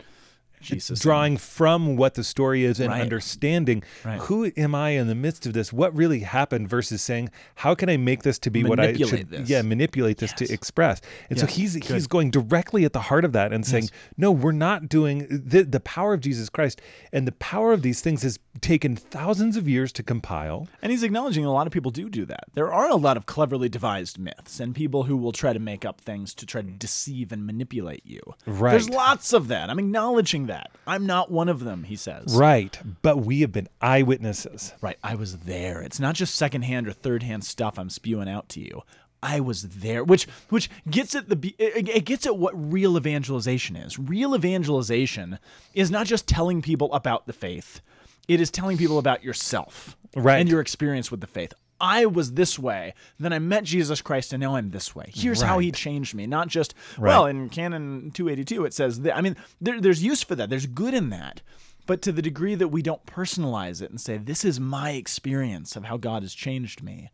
Jesus. 0.61 1.01
drawing 1.01 1.37
from 1.37 1.97
what 1.97 2.15
the 2.15 2.25
story 2.25 2.65
is 2.65 2.81
and 2.81 2.91
Right. 2.91 3.01
understanding 3.01 3.83
Right. 4.05 4.19
who 4.21 4.51
am 4.57 4.75
I 4.75 4.91
in 4.91 5.07
the 5.07 5.15
midst 5.15 5.47
of 5.47 5.53
this? 5.53 5.73
What 5.73 5.95
really 5.95 6.21
happened 6.21 6.69
versus 6.69 7.03
saying, 7.03 7.31
how 7.57 7.75
can 7.75 7.89
I 7.89 7.97
make 7.97 8.23
this 8.23 8.39
to 8.41 8.51
be 8.51 8.65
what 8.65 8.79
I 8.81 8.93
should 8.95 9.31
this. 9.31 9.49
yeah, 9.49 9.63
manipulate 9.63 10.19
this 10.19 10.31
Yes. 10.39 10.49
to 10.49 10.55
express. 10.55 11.01
And 11.29 11.39
so 11.39 11.47
he's 11.47 11.75
good. 11.75 11.85
he's 11.85 12.07
going 12.07 12.31
directly 12.31 12.85
at 12.85 12.93
the 12.93 13.01
heart 13.01 13.25
of 13.25 13.33
that 13.33 13.53
and 13.53 13.65
saying, 13.67 13.91
no, 14.17 14.31
we're 14.31 14.53
not 14.53 14.89
doing 14.89 15.27
the, 15.31 15.63
the 15.63 15.81
power 15.81 16.15
of 16.15 16.21
Jesus 16.21 16.49
Christ 16.49 16.81
and 17.13 17.27
the 17.27 17.33
power 17.33 17.73
of 17.73 17.83
these 17.83 18.01
things 18.01 18.23
has 18.23 18.39
taken 18.61 18.97
thousands 18.97 19.57
of 19.57 19.69
years 19.69 19.93
to 19.93 20.03
compile. 20.03 20.69
And 20.83 20.91
he's 20.93 21.03
acknowledging 21.03 21.45
a 21.45 21.53
lot 21.53 21.67
of 21.67 21.73
people 21.73 21.91
do 21.91 22.09
do 22.09 22.25
that. 22.27 22.45
There 22.55 22.73
are 22.73 22.89
a 22.91 22.97
lot 22.97 23.17
of 23.17 23.27
cleverly 23.27 23.69
devised 23.69 24.19
myths 24.19 24.61
and 24.61 24.75
people 24.75 25.05
who 25.05 25.17
will 25.17 25.33
try 25.33 25.53
to 25.53 25.59
make 25.59 25.85
up 25.85 26.01
things 26.01 26.35
to 26.35 26.47
try 26.47 26.63
to 26.63 26.71
deceive 26.71 27.33
and 27.33 27.47
manipulate 27.47 28.05
you. 28.05 28.21
Right. 28.47 28.73
There's 28.73 28.91
lots 28.91 29.33
of 29.33 29.49
that. 29.49 29.71
I'm 29.71 29.79
acknowledging 29.79 30.47
that. 30.51 30.71
I'm 30.87 31.07
not 31.07 31.31
one 31.31 31.49
of 31.49 31.61
them, 31.65 31.85
he 31.85 31.97
says. 31.97 32.37
Right. 32.37 32.79
But 33.03 33.19
we 33.19 33.41
have 33.41 33.53
been 33.53 33.69
eyewitnesses. 33.81 34.73
Right. 34.81 34.99
I 35.03 35.15
was 35.15 35.39
there. 35.39 35.81
It's 35.83 35.99
not 36.01 36.15
just 36.15 36.35
secondhand 36.35 36.87
or 36.89 36.93
thirdhand 36.93 37.45
stuff 37.45 37.79
I'm 37.79 37.91
spewing 37.91 38.29
out 38.29 38.49
to 38.51 38.61
you. 38.61 38.83
I 39.23 39.41
was 39.41 39.63
there, 39.63 40.03
which 40.03 40.27
which 40.49 40.71
gets 40.91 41.15
at 41.15 41.29
the 41.29 41.55
it 41.59 42.07
gets 42.07 42.25
at 42.27 42.39
what 42.39 42.55
real 42.73 42.97
evangelization 42.97 43.77
is. 43.77 43.99
Real 43.99 44.35
evangelization 44.35 45.39
is 45.75 45.91
not 45.91 46.07
just 46.07 46.27
telling 46.27 46.63
people 46.63 46.91
about 46.95 47.27
the 47.27 47.35
faith; 47.35 47.83
it 48.29 48.41
is 48.41 48.51
telling 48.51 48.79
people 48.79 48.99
about 48.99 49.23
yourself 49.23 49.95
Right. 50.17 50.41
and 50.41 50.49
your 50.49 50.61
experience 50.61 51.11
with 51.11 51.21
the 51.21 51.27
faith. 51.27 51.53
I 51.81 52.07
was 52.07 52.35
this 52.35 52.59
way, 52.59 52.95
then 53.19 53.33
I 53.33 53.39
met 53.39 53.65
Jesus 53.65 54.03
Christ, 54.03 54.33
and 54.33 54.41
now 54.41 54.57
I'm 54.57 54.71
this 54.71 54.95
way. 54.95 55.11
Here's 55.15 55.41
how 55.41 55.59
He 55.59 55.73
changed 55.73 56.15
me. 56.15 56.27
Not 56.27 56.49
just 56.49 56.75
well, 56.99 57.27
in 57.27 57.49
Canon 57.49 58.11
282 58.13 58.65
it 58.65 58.75
says 58.75 59.01
that. 59.01 59.17
I 59.17 59.21
mean, 59.21 59.37
there, 59.61 59.81
there's 59.81 60.03
use 60.03 60.23
for 60.23 60.35
that. 60.35 60.51
There's 60.51 60.67
good 60.67 60.95
in 60.95 61.11
that. 61.11 61.41
But 61.87 62.03
to 62.03 62.13
the 62.13 62.23
degree 62.23 62.55
that 62.55 62.69
we 62.69 62.83
don't 62.83 63.05
personalize 63.05 63.83
it 63.83 63.91
and 63.91 64.01
say, 64.01 64.17
this 64.17 64.45
is 64.45 64.61
my 64.61 64.93
experience 64.93 65.75
of 65.75 65.85
how 65.85 65.97
God 65.97 66.23
has 66.23 66.35
changed 66.35 66.85
me, 66.85 67.11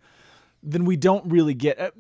then 0.63 0.85
we 0.85 0.97
don't 0.97 1.25
really 1.31 1.55
get. 1.55 1.79
Uh, 1.81 1.93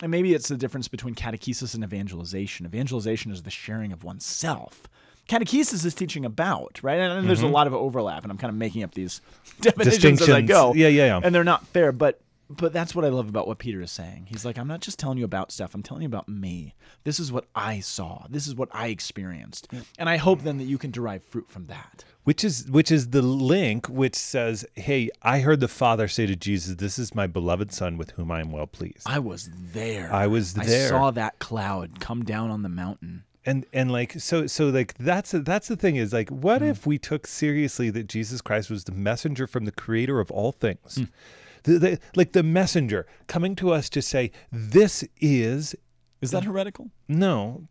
and 0.00 0.10
maybe 0.10 0.34
it's 0.34 0.48
the 0.48 0.56
difference 0.56 0.88
between 0.88 1.14
catechesis 1.14 1.74
and 1.74 1.84
evangelization. 1.84 2.66
Evangelization 2.66 3.30
is 3.30 3.42
the 3.42 3.50
sharing 3.50 3.92
of 3.92 4.04
oneself. 4.04 4.88
Catechesis 5.28 5.84
is 5.84 5.94
teaching 5.94 6.24
about, 6.24 6.80
right? 6.82 6.98
And, 6.98 7.12
and 7.12 7.28
there's 7.28 7.40
a 7.40 7.44
mm-hmm. 7.44 7.54
lot 7.54 7.66
of 7.66 7.74
overlap, 7.74 8.22
and 8.22 8.32
I'm 8.32 8.38
kind 8.38 8.50
of 8.50 8.56
making 8.56 8.82
up 8.82 8.94
these 8.94 9.20
definitions 9.60 10.22
as 10.22 10.30
I 10.30 10.40
go. 10.40 10.72
Yeah, 10.74 10.88
yeah, 10.88 11.06
yeah. 11.06 11.20
And 11.22 11.34
they're 11.34 11.44
not 11.44 11.66
fair, 11.66 11.92
but 11.92 12.20
but 12.50 12.72
that's 12.72 12.94
what 12.94 13.04
I 13.04 13.08
love 13.08 13.28
about 13.28 13.46
what 13.46 13.58
Peter 13.58 13.80
is 13.82 13.90
saying. 13.90 14.26
He's 14.28 14.44
like, 14.44 14.58
I'm 14.58 14.68
not 14.68 14.80
just 14.80 14.98
telling 14.98 15.18
you 15.18 15.24
about 15.24 15.52
stuff. 15.52 15.74
I'm 15.74 15.82
telling 15.82 16.02
you 16.02 16.08
about 16.08 16.28
me. 16.28 16.74
This 17.04 17.20
is 17.20 17.30
what 17.30 17.44
I 17.54 17.80
saw. 17.80 18.26
This 18.30 18.46
is 18.46 18.54
what 18.54 18.70
I 18.72 18.88
experienced. 18.88 19.68
And 19.98 20.08
I 20.08 20.16
hope 20.16 20.42
then 20.42 20.56
that 20.58 20.64
you 20.64 20.78
can 20.78 20.90
derive 20.90 21.22
fruit 21.22 21.50
from 21.50 21.66
that. 21.66 22.04
Which 22.24 22.44
is 22.44 22.70
which 22.70 22.90
is 22.90 23.10
the 23.10 23.22
link 23.22 23.86
which 23.86 24.14
says, 24.14 24.66
"Hey, 24.74 25.10
I 25.22 25.40
heard 25.40 25.60
the 25.60 25.68
Father 25.68 26.08
say 26.08 26.26
to 26.26 26.36
Jesus, 26.36 26.76
this 26.76 26.98
is 26.98 27.14
my 27.14 27.26
beloved 27.26 27.72
son 27.72 27.96
with 27.96 28.10
whom 28.12 28.30
I 28.30 28.40
am 28.40 28.50
well 28.50 28.66
pleased." 28.66 29.02
I 29.06 29.18
was 29.18 29.48
there. 29.72 30.12
I 30.12 30.26
was 30.26 30.54
there. 30.54 30.86
I 30.86 30.90
saw 30.90 31.10
that 31.10 31.38
cloud 31.38 32.00
come 32.00 32.24
down 32.24 32.50
on 32.50 32.62
the 32.62 32.68
mountain. 32.68 33.24
And 33.48 33.64
and 33.72 33.90
like 33.90 34.12
so 34.20 34.46
so 34.46 34.68
like 34.68 34.94
that's 34.98 35.30
that's 35.32 35.68
the 35.68 35.76
thing 35.76 35.96
is 35.96 36.12
like 36.12 36.28
what 36.28 36.60
mm. 36.60 36.68
if 36.70 36.86
we 36.86 36.98
took 36.98 37.26
seriously 37.26 37.88
that 37.90 38.06
Jesus 38.06 38.40
Christ 38.42 38.70
was 38.70 38.84
the 38.84 38.92
messenger 38.92 39.46
from 39.46 39.64
the 39.64 39.72
creator 39.72 40.20
of 40.20 40.30
all 40.30 40.52
things 40.52 40.98
mm. 40.98 41.08
the, 41.64 41.78
the, 41.78 41.98
like 42.14 42.32
the 42.32 42.42
messenger 42.42 43.06
coming 43.26 43.56
to 43.56 43.72
us 43.72 43.88
to 43.90 44.02
say 44.02 44.30
this 44.52 45.02
is 45.20 45.74
Is 46.20 46.30
that 46.32 46.44
heretical? 46.44 46.90
no 47.08 47.68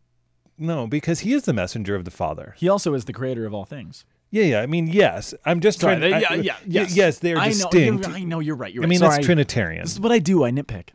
no 0.58 0.88
because 0.88 1.20
he 1.20 1.34
is 1.34 1.44
the 1.44 1.54
messenger 1.54 1.96
of 1.96 2.04
the 2.06 2.12
father 2.12 2.56
He 2.58 2.68
also 2.68 2.94
is 2.96 3.06
the 3.06 3.14
creator 3.14 3.46
of 3.46 3.54
all 3.54 3.66
things. 3.66 4.04
yeah 4.32 4.44
yeah 4.44 4.62
i 4.62 4.66
mean 4.66 4.88
yes 4.88 5.36
i'm 5.46 5.60
just 5.60 5.80
Sorry, 5.80 5.98
trying 5.98 6.14
I- 6.14 6.20
yeah, 6.20 6.34
yeah, 6.34 6.56
yes. 6.66 6.96
yes 6.96 7.20
they're 7.20 7.38
I 7.38 7.50
know, 7.50 7.70
distinct 7.70 8.08
you're- 8.08 8.20
I 8.22 8.24
know 8.24 8.40
you're 8.40 8.56
right. 8.56 8.74
You're 8.74 8.84
i 8.84 8.88
mean 8.88 9.00
Sorry. 9.00 9.18
that's 9.18 9.26
trinitarian 9.26 9.84
This 9.84 9.94
is 9.94 10.00
what 10.00 10.12
I 10.12 10.20
do. 10.20 10.44
I 10.44 10.50
nitpick. 10.52 10.90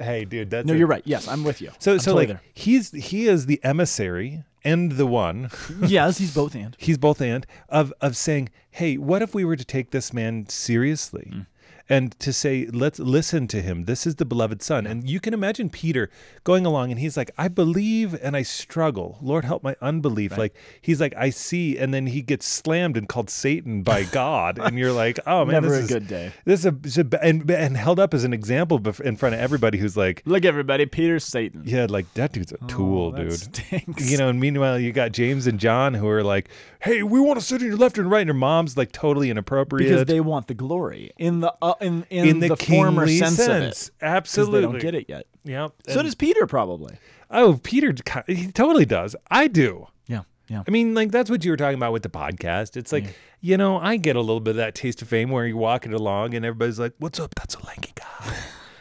Hey 0.00 0.24
dude 0.24 0.50
that's 0.50 0.66
No, 0.66 0.74
a- 0.74 0.76
you're 0.76 0.86
right. 0.86 1.02
Yes, 1.04 1.26
I'm 1.28 1.44
with 1.44 1.60
you. 1.60 1.70
so 1.78 1.92
I'm 1.92 1.98
so 1.98 2.12
totally 2.12 2.34
like 2.34 2.42
he's 2.54 2.90
he 2.90 3.26
is 3.26 3.46
the 3.46 3.60
emissary 3.64 4.44
and 4.64 4.92
the 4.92 5.06
one 5.06 5.50
yes, 5.82 6.18
he's 6.18 6.34
both 6.34 6.54
and. 6.54 6.76
he's 6.78 6.98
both 6.98 7.20
and 7.22 7.46
of 7.68 7.92
of 8.00 8.16
saying, 8.16 8.50
"Hey, 8.70 8.96
what 8.98 9.22
if 9.22 9.34
we 9.34 9.44
were 9.44 9.56
to 9.56 9.64
take 9.64 9.90
this 9.90 10.12
man 10.12 10.46
seriously?" 10.48 11.30
Mm. 11.32 11.46
And 11.88 12.18
to 12.20 12.32
say, 12.32 12.66
let's 12.72 12.98
listen 12.98 13.46
to 13.48 13.62
him. 13.62 13.84
This 13.86 14.06
is 14.06 14.16
the 14.16 14.24
beloved 14.26 14.62
son. 14.62 14.86
And 14.86 15.08
you 15.08 15.20
can 15.20 15.32
imagine 15.32 15.70
Peter 15.70 16.10
going 16.44 16.66
along 16.66 16.90
and 16.90 17.00
he's 17.00 17.16
like, 17.16 17.30
I 17.38 17.48
believe 17.48 18.14
and 18.22 18.36
I 18.36 18.42
struggle. 18.42 19.18
Lord, 19.22 19.44
help 19.46 19.62
my 19.62 19.74
unbelief. 19.80 20.36
Like, 20.36 20.54
he's 20.82 21.00
like, 21.00 21.14
I 21.16 21.30
see. 21.30 21.78
And 21.78 21.94
then 21.94 22.06
he 22.08 22.20
gets 22.20 22.46
slammed 22.46 22.96
and 22.98 23.08
called 23.08 23.30
Satan 23.30 23.82
by 23.82 24.02
God. 24.12 24.58
and 24.58 24.78
you're 24.78 24.92
like, 24.92 25.18
oh, 25.26 25.44
man, 25.46 25.54
Never 25.62 25.68
this 25.70 25.78
a 25.78 25.82
is 25.84 25.88
good 25.88 26.06
day. 26.08 26.32
This 26.44 26.60
is 26.60 26.66
a, 26.66 26.70
this 26.72 26.98
is 26.98 27.04
a- 27.10 27.24
and, 27.24 27.50
and 27.50 27.76
held 27.76 27.98
up 27.98 28.12
as 28.12 28.24
an 28.24 28.32
example 28.34 28.80
in 29.02 29.16
front 29.16 29.34
of 29.34 29.40
everybody 29.40 29.78
who's 29.78 29.96
like, 29.96 30.22
Look, 30.26 30.44
everybody, 30.44 30.84
Peter's 30.84 31.24
Satan. 31.24 31.62
yeah, 31.64 31.86
like 31.88 32.12
that 32.14 32.32
dude's 32.32 32.52
a 32.52 32.58
tool, 32.66 33.14
Oh, 33.16 33.22
dude. 33.22 33.32
stinks. 33.32 34.10
You 34.10 34.18
know, 34.18 34.28
and 34.28 34.38
meanwhile, 34.38 34.78
you 34.78 34.92
got 34.92 35.12
James 35.12 35.46
and 35.46 35.58
John 35.58 35.94
who 35.94 36.06
are 36.08 36.22
like, 36.22 36.48
"Hey, 36.80 37.02
we 37.02 37.18
want 37.20 37.38
to 37.40 37.44
sit 37.44 37.60
in 37.62 37.68
your 37.68 37.76
left 37.76 37.96
and 37.98 38.10
right," 38.10 38.20
and 38.20 38.26
your 38.28 38.34
mom's 38.34 38.76
like 38.76 38.92
totally 38.92 39.30
inappropriate 39.30 39.88
because 39.88 40.04
they 40.06 40.20
want 40.20 40.46
the 40.48 40.54
glory 40.54 41.10
in 41.16 41.40
the 41.40 41.52
uh, 41.62 41.74
in 41.80 42.04
in, 42.10 42.28
in 42.28 42.38
the, 42.40 42.56
former 42.56 43.06
sense, 43.06 43.36
sense, 43.36 43.48
of 43.48 43.56
it. 43.56 43.64
'Cause 43.68 43.90
absolutely. 44.02 44.60
they 44.60 44.66
don't 44.66 44.78
get 44.80 44.94
it 44.94 45.06
yet. 45.08 45.26
Yep. 45.44 45.72
So 45.88 45.92
And- 46.00 46.02
does 46.04 46.14
Peter 46.14 46.46
probably. 46.46 46.96
oh 47.30 47.58
Peter, 47.62 47.94
he 48.26 48.50
totally 48.52 48.84
does. 48.86 49.14
I 49.30 49.46
do. 49.48 49.86
Yeah, 50.06 50.22
yeah. 50.48 50.62
I 50.66 50.70
mean, 50.70 50.94
like 50.94 51.10
that's 51.10 51.30
what 51.30 51.44
you 51.44 51.50
were 51.50 51.56
talking 51.56 51.76
about 51.78 51.92
with 51.92 52.02
the 52.02 52.08
podcast. 52.10 52.76
It's 52.76 52.92
like, 52.92 53.14
you 53.40 53.56
know, 53.56 53.78
I 53.78 53.96
get 53.96 54.16
a 54.16 54.20
little 54.20 54.40
bit 54.40 54.50
of 54.50 54.56
that 54.56 54.74
taste 54.74 55.02
of 55.02 55.08
fame 55.08 55.30
where 55.30 55.46
you're 55.46 55.56
walking 55.56 55.92
along 55.92 56.34
and 56.34 56.44
everybody's 56.44 56.78
like, 56.78 56.94
"What's 56.98 57.20
up? 57.20 57.34
That's 57.34 57.54
a 57.54 57.66
lanky 57.66 57.92
guy," 57.94 58.34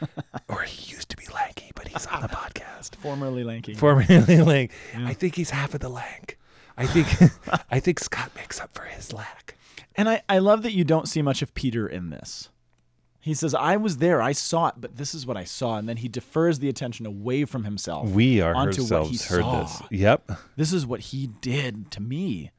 or 0.47 0.61
he 0.61 0.91
used 0.93 1.09
to 1.09 1.17
be 1.17 1.25
lanky, 1.33 1.71
but 1.75 1.87
he's 1.87 2.05
on 2.07 2.21
the 2.21 2.27
podcast. 2.29 2.95
Formerly 3.01 3.43
lanky. 3.43 3.73
Formerly 3.73 4.37
lank. 4.43 4.71
I 4.97 5.13
think 5.13 5.35
he's 5.35 5.49
half 5.51 5.73
of 5.73 5.79
the 5.81 5.89
lank. 5.89 6.37
I 6.77 6.85
think 6.85 7.07
I 7.71 7.79
think 7.79 7.99
Scott 7.99 8.31
makes 8.35 8.59
up 8.61 8.73
for 8.73 8.83
his 8.83 9.11
lack. 9.11 9.55
And 9.95 10.07
I, 10.07 10.21
I 10.29 10.37
love 10.37 10.61
that 10.61 10.73
you 10.73 10.83
don't 10.83 11.07
see 11.07 11.23
much 11.23 11.41
of 11.41 11.55
Peter 11.55 11.87
in 11.87 12.11
this. 12.11 12.49
He 13.27 13.33
says, 13.33 13.53
I 13.53 13.75
was 13.75 13.97
there, 13.97 14.21
I 14.21 14.31
saw 14.31 14.69
it, 14.69 14.75
but 14.77 14.95
this 14.95 15.13
is 15.13 15.25
what 15.25 15.35
I 15.35 15.43
saw. 15.43 15.77
And 15.77 15.87
then 15.87 15.97
he 15.97 16.07
defers 16.07 16.59
the 16.59 16.69
attention 16.69 17.05
away 17.05 17.43
from 17.43 17.65
himself. 17.65 18.09
We 18.09 18.39
are 18.39 18.55
onto 18.55 18.83
what 18.85 19.07
he 19.07 19.17
heard 19.17 19.43
saw. 19.43 19.63
this. 19.63 19.81
Yep. 19.91 20.31
This 20.55 20.71
is 20.71 20.85
what 20.85 21.01
he 21.01 21.27
did 21.41 21.91
to 21.91 22.01
me. 22.01 22.51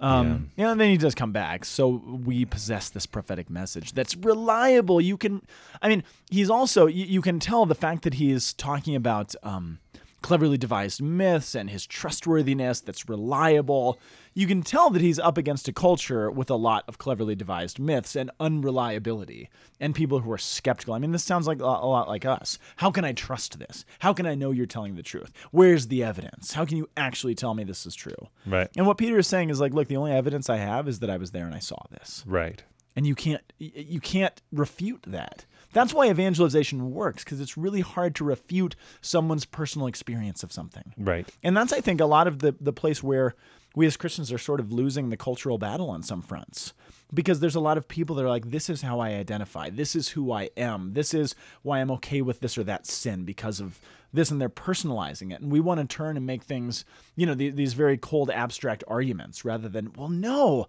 Um, 0.00 0.50
yeah. 0.56 0.72
and 0.72 0.80
then 0.80 0.90
he 0.90 0.96
does 0.96 1.14
come 1.14 1.30
back. 1.30 1.64
So 1.64 1.88
we 1.88 2.44
possess 2.44 2.90
this 2.90 3.06
prophetic 3.06 3.48
message 3.48 3.92
that's 3.92 4.16
reliable. 4.16 5.00
You 5.00 5.16
can, 5.16 5.42
I 5.80 5.88
mean, 5.88 6.02
he's 6.28 6.50
also, 6.50 6.86
you, 6.86 7.06
you 7.06 7.22
can 7.22 7.38
tell 7.38 7.64
the 7.64 7.76
fact 7.76 8.02
that 8.02 8.14
he 8.14 8.32
is 8.32 8.52
talking 8.52 8.96
about 8.96 9.34
um, 9.44 9.78
cleverly 10.24 10.56
devised 10.56 11.02
myths 11.02 11.54
and 11.54 11.68
his 11.68 11.86
trustworthiness 11.86 12.80
that's 12.80 13.10
reliable. 13.10 14.00
You 14.32 14.46
can 14.46 14.62
tell 14.62 14.88
that 14.88 15.02
he's 15.02 15.18
up 15.18 15.36
against 15.36 15.68
a 15.68 15.72
culture 15.72 16.30
with 16.30 16.48
a 16.48 16.54
lot 16.54 16.82
of 16.88 16.96
cleverly 16.96 17.34
devised 17.34 17.78
myths 17.78 18.16
and 18.16 18.30
unreliability 18.40 19.50
and 19.78 19.94
people 19.94 20.20
who 20.20 20.32
are 20.32 20.38
skeptical. 20.38 20.94
I 20.94 20.98
mean, 20.98 21.12
this 21.12 21.22
sounds 21.22 21.46
like 21.46 21.60
a 21.60 21.66
lot 21.66 22.08
like 22.08 22.24
us. 22.24 22.58
How 22.76 22.90
can 22.90 23.04
I 23.04 23.12
trust 23.12 23.58
this? 23.58 23.84
How 23.98 24.14
can 24.14 24.24
I 24.24 24.34
know 24.34 24.50
you're 24.50 24.64
telling 24.64 24.96
the 24.96 25.02
truth? 25.02 25.30
Where's 25.50 25.88
the 25.88 26.02
evidence? 26.02 26.54
How 26.54 26.64
can 26.64 26.78
you 26.78 26.88
actually 26.96 27.34
tell 27.34 27.52
me 27.52 27.62
this 27.62 27.84
is 27.84 27.94
true? 27.94 28.30
Right. 28.46 28.70
And 28.78 28.86
what 28.86 28.96
Peter 28.96 29.18
is 29.18 29.26
saying 29.26 29.50
is 29.50 29.60
like, 29.60 29.74
look, 29.74 29.88
the 29.88 29.98
only 29.98 30.12
evidence 30.12 30.48
I 30.48 30.56
have 30.56 30.88
is 30.88 31.00
that 31.00 31.10
I 31.10 31.18
was 31.18 31.32
there 31.32 31.44
and 31.44 31.54
I 31.54 31.58
saw 31.58 31.82
this. 31.90 32.24
Right. 32.26 32.62
And 32.96 33.06
you 33.06 33.14
can't 33.14 33.42
you 33.58 34.00
can't 34.00 34.40
refute 34.52 35.02
that. 35.06 35.44
That's 35.74 35.92
why 35.92 36.08
evangelization 36.08 36.92
works 36.92 37.22
because 37.24 37.40
it's 37.40 37.58
really 37.58 37.82
hard 37.82 38.14
to 38.16 38.24
refute 38.24 38.76
someone's 39.02 39.44
personal 39.44 39.86
experience 39.86 40.42
of 40.42 40.52
something. 40.52 40.94
Right. 40.96 41.28
And 41.42 41.54
that's 41.54 41.72
I 41.72 41.80
think 41.80 42.00
a 42.00 42.06
lot 42.06 42.26
of 42.26 42.38
the 42.38 42.54
the 42.58 42.72
place 42.72 43.02
where 43.02 43.34
we 43.74 43.86
as 43.86 43.96
Christians 43.96 44.32
are 44.32 44.38
sort 44.38 44.60
of 44.60 44.72
losing 44.72 45.10
the 45.10 45.16
cultural 45.16 45.58
battle 45.58 45.90
on 45.90 46.02
some 46.02 46.22
fronts. 46.22 46.72
Because 47.12 47.40
there's 47.40 47.54
a 47.54 47.60
lot 47.60 47.76
of 47.76 47.86
people 47.86 48.16
that 48.16 48.24
are 48.24 48.28
like, 48.28 48.50
this 48.50 48.70
is 48.70 48.82
how 48.82 49.00
I 49.00 49.10
identify. 49.10 49.70
This 49.70 49.94
is 49.94 50.10
who 50.10 50.32
I 50.32 50.50
am. 50.56 50.94
This 50.94 51.12
is 51.12 51.34
why 51.62 51.80
I'm 51.80 51.90
okay 51.92 52.22
with 52.22 52.40
this 52.40 52.56
or 52.56 52.64
that 52.64 52.86
sin 52.86 53.24
because 53.24 53.60
of 53.60 53.78
this. 54.12 54.30
And 54.30 54.40
they're 54.40 54.48
personalizing 54.48 55.32
it. 55.32 55.40
And 55.40 55.52
we 55.52 55.60
want 55.60 55.80
to 55.80 55.86
turn 55.86 56.16
and 56.16 56.26
make 56.26 56.42
things, 56.42 56.84
you 57.14 57.26
know, 57.26 57.34
the, 57.34 57.50
these 57.50 57.74
very 57.74 57.98
cold, 57.98 58.30
abstract 58.30 58.82
arguments 58.88 59.44
rather 59.44 59.68
than, 59.68 59.92
well, 59.96 60.08
no, 60.08 60.66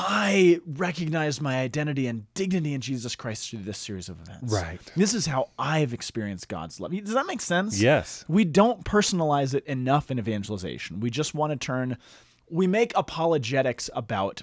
I 0.00 0.60
recognize 0.64 1.40
my 1.40 1.58
identity 1.58 2.06
and 2.06 2.32
dignity 2.34 2.72
in 2.72 2.80
Jesus 2.80 3.16
Christ 3.16 3.50
through 3.50 3.64
this 3.64 3.78
series 3.78 4.08
of 4.08 4.20
events. 4.20 4.52
Right. 4.52 4.80
This 4.96 5.12
is 5.12 5.26
how 5.26 5.50
I've 5.58 5.92
experienced 5.92 6.48
God's 6.48 6.78
love. 6.78 6.92
Does 6.92 7.14
that 7.14 7.26
make 7.26 7.40
sense? 7.40 7.80
Yes. 7.80 8.24
We 8.28 8.44
don't 8.44 8.84
personalize 8.84 9.54
it 9.54 9.66
enough 9.66 10.12
in 10.12 10.20
evangelization. 10.20 11.00
We 11.00 11.10
just 11.10 11.34
want 11.34 11.50
to 11.50 11.56
turn, 11.56 11.98
we 12.48 12.68
make 12.68 12.92
apologetics 12.94 13.90
about 13.92 14.42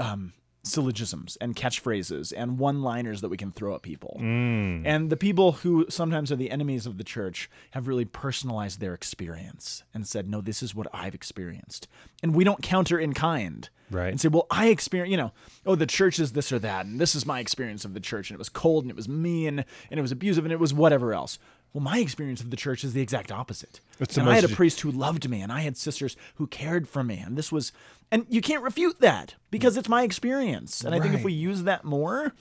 um, 0.00 0.32
syllogisms 0.64 1.36
and 1.40 1.56
catchphrases 1.56 2.32
and 2.36 2.58
one 2.58 2.82
liners 2.82 3.20
that 3.20 3.28
we 3.28 3.36
can 3.36 3.50
throw 3.50 3.74
at 3.74 3.82
people. 3.82 4.18
Mm. 4.20 4.82
And 4.86 5.10
the 5.10 5.16
people 5.16 5.52
who 5.52 5.86
sometimes 5.88 6.30
are 6.30 6.36
the 6.36 6.50
enemies 6.50 6.86
of 6.86 6.98
the 6.98 7.04
church 7.04 7.50
have 7.72 7.88
really 7.88 8.04
personalized 8.04 8.80
their 8.80 8.94
experience 8.94 9.82
and 9.92 10.06
said, 10.06 10.28
no, 10.28 10.40
this 10.40 10.62
is 10.62 10.74
what 10.74 10.86
I've 10.92 11.14
experienced. 11.14 11.88
And 12.22 12.34
we 12.34 12.44
don't 12.44 12.62
counter 12.62 12.98
in 12.98 13.12
kind. 13.12 13.68
Right. 13.90 14.08
And 14.08 14.20
say, 14.20 14.28
well, 14.28 14.46
I 14.50 14.68
experience, 14.68 15.10
you 15.10 15.16
know, 15.16 15.32
oh, 15.66 15.74
the 15.74 15.86
church 15.86 16.18
is 16.18 16.32
this 16.32 16.50
or 16.52 16.58
that, 16.60 16.86
and 16.86 16.98
this 16.98 17.14
is 17.14 17.26
my 17.26 17.40
experience 17.40 17.84
of 17.84 17.92
the 17.92 18.00
church, 18.00 18.30
and 18.30 18.36
it 18.36 18.38
was 18.38 18.48
cold, 18.48 18.84
and 18.84 18.90
it 18.90 18.96
was 18.96 19.08
mean, 19.08 19.58
and 19.58 19.98
it 19.98 20.00
was 20.00 20.12
abusive, 20.12 20.44
and 20.44 20.52
it 20.52 20.58
was 20.58 20.72
whatever 20.72 21.12
else. 21.12 21.38
Well, 21.72 21.82
my 21.82 21.98
experience 21.98 22.40
of 22.40 22.50
the 22.50 22.56
church 22.56 22.84
is 22.84 22.92
the 22.92 23.00
exact 23.00 23.32
opposite. 23.32 23.80
It's 23.98 24.18
and 24.18 24.28
I 24.28 24.34
had 24.34 24.44
a 24.44 24.48
priest 24.48 24.80
who 24.80 24.90
loved 24.90 25.28
me, 25.28 25.40
and 25.40 25.50
I 25.50 25.60
had 25.60 25.76
sisters 25.76 26.16
who 26.34 26.46
cared 26.46 26.86
for 26.88 27.02
me, 27.02 27.18
and 27.18 27.36
this 27.36 27.50
was, 27.50 27.72
and 28.10 28.26
you 28.28 28.40
can't 28.42 28.62
refute 28.62 29.00
that 29.00 29.36
because 29.50 29.76
it's 29.76 29.88
my 29.88 30.02
experience. 30.02 30.82
And 30.84 30.94
I 30.94 31.00
think 31.00 31.14
if 31.14 31.24
we 31.24 31.32
use 31.32 31.62
that 31.62 31.84
more, 31.84 32.34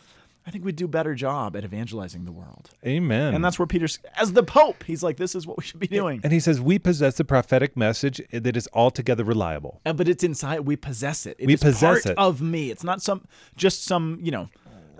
I 0.45 0.49
think 0.51 0.65
we'd 0.65 0.75
do 0.75 0.85
a 0.85 0.89
better 0.89 1.13
job 1.13 1.55
at 1.55 1.63
evangelizing 1.63 2.25
the 2.25 2.31
world. 2.31 2.71
Amen. 2.85 3.35
And 3.35 3.45
that's 3.45 3.59
where 3.59 3.67
Peter's, 3.67 3.99
as 4.15 4.33
the 4.33 4.41
Pope, 4.43 4.83
he's 4.83 5.03
like, 5.03 5.17
this 5.17 5.35
is 5.35 5.45
what 5.45 5.55
we 5.57 5.63
should 5.63 5.79
be 5.79 5.87
doing. 5.87 6.19
and 6.23 6.33
he 6.33 6.39
says 6.39 6.59
we 6.59 6.79
possess 6.79 7.19
a 7.19 7.23
prophetic 7.23 7.77
message 7.77 8.21
that 8.31 8.57
is 8.57 8.67
altogether 8.73 9.23
reliable. 9.23 9.79
Uh, 9.85 9.93
but 9.93 10.07
it's 10.09 10.23
inside. 10.23 10.61
We 10.61 10.75
possess 10.75 11.25
it. 11.27 11.35
It 11.39 11.45
We 11.45 11.57
possess 11.57 12.03
part 12.03 12.05
it. 12.07 12.17
of 12.17 12.41
me. 12.41 12.71
It's 12.71 12.83
not 12.83 13.01
some 13.03 13.27
just 13.55 13.83
some 13.85 14.17
you 14.21 14.31
know 14.31 14.49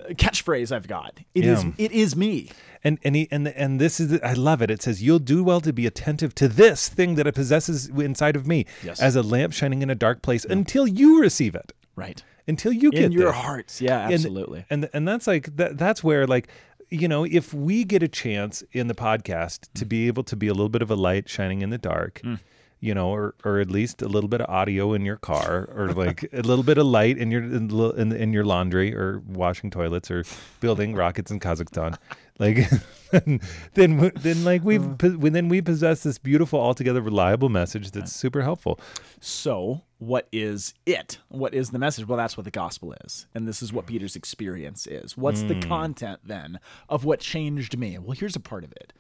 catchphrase 0.09 0.71
I've 0.71 0.87
got. 0.87 1.19
It 1.33 1.45
is. 1.45 1.63
Yeah. 1.63 1.71
It 1.77 1.91
is 1.91 2.15
me. 2.15 2.49
And 2.83 2.99
and 3.03 3.15
he 3.15 3.27
and 3.31 3.47
and 3.47 3.79
this 3.79 3.99
is 3.99 4.19
I 4.21 4.33
love 4.33 4.61
it. 4.61 4.71
It 4.71 4.81
says 4.81 5.03
you'll 5.03 5.19
do 5.19 5.43
well 5.43 5.61
to 5.61 5.71
be 5.71 5.85
attentive 5.85 6.33
to 6.35 6.47
this 6.47 6.89
thing 6.89 7.15
that 7.15 7.27
it 7.27 7.35
possesses 7.35 7.87
inside 7.87 8.35
of 8.35 8.47
me 8.47 8.65
Yes. 8.83 9.01
as 9.01 9.15
a 9.15 9.21
lamp 9.21 9.53
shining 9.53 9.81
in 9.81 9.89
a 9.89 9.95
dark 9.95 10.21
place 10.21 10.45
until 10.45 10.87
you 10.87 11.21
receive 11.21 11.55
it. 11.55 11.73
Right. 11.95 12.23
Until 12.47 12.73
you 12.73 12.91
get 12.91 13.03
In 13.03 13.11
your 13.11 13.25
there. 13.25 13.33
hearts. 13.33 13.81
Yeah. 13.81 14.09
Absolutely. 14.11 14.65
And 14.69 14.89
and 14.93 15.07
that's 15.07 15.27
like 15.27 15.55
that, 15.57 15.77
that's 15.77 16.03
where 16.03 16.25
like 16.25 16.47
you 16.89 17.07
know 17.07 17.23
if 17.23 17.53
we 17.53 17.83
get 17.83 18.01
a 18.01 18.07
chance 18.07 18.63
in 18.71 18.87
the 18.87 18.95
podcast 18.95 19.67
to 19.75 19.85
mm. 19.85 19.89
be 19.89 20.07
able 20.07 20.23
to 20.23 20.35
be 20.35 20.47
a 20.47 20.53
little 20.53 20.69
bit 20.69 20.81
of 20.81 20.89
a 20.89 20.95
light 20.95 21.29
shining 21.29 21.61
in 21.61 21.69
the 21.69 21.77
dark. 21.77 22.21
Mm. 22.23 22.39
You 22.82 22.96
know, 22.96 23.10
or, 23.10 23.36
or 23.46 23.60
at 23.60 23.70
least 23.70 24.02
a 24.02 24.08
little 24.08 24.28
bit 24.28 24.41
of 24.41 24.50
audio 24.50 24.94
in 24.94 25.06
your 25.06 25.17
car, 25.17 25.70
or 25.76 25.94
like 25.94 26.28
a 26.34 26.41
little 26.41 26.63
bit 26.63 26.80
of 26.80 26.88
light 26.88 27.17
in 27.17 27.30
your 27.30 27.44
in, 27.44 27.70
in, 27.96 28.12
in 28.12 28.34
your 28.34 28.44
laundry, 28.44 28.96
or 28.96 29.22
washing 29.28 29.70
toilets, 29.70 30.10
or 30.10 30.26
building 30.60 30.96
rockets 30.96 31.30
in 31.30 31.39
Kazakhstan. 31.39 31.98
Like, 32.39 32.67
then 33.12 33.39
then 33.76 34.12
then 34.15 34.44
like 34.44 34.63
we've 34.63 34.84
uh. 34.84 34.96
po- 34.96 35.30
then 35.30 35.48
we 35.48 35.62
possess 35.62 36.02
this 36.02 36.17
beautiful, 36.17 36.60
altogether 36.60 37.02
reliable 37.02 37.50
message 37.50 37.92
that's 37.92 38.12
super 38.12 38.42
helpful. 38.42 38.79
So, 39.19 39.84
what 40.00 40.27
is 40.32 40.73
it? 40.88 41.19
What 41.29 41.54
is 41.54 41.69
the 41.69 41.77
message? 41.77 42.08
Well, 42.08 42.17
that's 42.17 42.36
what 42.36 42.46
the 42.46 42.52
gospel 42.52 42.96
is. 43.06 43.27
And 43.36 43.48
this 43.48 43.62
is 43.62 43.71
what 43.71 43.86
Peter's 43.86 44.15
experience 44.15 44.88
is. 44.88 45.15
What's 45.15 45.44
the 45.44 45.54
hmm. 45.54 45.62
content 45.62 46.21
then 46.25 46.60
of 46.90 47.06
what 47.06 47.19
changed 47.19 47.77
me? 47.77 48.00
Well, 48.00 48.17
here's 48.17 48.36
a 48.36 48.40
part 48.40 48.63
of 48.63 48.71
it. 48.71 48.92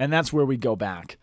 And 0.00 0.12
that's 0.12 0.32
where 0.32 0.44
we 0.44 0.56
go 0.56 0.74
back. 0.74 1.18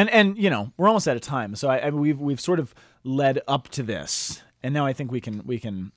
And 0.00 0.08
and 0.08 0.38
you 0.38 0.48
know, 0.48 0.72
we're 0.78 0.88
almost 0.88 1.06
out 1.06 1.16
of 1.16 1.22
time. 1.22 1.54
So 1.54 1.68
I, 1.68 1.76
I 1.78 1.90
we've 1.90 2.18
we've 2.18 2.40
sort 2.40 2.58
of 2.58 2.74
led 3.04 3.40
up 3.46 3.68
to 3.68 3.82
this. 3.82 4.42
And 4.62 4.72
now 4.72 4.86
I 4.86 4.94
think 4.94 5.12
we 5.12 5.20
can 5.20 5.42
we 5.44 5.58
can 5.58 5.92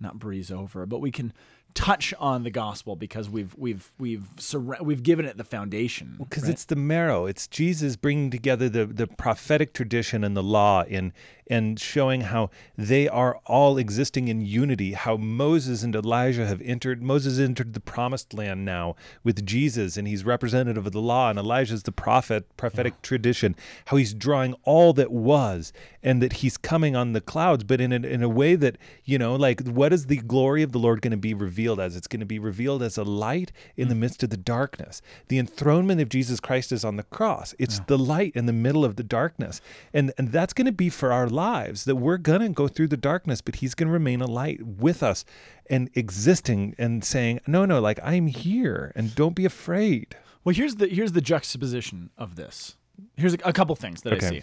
not 0.00 0.18
breeze 0.18 0.50
over, 0.52 0.84
but 0.84 1.00
we 1.00 1.10
can 1.10 1.32
touch 1.72 2.12
on 2.18 2.42
the 2.42 2.50
gospel 2.50 2.94
because 2.94 3.30
we've 3.30 3.54
we've 3.56 3.90
we've 3.98 4.28
surra- 4.36 4.82
we've 4.82 5.02
given 5.02 5.24
it 5.24 5.38
the 5.38 5.44
foundation. 5.44 6.16
because 6.18 6.42
right? 6.42 6.52
it's 6.52 6.66
the 6.66 6.76
marrow 6.76 7.24
it's 7.24 7.46
jesus 7.46 7.96
bringing 7.96 8.30
together 8.30 8.68
the, 8.68 8.84
the 8.84 9.06
prophetic 9.06 9.72
tradition 9.72 10.22
and 10.22 10.36
the 10.36 10.42
law 10.42 10.82
in 10.82 11.14
and 11.52 11.78
showing 11.78 12.22
how 12.22 12.50
they 12.76 13.08
are 13.08 13.38
all 13.46 13.78
existing 13.78 14.28
in 14.28 14.40
unity 14.40 14.92
how 14.92 15.16
moses 15.16 15.82
and 15.82 15.94
elijah 15.94 16.46
have 16.46 16.62
entered 16.62 17.02
moses 17.02 17.38
entered 17.38 17.74
the 17.74 17.80
promised 17.80 18.32
land 18.32 18.64
now 18.64 18.96
with 19.22 19.44
jesus 19.44 19.96
and 19.96 20.08
he's 20.08 20.24
representative 20.24 20.86
of 20.86 20.92
the 20.92 21.00
law 21.00 21.30
and 21.30 21.38
elijah's 21.38 21.82
the 21.82 21.92
prophet 21.92 22.44
prophetic 22.56 23.00
tradition 23.02 23.54
how 23.86 23.96
he's 23.96 24.14
drawing 24.14 24.54
all 24.64 24.92
that 24.92 25.12
was 25.12 25.72
and 26.02 26.22
that 26.22 26.34
he's 26.34 26.56
coming 26.56 26.96
on 26.96 27.12
the 27.12 27.20
clouds 27.20 27.64
but 27.64 27.80
in 27.80 27.92
a, 27.92 27.96
in 27.96 28.22
a 28.22 28.28
way 28.28 28.54
that 28.54 28.78
you 29.04 29.18
know 29.18 29.34
like 29.36 29.60
what 29.66 29.92
is 29.92 30.06
the 30.06 30.16
glory 30.16 30.62
of 30.62 30.72
the 30.72 30.78
lord 30.78 31.02
going 31.02 31.10
to 31.10 31.16
be 31.16 31.34
revealed 31.34 31.80
as? 31.80 31.96
It's 31.96 32.06
going 32.06 32.20
to 32.20 32.26
be 32.26 32.38
revealed 32.38 32.82
as 32.82 32.96
a 32.96 33.04
light 33.04 33.52
in 33.76 33.88
the 33.88 33.94
mm. 33.94 33.98
midst 33.98 34.22
of 34.22 34.30
the 34.30 34.36
darkness. 34.36 35.02
The 35.28 35.38
enthronement 35.38 36.00
of 36.00 36.08
jesus 36.08 36.40
christ 36.40 36.72
is 36.72 36.84
on 36.84 36.96
the 36.96 37.02
cross. 37.02 37.54
It's 37.58 37.80
the 37.80 37.98
light 37.98 38.32
in 38.34 38.46
the 38.46 38.52
middle 38.52 38.84
of 38.84 38.96
the 38.96 39.02
darkness. 39.02 39.60
And 39.92 40.12
and 40.16 40.32
that's 40.32 40.52
going 40.52 40.66
to 40.66 40.72
be 40.72 40.88
for 40.88 41.12
our 41.12 41.28
lives 41.42 41.84
that 41.86 41.96
we're 41.96 42.18
going 42.30 42.40
to 42.40 42.48
go 42.50 42.68
through 42.68 42.88
the 42.88 42.96
darkness 43.10 43.40
but 43.40 43.56
he's 43.56 43.74
going 43.74 43.88
to 43.88 43.92
remain 43.92 44.20
a 44.20 44.26
light 44.26 44.60
with 44.86 45.02
us 45.02 45.24
and 45.68 45.90
existing 45.94 46.74
and 46.78 47.04
saying 47.04 47.40
no 47.46 47.64
no 47.64 47.80
like 47.80 47.98
i'm 48.04 48.26
here 48.28 48.92
and 48.94 49.14
don't 49.14 49.34
be 49.34 49.44
afraid 49.44 50.08
Well, 50.44 50.54
here's 50.54 50.74
the 50.76 50.86
here's 50.88 51.12
the 51.12 51.20
juxtaposition 51.20 52.10
of 52.18 52.34
this. 52.34 52.76
Here's 53.16 53.34
a, 53.34 53.38
a 53.44 53.52
couple 53.52 53.74
things 53.76 54.02
that 54.02 54.12
I 54.12 54.18
see. 54.30 54.42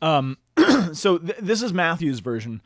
Um, 0.00 0.38
so 0.94 1.18
th- 1.18 1.38
this 1.50 1.60
is 1.62 1.72
Matthew's 1.72 2.20
version. 2.20 2.62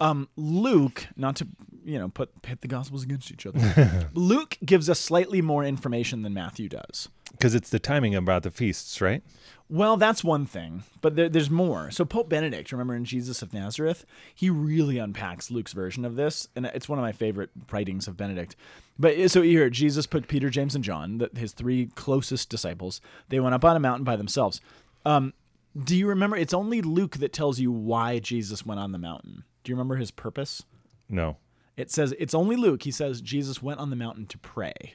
Um, 0.00 0.28
Luke, 0.36 1.06
not 1.16 1.36
to 1.36 1.48
you 1.84 1.98
know 1.98 2.08
put 2.08 2.42
pit 2.42 2.60
the 2.60 2.68
gospels 2.68 3.02
against 3.04 3.30
each 3.30 3.46
other. 3.46 4.08
Luke 4.14 4.58
gives 4.64 4.88
us 4.88 4.98
slightly 5.00 5.40
more 5.42 5.64
information 5.64 6.22
than 6.22 6.34
Matthew 6.34 6.68
does. 6.68 7.08
because 7.32 7.54
it's 7.54 7.70
the 7.70 7.78
timing 7.78 8.14
about 8.14 8.42
the 8.42 8.50
feasts 8.50 9.00
right 9.00 9.22
Well, 9.68 9.96
that's 9.96 10.22
one 10.22 10.44
thing, 10.46 10.82
but 11.00 11.16
there, 11.16 11.28
there's 11.28 11.50
more. 11.50 11.90
So 11.90 12.04
Pope 12.04 12.28
Benedict, 12.28 12.72
remember 12.72 12.94
in 12.94 13.04
Jesus 13.04 13.42
of 13.42 13.52
Nazareth, 13.54 14.04
he 14.34 14.50
really 14.50 14.98
unpacks 14.98 15.50
Luke's 15.50 15.72
version 15.72 16.04
of 16.04 16.16
this, 16.16 16.48
and 16.54 16.66
it's 16.66 16.88
one 16.88 16.98
of 16.98 17.02
my 17.04 17.12
favorite 17.12 17.50
writings 17.70 18.06
of 18.06 18.16
Benedict. 18.16 18.54
But 18.98 19.30
so 19.30 19.42
here, 19.42 19.70
Jesus 19.70 20.06
put 20.06 20.28
Peter, 20.28 20.50
James, 20.50 20.74
and 20.74 20.84
John, 20.84 21.18
the, 21.18 21.30
his 21.34 21.52
three 21.52 21.86
closest 21.94 22.50
disciples. 22.50 23.00
They 23.28 23.40
went 23.40 23.54
up 23.54 23.64
on 23.64 23.74
a 23.76 23.80
mountain 23.80 24.04
by 24.04 24.16
themselves. 24.16 24.60
Um, 25.06 25.32
do 25.82 25.96
you 25.96 26.06
remember? 26.06 26.36
It's 26.36 26.52
only 26.54 26.82
Luke 26.82 27.16
that 27.16 27.32
tells 27.32 27.58
you 27.58 27.72
why 27.72 28.18
Jesus 28.18 28.66
went 28.66 28.78
on 28.78 28.92
the 28.92 28.98
mountain. 28.98 29.44
Do 29.64 29.70
you 29.70 29.76
remember 29.76 29.96
his 29.96 30.10
purpose? 30.10 30.62
no 31.08 31.36
It 31.76 31.90
says 31.90 32.14
it's 32.18 32.34
only 32.34 32.56
Luke. 32.56 32.82
He 32.82 32.90
says 32.90 33.20
Jesus 33.20 33.62
went 33.62 33.80
on 33.80 33.90
the 33.90 33.96
mountain 33.96 34.26
to 34.26 34.38
pray. 34.38 34.94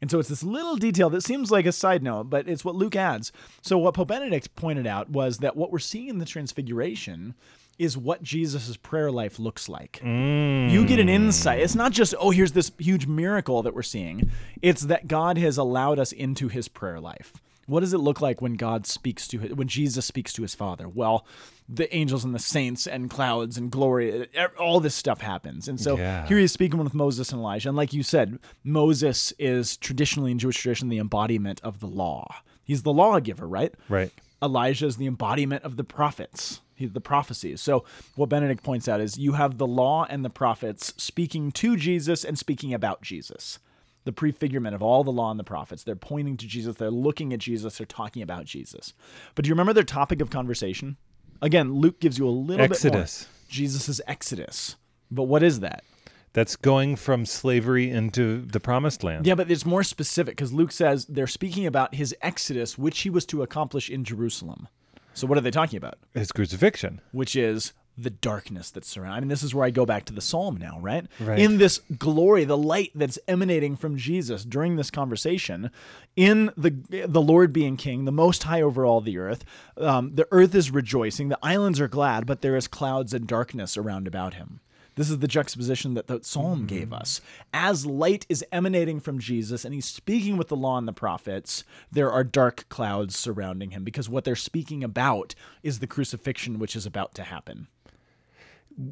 And 0.00 0.10
so 0.10 0.18
it's 0.18 0.28
this 0.28 0.42
little 0.42 0.76
detail 0.76 1.08
that 1.10 1.22
seems 1.22 1.50
like 1.50 1.64
a 1.64 1.72
side 1.72 2.02
note, 2.02 2.28
but 2.28 2.48
it's 2.48 2.64
what 2.64 2.74
Luke 2.74 2.96
adds. 2.96 3.32
So 3.62 3.78
what 3.78 3.94
Pope 3.94 4.08
Benedict 4.08 4.54
pointed 4.54 4.86
out 4.86 5.08
was 5.08 5.38
that 5.38 5.56
what 5.56 5.72
we're 5.72 5.78
seeing 5.78 6.08
in 6.08 6.18
the 6.18 6.26
Transfiguration 6.26 7.34
is 7.78 7.96
what 7.96 8.22
Jesus' 8.22 8.76
prayer 8.76 9.10
life 9.10 9.38
looks 9.38 9.68
like. 9.68 10.00
Mm. 10.02 10.70
You 10.70 10.86
get 10.86 10.98
an 10.98 11.08
insight. 11.08 11.60
It's 11.60 11.74
not 11.74 11.92
just, 11.92 12.14
oh, 12.18 12.30
here's 12.30 12.52
this 12.52 12.72
huge 12.78 13.06
miracle 13.06 13.62
that 13.62 13.74
we're 13.74 13.82
seeing. 13.82 14.30
It's 14.62 14.82
that 14.82 15.08
God 15.08 15.38
has 15.38 15.58
allowed 15.58 15.98
us 15.98 16.12
into 16.12 16.48
his 16.48 16.68
prayer 16.68 17.00
life. 17.00 17.34
What 17.66 17.80
does 17.80 17.92
it 17.92 17.98
look 17.98 18.20
like 18.20 18.40
when 18.40 18.54
God 18.54 18.86
speaks 18.86 19.26
to 19.28 19.38
when 19.38 19.66
Jesus 19.66 20.06
speaks 20.06 20.32
to 20.34 20.42
his 20.42 20.54
Father? 20.54 20.88
Well, 20.88 21.26
the 21.68 21.92
angels 21.94 22.24
and 22.24 22.34
the 22.34 22.38
saints 22.38 22.86
and 22.86 23.10
clouds 23.10 23.56
and 23.58 23.70
glory, 23.70 24.28
all 24.58 24.78
this 24.80 24.94
stuff 24.94 25.20
happens. 25.20 25.66
And 25.66 25.80
so 25.80 25.98
Yeah. 25.98 26.26
here 26.28 26.38
he 26.38 26.44
is 26.44 26.52
speaking 26.52 26.78
with 26.82 26.94
Moses 26.94 27.32
and 27.32 27.40
Elijah. 27.40 27.68
And 27.68 27.76
like 27.76 27.92
you 27.92 28.02
said, 28.02 28.38
Moses 28.62 29.32
is 29.38 29.76
traditionally 29.76 30.30
in 30.30 30.38
Jewish 30.38 30.58
tradition 30.60 30.88
the 30.88 30.98
embodiment 30.98 31.60
of 31.62 31.80
the 31.80 31.86
law. 31.88 32.36
He's 32.62 32.82
the 32.82 32.92
lawgiver, 32.92 33.48
right? 33.48 33.74
right 33.88 34.10
Elijah 34.42 34.86
is 34.86 34.96
the 34.96 35.06
embodiment 35.06 35.64
of 35.64 35.76
the 35.76 35.84
prophets, 35.84 36.60
he, 36.74 36.86
the 36.86 37.00
prophecies. 37.00 37.60
So, 37.60 37.84
what 38.16 38.28
Benedict 38.28 38.62
points 38.62 38.86
out 38.86 39.00
is 39.00 39.18
you 39.18 39.32
have 39.32 39.56
the 39.58 39.66
law 39.66 40.06
and 40.10 40.24
the 40.24 40.30
prophets 40.30 40.92
speaking 40.96 41.50
to 41.52 41.76
Jesus 41.76 42.22
and 42.24 42.38
speaking 42.38 42.74
about 42.74 43.00
Jesus. 43.02 43.58
The 44.04 44.12
prefigurement 44.12 44.74
of 44.74 44.82
all 44.82 45.02
the 45.02 45.10
law 45.10 45.30
and 45.32 45.40
the 45.40 45.42
prophets. 45.44 45.82
They're 45.82 45.96
pointing 45.96 46.36
to 46.36 46.46
Jesus, 46.46 46.76
they're 46.76 46.90
looking 46.90 47.32
at 47.32 47.40
Jesus, 47.40 47.78
they're 47.78 47.86
talking 47.86 48.22
about 48.22 48.44
Jesus. 48.44 48.92
But 49.34 49.44
do 49.44 49.48
you 49.48 49.54
remember 49.54 49.72
their 49.72 49.82
topic 49.82 50.20
of 50.20 50.30
conversation? 50.30 50.96
Again, 51.42 51.74
Luke 51.74 52.00
gives 52.00 52.18
you 52.18 52.28
a 52.28 52.30
little 52.30 52.64
Exodus. 52.64 53.24
bit 53.24 53.28
more. 53.28 53.50
Jesus' 53.50 54.00
Exodus. 54.06 54.76
But 55.10 55.24
what 55.24 55.42
is 55.42 55.60
that? 55.60 55.84
That's 56.32 56.56
going 56.56 56.96
from 56.96 57.24
slavery 57.24 57.90
into 57.90 58.42
the 58.42 58.60
promised 58.60 59.02
land. 59.02 59.26
Yeah, 59.26 59.34
but 59.34 59.50
it's 59.50 59.64
more 59.64 59.82
specific 59.82 60.36
because 60.36 60.52
Luke 60.52 60.70
says 60.72 61.06
they're 61.06 61.26
speaking 61.26 61.64
about 61.66 61.94
his 61.94 62.14
exodus, 62.20 62.76
which 62.76 63.00
he 63.00 63.10
was 63.10 63.24
to 63.26 63.42
accomplish 63.42 63.88
in 63.88 64.04
Jerusalem. 64.04 64.68
So, 65.14 65.26
what 65.26 65.38
are 65.38 65.40
they 65.40 65.50
talking 65.50 65.78
about? 65.78 65.98
His 66.12 66.32
crucifixion. 66.32 67.00
which 67.12 67.36
is 67.36 67.72
the 67.98 68.10
darkness 68.10 68.70
that's 68.70 68.88
surrounding. 68.88 69.16
I 69.16 69.20
mean, 69.20 69.28
this 69.28 69.42
is 69.42 69.54
where 69.54 69.64
I 69.64 69.70
go 69.70 69.86
back 69.86 70.04
to 70.06 70.12
the 70.12 70.20
psalm 70.20 70.56
now, 70.56 70.78
right? 70.80 71.06
Right. 71.20 71.38
In 71.38 71.58
this 71.58 71.80
glory, 71.98 72.44
the 72.44 72.56
light 72.56 72.90
that's 72.94 73.18
emanating 73.26 73.76
from 73.76 73.96
Jesus 73.96 74.44
during 74.44 74.76
this 74.76 74.90
conversation, 74.90 75.70
in 76.14 76.52
the 76.56 76.70
the 77.06 77.22
Lord 77.22 77.52
being 77.52 77.76
King, 77.76 78.04
the 78.04 78.12
Most 78.12 78.44
High 78.44 78.62
over 78.62 78.84
all 78.84 79.00
the 79.00 79.18
earth, 79.18 79.44
um, 79.78 80.14
the 80.14 80.28
earth 80.30 80.54
is 80.54 80.70
rejoicing, 80.70 81.28
the 81.28 81.38
islands 81.42 81.80
are 81.80 81.88
glad, 81.88 82.26
but 82.26 82.42
there 82.42 82.56
is 82.56 82.68
clouds 82.68 83.14
and 83.14 83.26
darkness 83.26 83.76
around 83.76 84.06
about 84.06 84.34
him. 84.34 84.60
This 84.96 85.10
is 85.10 85.18
the 85.18 85.28
juxtaposition 85.28 85.92
that 85.94 86.06
the 86.06 86.20
psalm 86.22 86.64
gave 86.64 86.90
us. 86.90 87.20
As 87.52 87.84
light 87.84 88.24
is 88.30 88.42
emanating 88.50 88.98
from 88.98 89.18
Jesus 89.18 89.62
and 89.62 89.74
he's 89.74 89.84
speaking 89.84 90.38
with 90.38 90.48
the 90.48 90.56
law 90.56 90.78
and 90.78 90.88
the 90.88 90.92
prophets, 90.92 91.64
there 91.92 92.10
are 92.10 92.24
dark 92.24 92.66
clouds 92.70 93.14
surrounding 93.14 93.72
him 93.72 93.84
because 93.84 94.08
what 94.08 94.24
they're 94.24 94.34
speaking 94.34 94.82
about 94.82 95.34
is 95.62 95.78
the 95.78 95.86
crucifixion 95.86 96.58
which 96.58 96.74
is 96.74 96.86
about 96.86 97.14
to 97.14 97.24
happen. 97.24 97.68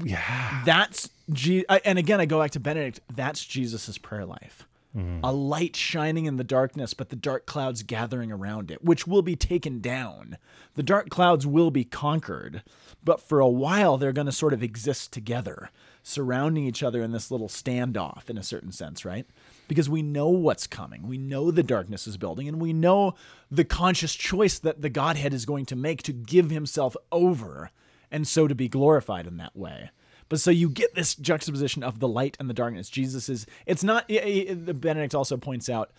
Yeah. 0.03 0.63
That's 0.65 1.11
Je- 1.33 1.65
I- 1.69 1.81
and 1.85 1.99
again 1.99 2.21
I 2.21 2.27
go 2.27 2.41
back 2.41 2.53
to 2.53 2.61
Benedict, 2.61 3.01
that's 3.15 3.45
Jesus's 3.45 3.99
prayer 3.99 4.25
life. 4.25 4.67
Mm-hmm. 4.97 5.25
A 5.25 5.33
light 5.33 5.75
shining 5.75 6.27
in 6.27 6.37
the 6.37 6.45
darkness, 6.45 6.95
but 6.95 7.09
the 7.09 7.17
dark 7.17 7.47
clouds 7.47 7.83
gathering 7.83 8.31
around 8.31 8.71
it, 8.71 8.85
which 8.85 9.09
will 9.09 9.23
be 9.23 9.35
taken 9.35 9.81
down. 9.81 10.39
The 10.77 10.85
dark 10.85 11.09
clouds 11.11 11.47
will 11.47 11.73
be 11.73 11.85
conquered, 11.85 12.63
but 13.03 13.21
for 13.21 13.41
a 13.41 13.49
while 13.49 13.97
they're 13.99 14.13
going 14.13 14.27
to 14.27 14.33
sort 14.33 14.53
of 14.53 14.63
exist 14.63 15.13
together, 15.13 15.71
surrounding 16.05 16.65
each 16.65 16.83
other 16.83 17.03
in 17.03 17.11
this 17.11 17.31
little 17.33 17.49
standoff 17.49 18.31
in 18.31 18.39
a 18.39 18.43
certain 18.45 18.71
sense, 18.71 19.05
right? 19.05 19.27
Because 19.67 19.91
we 19.91 20.01
know 20.03 20.29
what's 20.29 20.69
coming. 20.69 21.09
We 21.09 21.19
know 21.19 21.51
the 21.51 21.63
darkness 21.65 22.07
is 22.07 22.17
building, 22.17 22.47
and 22.47 22.61
we 22.61 22.73
know 22.73 23.17
the 23.51 23.65
conscious 23.65 24.15
choice 24.15 24.61
that 24.61 24.81
the 24.81 24.91
Godhead 24.91 25.35
is 25.35 25.45
going 25.45 25.67
to 25.67 25.77
make 25.77 26.05
to 26.05 26.13
give 26.13 26.51
himself 26.51 26.97
over 27.11 27.71
and 28.15 28.27
so 28.27 28.49
to 28.49 28.55
be 28.55 28.69
glorified 28.69 29.27
in 29.27 29.37
that 29.37 29.55
way. 29.57 29.91
But 30.31 30.41
so 30.41 30.51
you 30.51 30.71
get 30.71 30.95
this 30.95 31.15
juxtaposition 31.15 31.83
of 31.83 32.01
the 32.01 32.09
light 32.09 32.37
and 32.41 32.49
the 32.49 32.55
darkness. 32.55 32.89
Jesus 32.89 33.29
is, 33.29 33.45
it's 33.67 33.85
not, 33.85 34.07
i- 34.11 34.47
i- 34.51 34.55
the 34.55 34.73
Benedict 34.73 35.15
also 35.15 35.37
points 35.37 35.69
out, 35.69 35.91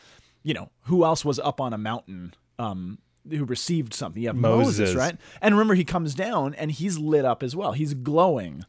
you 0.41 0.53
know, 0.55 0.69
who 0.83 1.05
else 1.05 1.23
was 1.23 1.37
up 1.39 1.61
on 1.61 1.73
a 1.73 1.77
mountain 1.77 2.33
um, 2.57 2.97
who 3.29 3.45
received 3.45 3.93
something? 3.93 4.21
You 4.23 4.29
have 4.29 4.35
Moses. 4.35 4.79
Moses. 4.79 4.95
right? 4.95 5.17
And 5.41 5.53
remember, 5.55 5.75
he 5.75 5.83
comes 5.83 6.15
down 6.15 6.53
and 6.55 6.71
he's 6.71 6.97
lit 6.97 7.25
up 7.25 7.43
as 7.43 7.55
well. 7.55 7.73
He's 7.73 7.93
glowing. 7.93 8.63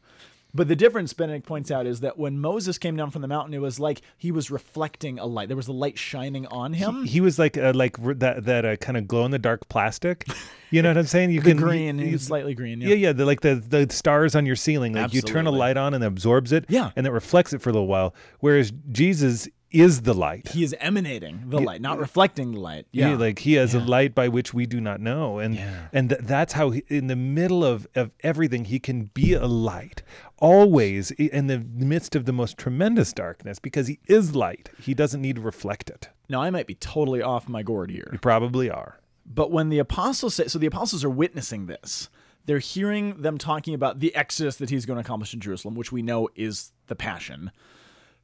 But 0.53 0.67
the 0.69 0.75
difference 0.75 1.13
Benedict 1.13 1.45
points 1.45 1.69
out 1.69 1.85
is 1.85 1.99
that 1.99 2.17
when 2.17 2.39
Moses 2.39 2.77
came 2.77 2.95
down 2.95 3.11
from 3.11 3.21
the 3.21 3.27
mountain, 3.27 3.53
it 3.53 3.61
was 3.61 3.79
like 3.79 4.01
he 4.17 4.31
was 4.31 4.49
reflecting 4.49 5.19
a 5.19 5.25
light. 5.25 5.49
There 5.49 5.57
was 5.57 5.67
a 5.67 5.73
light 5.73 5.97
shining 5.99 6.47
on 6.47 6.73
him. 6.73 7.03
He 7.05 7.21
was 7.21 7.37
like 7.37 7.57
uh, 7.57 7.73
like 7.75 7.97
that 8.19 8.45
that 8.45 8.65
uh, 8.65 8.75
kind 8.77 8.97
of 8.97 9.07
glow 9.07 9.25
in 9.25 9.31
the 9.31 9.39
dark 9.39 9.67
plastic. 9.69 10.25
You 10.71 10.81
know 10.81 10.89
what 10.89 10.97
I'm 10.97 11.05
saying? 11.05 11.31
You 11.31 11.41
the 11.41 11.49
can 11.51 11.57
green, 11.57 11.99
you- 11.99 12.05
he 12.07 12.11
was 12.13 12.23
slightly 12.23 12.53
green. 12.55 12.81
yeah, 12.81 12.95
yeah, 12.95 13.13
the, 13.13 13.25
like 13.25 13.41
the 13.41 13.55
the 13.55 13.87
stars 13.93 14.35
on 14.35 14.45
your 14.45 14.55
ceiling. 14.55 14.93
Like 14.93 15.13
you 15.13 15.21
turn 15.21 15.47
a 15.47 15.51
light 15.51 15.77
on 15.77 15.93
and 15.93 16.03
it 16.03 16.07
absorbs 16.07 16.51
it. 16.51 16.65
Yeah. 16.69 16.91
and 16.95 17.05
it 17.05 17.11
reflects 17.11 17.53
it 17.53 17.61
for 17.61 17.69
a 17.69 17.73
little 17.73 17.87
while. 17.87 18.15
Whereas 18.39 18.71
Jesus 18.91 19.47
is 19.71 20.01
the 20.03 20.13
light. 20.13 20.49
He 20.49 20.63
is 20.63 20.73
emanating 20.79 21.49
the 21.49 21.59
light, 21.59 21.81
not 21.81 21.99
reflecting 21.99 22.53
the 22.53 22.59
light. 22.59 22.85
He- 22.91 23.03
like 23.03 23.39
he 23.39 23.53
has 23.53 23.73
a 23.75 23.79
light 23.79 24.15
by 24.15 24.27
which 24.29 24.53
we 24.53 24.65
do 24.65 24.79
not 24.79 24.99
know, 25.01 25.39
and 25.39 25.59
and 25.93 26.09
th- 26.09 26.21
that's 26.23 26.53
how 26.53 26.69
he, 26.71 26.83
in 26.87 27.07
the 27.07 27.15
middle 27.15 27.63
of 27.65 27.87
of 27.95 28.11
everything 28.23 28.65
he 28.65 28.79
can 28.79 29.05
be 29.13 29.33
a 29.33 29.45
light, 29.45 30.03
always 30.39 31.11
in 31.11 31.47
the 31.47 31.59
midst 31.59 32.15
of 32.15 32.25
the 32.25 32.33
most 32.33 32.57
tremendous 32.57 33.11
darkness, 33.13 33.59
because 33.59 33.87
he 33.87 33.99
is 34.07 34.35
light. 34.35 34.69
He 34.81 34.93
doesn't 34.93 35.21
need 35.21 35.35
to 35.35 35.41
reflect 35.41 35.89
it. 35.89 36.09
Now 36.29 36.41
I 36.41 36.49
might 36.49 36.67
be 36.67 36.75
totally 36.75 37.21
off 37.21 37.49
my 37.49 37.63
gourd 37.63 37.91
here. 37.91 38.09
You 38.13 38.19
probably 38.19 38.69
are. 38.69 38.99
But 39.25 39.51
when 39.51 39.69
the 39.69 39.79
apostles 39.79 40.35
say, 40.35 40.47
so 40.47 40.57
the 40.59 40.67
apostles 40.67 41.03
are 41.03 41.09
witnessing 41.09 41.65
this, 41.65 42.09
they're 42.45 42.59
hearing 42.59 43.21
them 43.21 43.37
talking 43.37 43.73
about 43.73 43.99
the 43.99 44.15
exodus 44.15 44.55
that 44.57 44.69
he's 44.69 44.85
going 44.85 44.95
to 44.95 45.01
accomplish 45.01 45.33
in 45.33 45.41
Jerusalem, 45.41 45.75
which 45.75 45.91
we 45.91 46.01
know 46.01 46.29
is 46.35 46.71
the 46.87 46.95
passion. 46.95 47.51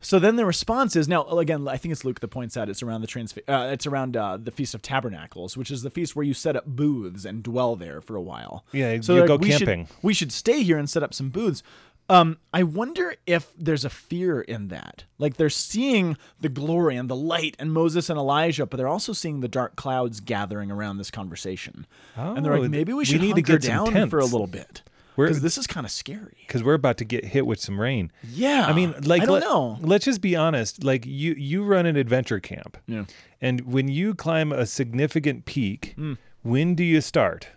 So 0.03 0.19
then 0.19 0.35
the 0.35 0.45
response 0.45 0.95
is 0.95 1.07
now 1.07 1.25
again. 1.25 1.67
I 1.67 1.77
think 1.77 1.91
it's 1.93 2.03
Luke 2.05 2.19
that 2.19 2.27
points 2.27 2.55
out 2.57 2.69
it's 2.69 2.83
around 2.83 3.01
the 3.01 3.07
trans. 3.07 3.33
Uh, 3.47 3.69
it's 3.71 3.87
around 3.87 4.15
uh, 4.15 4.37
the 4.37 4.51
feast 4.51 4.75
of 4.75 4.81
tabernacles, 4.81 5.55
which 5.57 5.71
is 5.71 5.81
the 5.81 5.89
feast 5.89 6.15
where 6.15 6.25
you 6.25 6.33
set 6.33 6.55
up 6.55 6.65
booths 6.65 7.25
and 7.25 7.41
dwell 7.41 7.75
there 7.75 8.01
for 8.01 8.15
a 8.15 8.21
while. 8.21 8.65
Yeah, 8.71 8.99
so 9.01 9.13
you 9.13 9.19
they're 9.19 9.27
go 9.27 9.35
like, 9.35 9.41
we 9.41 9.51
should- 9.51 9.67
camping. 9.67 9.87
we 10.01 10.13
should 10.13 10.31
stay 10.31 10.61
here 10.61 10.77
and 10.77 10.89
set 10.89 11.03
up 11.03 11.13
some 11.13 11.29
booths. 11.29 11.63
Um, 12.09 12.37
I 12.53 12.63
wonder 12.63 13.15
if 13.25 13.53
there's 13.57 13.85
a 13.85 13.89
fear 13.89 14.41
in 14.41 14.67
that. 14.67 15.05
Like 15.17 15.37
they're 15.37 15.49
seeing 15.49 16.17
the 16.41 16.49
glory 16.49 16.97
and 16.97 17.09
the 17.09 17.15
light 17.15 17.55
and 17.59 17.71
Moses 17.71 18.09
and 18.09 18.19
Elijah, 18.19 18.65
but 18.65 18.75
they're 18.75 18.89
also 18.89 19.13
seeing 19.13 19.39
the 19.39 19.47
dark 19.47 19.77
clouds 19.77 20.19
gathering 20.19 20.69
around 20.69 20.97
this 20.97 21.09
conversation. 21.09 21.87
and 22.17 22.45
they're 22.45 22.53
Oh, 22.55 22.59
like, 22.59 22.71
maybe 22.71 22.91
we 22.91 22.97
we 22.99 23.05
should 23.05 23.21
need 23.21 23.35
to 23.35 23.41
get 23.41 23.61
down 23.61 24.09
for 24.09 24.19
a 24.19 24.25
little 24.25 24.47
bit. 24.47 24.81
Because 25.15 25.41
this 25.41 25.57
is 25.57 25.67
kind 25.67 25.85
of 25.85 25.91
scary. 25.91 26.37
because 26.47 26.63
we're 26.63 26.73
about 26.73 26.97
to 26.97 27.05
get 27.05 27.23
hit 27.25 27.45
with 27.45 27.59
some 27.59 27.79
rain. 27.79 28.11
Yeah. 28.27 28.65
I 28.67 28.73
mean, 28.73 28.93
like, 29.03 29.21
I 29.21 29.25
don't 29.25 29.33
let, 29.35 29.43
know. 29.43 29.77
Let's 29.81 30.05
just 30.05 30.21
be 30.21 30.35
honest. 30.35 30.83
Like, 30.83 31.05
you 31.05 31.33
you 31.37 31.63
run 31.63 31.85
an 31.85 31.95
adventure 31.95 32.39
camp, 32.39 32.77
Yeah. 32.87 33.05
and 33.41 33.61
when 33.61 33.87
you 33.87 34.13
climb 34.15 34.51
a 34.51 34.65
significant 34.65 35.45
peak, 35.45 35.93
Hmm. 35.95 36.13
when 36.41 36.75
do 36.75 36.83
you 36.83 37.01
start? 37.01 37.47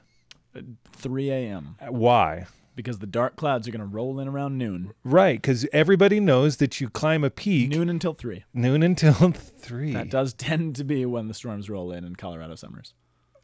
3 0.93 1.31
a.m. 1.31 1.77
Why? 1.89 2.47
because 2.75 2.99
the 2.99 3.07
dark 3.07 3.37
clouds 3.37 3.67
are 3.67 3.71
going 3.71 3.81
to 3.81 3.87
roll 3.87 4.21
in 4.21 4.29
around 4.29 4.59
noon. 4.59 4.93
Right, 5.03 5.41
because 5.41 5.67
everybody 5.73 6.21
knows 6.21 6.59
that 6.59 6.79
you 6.79 6.91
climb 6.91 7.25
a 7.25 7.31
peak 7.31 7.71
noon, 7.71 7.89
until 7.89 8.13
3. 8.13 8.45
Noon 8.53 8.83
until 8.83 9.15
three. 9.33 9.95
That 9.95 10.11
does 10.11 10.35
tend 10.35 10.77
to 10.77 10.85
be 10.85 11.07
when 11.07 11.27
the 11.27 11.33
storms 11.33 11.71
roll 11.71 11.91
in 11.91 12.05
in 12.05 12.17
Colorado 12.17 12.55
summers. 12.55 12.93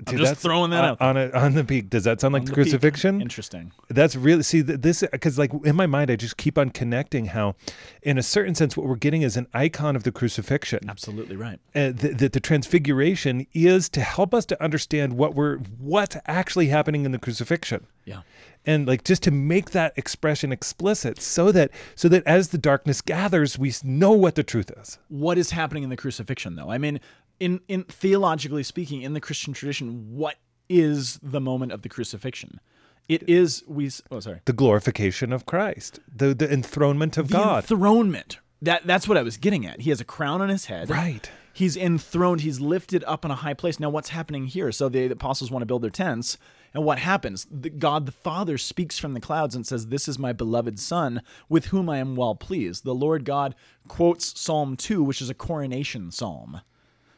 Dude, 0.05 0.19
just 0.19 0.37
throwing 0.37 0.71
that 0.71 0.85
on, 0.85 0.91
out 0.91 1.01
on 1.01 1.17
a, 1.17 1.31
on 1.31 1.55
the 1.55 1.65
peak. 1.65 1.91
Does 1.91 2.05
that 2.05 2.21
sound 2.21 2.35
like 2.35 2.45
the, 2.45 2.51
the 2.51 2.57
peak. 2.57 2.65
crucifixion? 2.65 3.21
Interesting. 3.21 3.73
That's 3.89 4.17
really 4.17 4.43
see 4.43 4.63
th- 4.63 4.81
this 4.81 5.05
because 5.13 5.39
like 5.39 5.53
in 5.65 5.77
my 5.77 5.87
mind, 5.87 6.11
I 6.11 6.17
just 6.17 6.37
keep 6.37 6.59
on 6.59 6.71
connecting 6.71 7.27
how, 7.27 7.55
in 8.03 8.19
a 8.19 8.23
certain 8.23 8.55
sense, 8.55 8.77
what 8.77 8.87
we're 8.87 8.97
getting 8.97 9.23
is 9.23 9.37
an 9.37 9.47
icon 9.55 9.97
of 9.97 10.03
the 10.03 10.13
crucifixion. 10.13 10.89
Absolutely 10.89 11.37
right. 11.37 11.59
uh, 11.75 11.93
that 11.93 12.19
the, 12.19 12.29
the 12.29 12.41
transfiguration 12.41 13.47
is 13.53 13.89
to 13.91 14.01
help 14.01 14.33
us 14.35 14.47
to 14.47 14.63
understand 14.63 15.13
what 15.15 15.35
we're 15.35 15.59
what's 15.79 16.17
actually 16.27 16.69
happening 16.69 17.05
in 17.05 17.13
the 17.13 17.19
crucifixion 17.19 17.87
Yeah. 18.05 18.21
and 18.65 18.87
like 18.87 19.05
just 19.05 19.23
to 19.25 19.31
make 19.31 19.71
that 19.71 19.93
expression 19.97 20.53
explicit 20.53 21.21
so 21.21 21.53
that 21.53 21.71
so 21.95 22.09
that 22.09 22.23
as 22.27 22.49
the 22.49 22.59
darkness 22.59 23.01
gathers 23.01 23.59
we 23.59 23.73
know 23.85 24.13
what 24.13 24.35
the 24.35 24.43
truth 24.43 24.71
is 24.79 24.99
What 25.09 25.39
is 25.39 25.51
happening 25.51 25.83
in 25.83 25.91
the 25.91 25.97
crucifixion, 25.97 26.57
though? 26.57 26.71
I 26.71 26.79
mean, 26.79 27.01
in, 27.43 27.61
in 27.69 27.85
theologically 27.85 28.63
speaking, 28.63 29.03
in 29.03 29.13
the 29.15 29.21
Christian 29.21 29.53
tradition, 29.53 30.15
what 30.15 30.37
is 30.69 31.19
the 31.23 31.41
moment 31.41 31.73
of 31.73 31.83
the 31.83 31.89
crucifixion? 31.89 32.61
It 33.09 33.29
is 33.29 33.65
we. 33.67 33.91
Oh, 34.11 34.21
sorry. 34.21 34.41
the 34.45 34.53
glorification 34.53 35.33
of 35.33 35.45
christ 35.45 35.99
the 36.17 36.35
the 36.35 36.51
enthronement 36.51 37.19
of 37.19 37.29
The 37.29 37.35
god 37.35 37.65
enthronement. 37.65 38.39
That 38.63 38.87
that's 38.87 39.09
what 39.09 39.19
I 39.19 39.23
was 39.23 39.37
getting 39.37 39.67
at. 39.67 39.81
He 39.81 39.91
has 39.91 40.01
a 40.01 40.05
crown 40.05 40.41
on 40.41 40.49
his 40.49 40.67
head. 40.67 40.89
right 40.89 41.29
He's 41.53 41.77
enthroned. 41.77 42.41
He's 42.41 42.61
lifted 42.61 43.05
up 43.05 43.27
in 43.27 43.31
a 43.31 43.35
high 43.35 43.53
place. 43.53 43.79
Now, 43.79 43.91
what's 43.91 44.09
happening 44.09 44.47
here? 44.47 44.73
So 44.73 44.89
the 44.89 45.11
apostles 45.11 45.51
want 45.51 45.61
to 45.61 45.67
build 45.67 45.83
their 45.83 45.91
tents, 45.91 46.39
and 46.73 46.83
what 46.83 46.99
happens? 46.99 47.47
The, 47.51 47.69
God 47.69 48.07
the 48.07 48.13
Father 48.13 48.57
speaks 48.57 48.99
from 48.99 49.13
the 49.13 49.21
clouds 49.21 49.55
and 49.55 49.67
says, 49.67 49.89
"This 49.89 50.09
is 50.09 50.19
my 50.19 50.33
beloved 50.33 50.79
Son, 50.79 51.21
with 51.51 51.67
whom 51.67 51.91
I 51.91 51.99
am 51.99 52.17
well 52.17 52.35
pleased." 52.35 52.85
The 52.85 52.95
Lord 52.95 53.27
God 53.27 53.55
quotes 53.87 54.41
Psalm 54.41 54.77
two, 54.77 55.03
which 55.03 55.21
is 55.21 55.29
a 55.29 55.35
coronation 55.35 56.11
psalm. 56.11 56.63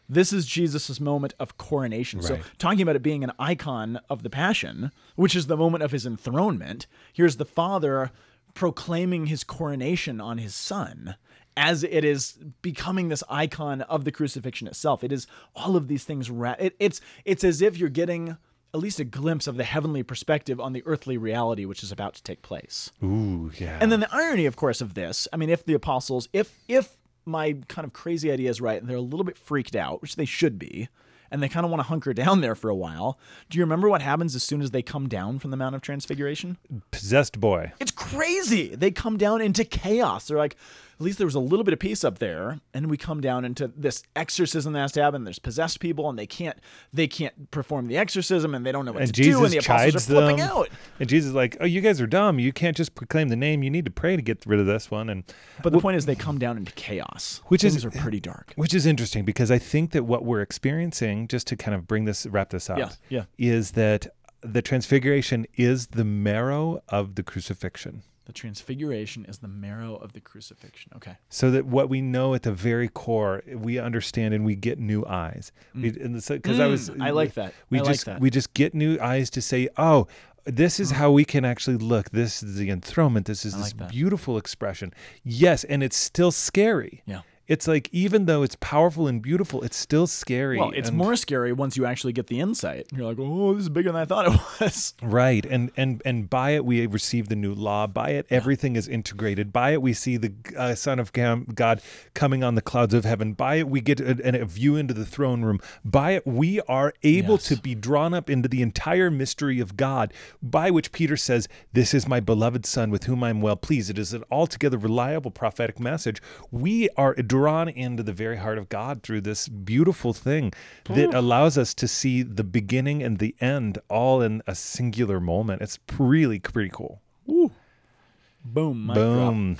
This 0.09 0.33
is 0.33 0.47
Jesus' 0.47 1.01
moment 1.01 1.35
of 1.39 1.57
coronation. 1.57 2.21
So, 2.23 2.39
talking 2.59 2.83
about 2.83 2.97
it 2.97 3.03
being 3.03 3.25
an 3.25 3.33
icon 3.39 4.01
of 4.11 4.23
the 4.23 4.31
Passion, 4.31 4.91
which 5.17 5.35
is 5.35 5.47
the 5.47 5.57
moment 5.57 5.83
of 5.83 5.93
his 5.93 6.05
enthronement, 6.07 6.87
here's 7.13 7.37
the 7.37 7.45
Father 7.47 8.11
proclaiming 8.55 9.27
his 9.27 9.45
coronation 9.45 10.21
on 10.21 10.39
his 10.39 10.55
Son 10.55 11.17
as 11.57 11.85
it 11.85 12.05
is 12.05 12.39
becoming 12.63 13.09
this 13.09 13.23
icon 13.29 13.83
of 13.83 14.05
the 14.05 14.13
crucifixion 14.13 14.67
itself. 14.67 15.05
It 15.05 15.13
is 15.13 15.27
all 15.55 15.77
of 15.77 15.89
these 15.89 16.05
things. 16.05 16.31
Ra- 16.31 16.57
it, 16.59 16.75
it's 16.79 17.01
it's 17.25 17.45
as 17.45 17.63
if 17.63 17.79
you're 17.79 17.89
getting 17.89 18.37
at 18.75 18.81
least 18.81 18.99
a 18.99 19.05
glimpse 19.05 19.47
of 19.47 19.57
the 19.57 19.63
heavenly 19.65 20.03
perspective 20.03 20.59
on 20.61 20.73
the 20.73 20.83
earthly 20.85 21.17
reality 21.17 21.65
which 21.65 21.85
is 21.85 21.93
about 21.93 22.15
to 22.15 22.23
take 22.25 22.43
place. 22.43 22.91
ooh 23.05 23.53
yeah 23.57 23.79
And 23.81 23.93
then 23.93 24.01
the 24.01 24.13
irony, 24.13 24.47
of 24.47 24.57
course, 24.57 24.81
of 24.81 24.95
this, 24.95 25.29
I 25.33 25.37
mean, 25.37 25.49
if 25.49 25.65
the 25.65 25.75
apostles, 25.75 26.29
if 26.33 26.59
if 26.67 26.97
my 27.25 27.57
kind 27.69 27.87
of 27.87 27.93
crazy 27.93 28.31
idea 28.31 28.51
is 28.51 28.61
right, 28.61 28.81
and 28.81 28.89
they're 28.89 28.97
a 28.97 29.03
little 29.03 29.25
bit 29.25 29.39
freaked 29.39 29.77
out, 29.77 30.03
which 30.03 30.17
they 30.17 30.25
should 30.25 30.59
be, 30.59 30.89
and 31.31 31.43
they 31.43 31.49
kind 31.49 31.65
of 31.65 31.71
want 31.71 31.81
to 31.81 31.89
hunker 31.89 32.13
down 32.15 32.41
there 32.41 32.55
for 32.55 32.69
a 32.69 32.75
while. 32.75 33.19
Do 33.51 33.59
you 33.59 33.65
remember 33.65 33.89
what 33.89 34.03
happens 34.03 34.35
as 34.35 34.43
soon 34.43 34.63
as 34.63 34.71
they 34.71 34.83
come 34.83 35.09
down 35.09 35.39
from 35.39 35.51
the 35.51 35.57
Mount 35.57 35.75
of 35.75 35.83
Transfiguration? 35.83 36.59
possessed 36.91 37.41
boy 37.41 37.73
It's 37.81 37.91
crazy. 37.91 38.75
They 38.75 38.91
come 38.91 39.17
down 39.17 39.41
into 39.41 39.65
chaos. 39.65 40.29
They're 40.29 40.39
like, 40.39 40.57
at 40.95 41.01
least 41.01 41.19
there 41.19 41.27
was 41.27 41.35
a 41.35 41.41
little 41.41 41.65
bit 41.65 41.73
of 41.75 41.79
peace 41.81 42.05
up 42.05 42.19
there, 42.19 42.61
and 42.73 42.89
we 42.89 42.97
come 42.97 43.21
down 43.21 43.45
into 43.45 43.69
this 43.77 44.03
exorcism 44.15 44.73
that 44.75 44.81
has 44.81 44.93
to 44.93 45.03
happen. 45.03 45.25
There's 45.25 45.39
possessed 45.39 45.81
people, 45.81 46.09
and 46.09 46.19
they 46.19 46.27
can't 46.27 46.57
they 46.93 47.07
can't 47.07 47.51
perform 47.51 47.89
the 47.89 47.97
exorcism, 47.97 48.55
and 48.55 48.65
they 48.65 48.73
don't 48.73 48.85
know 48.85 48.93
what 48.93 49.03
and 49.03 49.13
to 49.15 49.23
jesus 49.23 49.39
do, 49.39 49.45
and 49.45 49.53
the 49.53 49.59
apostles 49.59 49.93
chides 49.93 49.97
are 49.97 50.13
flipping 50.15 50.37
them 50.37 50.49
out. 50.49 50.69
and 51.01 51.09
jesus 51.09 51.29
is 51.31 51.35
like 51.35 51.57
oh 51.61 51.65
you 51.67 51.81
guys 51.81 52.01
are 52.01 52.07
dumb 52.07 52.39
you 52.39 52.53
can't 52.53 52.77
just 52.77 52.95
proclaim 52.95 53.29
the 53.29 53.37
name 53.37 53.63
you 53.63 53.71
need 53.71 53.85
to 53.85 53.91
pray 53.91 54.15
to 54.17 54.23
get 54.23 54.45
rid 54.47 54.61
of 54.61 54.67
this 54.67 54.91
one 54.91 55.09
and 55.11 55.25
But 55.63 55.73
the 55.73 55.81
point 55.81 55.97
is, 55.97 56.07
they 56.07 56.15
come 56.15 56.39
down 56.39 56.57
into 56.57 56.73
chaos, 56.73 57.41
Which 57.47 57.65
is- 57.65 57.85
are 57.85 57.91
pretty 57.91 58.19
eh, 58.19 58.21
dark. 58.23 58.53
Which 58.57 58.73
is 58.75 58.87
interesting 58.87 59.25
because 59.25 59.51
I 59.51 59.59
think 59.59 59.91
that 59.93 60.05
what 60.05 60.25
we're 60.25 60.41
experiencing, 60.43 61.29
just 61.29 61.47
to 61.49 61.57
kind 61.57 61.75
of 61.75 61.87
bring 61.87 62.05
this, 62.05 62.25
wrap 62.27 62.51
this 62.51 62.71
up, 62.71 62.79
Yeah, 62.79 62.91
yeah. 63.09 63.25
is 63.39 63.73
that 63.73 64.07
the 64.43 64.63
transfiguration 64.63 65.47
is 65.57 65.89
the 65.89 66.05
marrow 66.05 66.83
of 66.89 67.15
the 67.15 67.23
crucifixion. 67.23 68.03
The 68.27 68.33
transfiguration 68.33 69.27
is 69.27 69.39
the 69.39 69.49
marrow 69.49 69.97
of 69.97 70.13
the 70.15 70.21
crucifixion. 70.21 70.93
Okay. 70.97 71.17
So 71.29 71.51
that 71.51 71.67
what 71.67 71.89
we 71.89 72.01
know 72.01 72.35
at 72.35 72.43
the 72.43 72.53
very 72.53 72.89
core, 72.89 73.43
we 73.53 73.79
understand 73.79 74.33
and 74.35 74.45
we 74.45 74.55
get 74.55 74.79
new 74.79 75.05
eyes. 75.07 75.53
Because 75.75 76.61
I 76.61 76.67
was, 76.67 76.89
Mm, 76.91 77.03
I 77.03 77.11
like 77.11 77.35
that. 77.35 77.53
We 77.71 77.79
I 77.79 77.83
like 77.83 77.93
just 77.93 78.07
that. 78.07 78.21
we 78.21 78.31
just 78.31 78.55
get 78.55 78.75
new 78.75 78.99
eyes 79.01 79.29
to 79.31 79.43
say, 79.43 79.69
oh, 79.77 80.07
this 80.47 80.79
is 80.81 80.91
how 80.91 81.11
we 81.11 81.25
can 81.25 81.45
actually 81.45 81.77
look. 81.77 82.11
This 82.11 82.43
is 82.43 82.57
the 82.57 82.71
enthronement. 82.71 83.27
This 83.27 83.45
is 83.45 83.55
I 83.55 83.59
this 83.59 83.75
like 83.79 83.91
beautiful 83.91 84.37
expression. 84.39 84.93
Yes, 85.23 85.65
and 85.65 85.83
it's 85.83 85.97
still 85.97 86.31
scary. 86.31 87.03
Yeah. 87.07 87.21
It's 87.47 87.69
like 87.69 87.89
even 87.93 88.25
though 88.25 88.43
it's 88.43 88.57
powerful 88.61 89.07
and 89.07 89.21
beautiful, 89.21 89.63
it's 89.63 89.77
still 89.77 90.07
scary. 90.07 90.59
Well, 90.59 90.71
it's 90.75 90.89
and- 90.89 90.97
more 90.97 91.15
scary 91.17 91.53
once 91.53 91.77
you 91.77 91.85
actually 91.85 92.13
get 92.15 92.29
the 92.29 92.41
insight. 92.41 92.87
You're 92.95 93.07
like, 93.07 93.19
oh, 93.21 93.55
this 93.55 93.65
is 93.65 93.69
bigger 93.69 93.93
than 93.93 94.01
I 94.01 94.05
thought 94.07 94.27
it 94.27 94.41
was. 94.61 94.95
Right, 95.03 95.45
and 95.47 95.71
and 95.77 96.01
and 96.05 96.31
by 96.31 96.51
it 96.51 96.65
we 96.65 96.87
receive 96.87 97.29
the 97.29 97.37
new 97.37 97.55
law. 97.55 97.87
By 97.87 98.11
it, 98.11 98.27
everything 98.31 98.77
is 98.77 98.89
integrated. 98.89 99.53
By 99.53 99.73
it, 99.73 99.83
we 99.83 99.93
see 99.93 100.17
the 100.17 100.33
uh, 100.57 100.75
Son 100.75 100.99
of 100.99 101.13
God 101.13 101.83
coming 102.15 102.43
on 102.43 102.55
the 102.55 102.63
clouds 102.63 102.95
of 102.95 103.05
heaven. 103.05 103.35
By 103.35 103.57
it, 103.57 103.69
we 103.69 103.81
get 103.81 104.01
a, 104.01 104.41
a 104.43 104.45
view 104.47 104.77
into 104.77 104.95
the 104.95 105.05
throne 105.07 105.43
room. 105.43 105.61
By 105.85 106.13
it, 106.13 106.27
we 106.27 106.61
are 106.63 106.93
able 107.03 107.35
Yes. 107.35 107.45
to 107.49 107.57
be 107.57 107.75
drawn 107.75 108.15
up 108.15 108.31
into 108.31 108.49
the 108.49 108.63
entire 108.63 109.11
mystery 109.11 109.61
of 109.61 109.77
God. 109.77 110.13
By 110.43 110.71
which 110.71 110.93
Peter 110.93 111.17
says, 111.17 111.49
"This 111.73 111.93
is 111.95 112.09
my 112.09 112.21
beloved 112.21 112.65
Son, 112.65 112.91
with 112.91 113.05
whom 113.05 113.23
I 113.23 113.31
am 113.31 113.41
well 113.41 113.57
pleased." 113.57 113.91
It 113.91 113.99
is 113.99 114.13
an 114.15 114.25
altogether 114.31 114.79
reliable 114.79 115.31
prophetic 115.31 115.79
message. 115.79 116.23
We 116.51 116.89
are 116.97 117.15
drawn 117.35 117.69
into 117.69 118.01
the 118.05 118.13
very 118.13 118.37
heart 118.37 118.59
of 118.59 118.69
God 118.69 119.03
through 119.03 119.21
this 119.21 119.49
beautiful 119.49 120.13
thing 120.13 120.53
that 120.85 121.11
hmm. 121.11 121.17
allows 121.17 121.59
us 121.59 121.75
to 121.75 121.89
see 121.89 122.23
the 122.23 122.45
beginning 122.45 123.03
and 123.03 123.19
the 123.19 123.35
end 123.41 123.79
all 123.89 124.23
in 124.23 124.41
a 124.47 124.55
singular 124.55 125.19
moment. 125.19 125.61
It's 125.61 125.81
really 125.99 126.39
pretty 126.39 126.71
cool. 126.73 127.01
Boom. 127.27 128.87
Boom. 128.95 129.57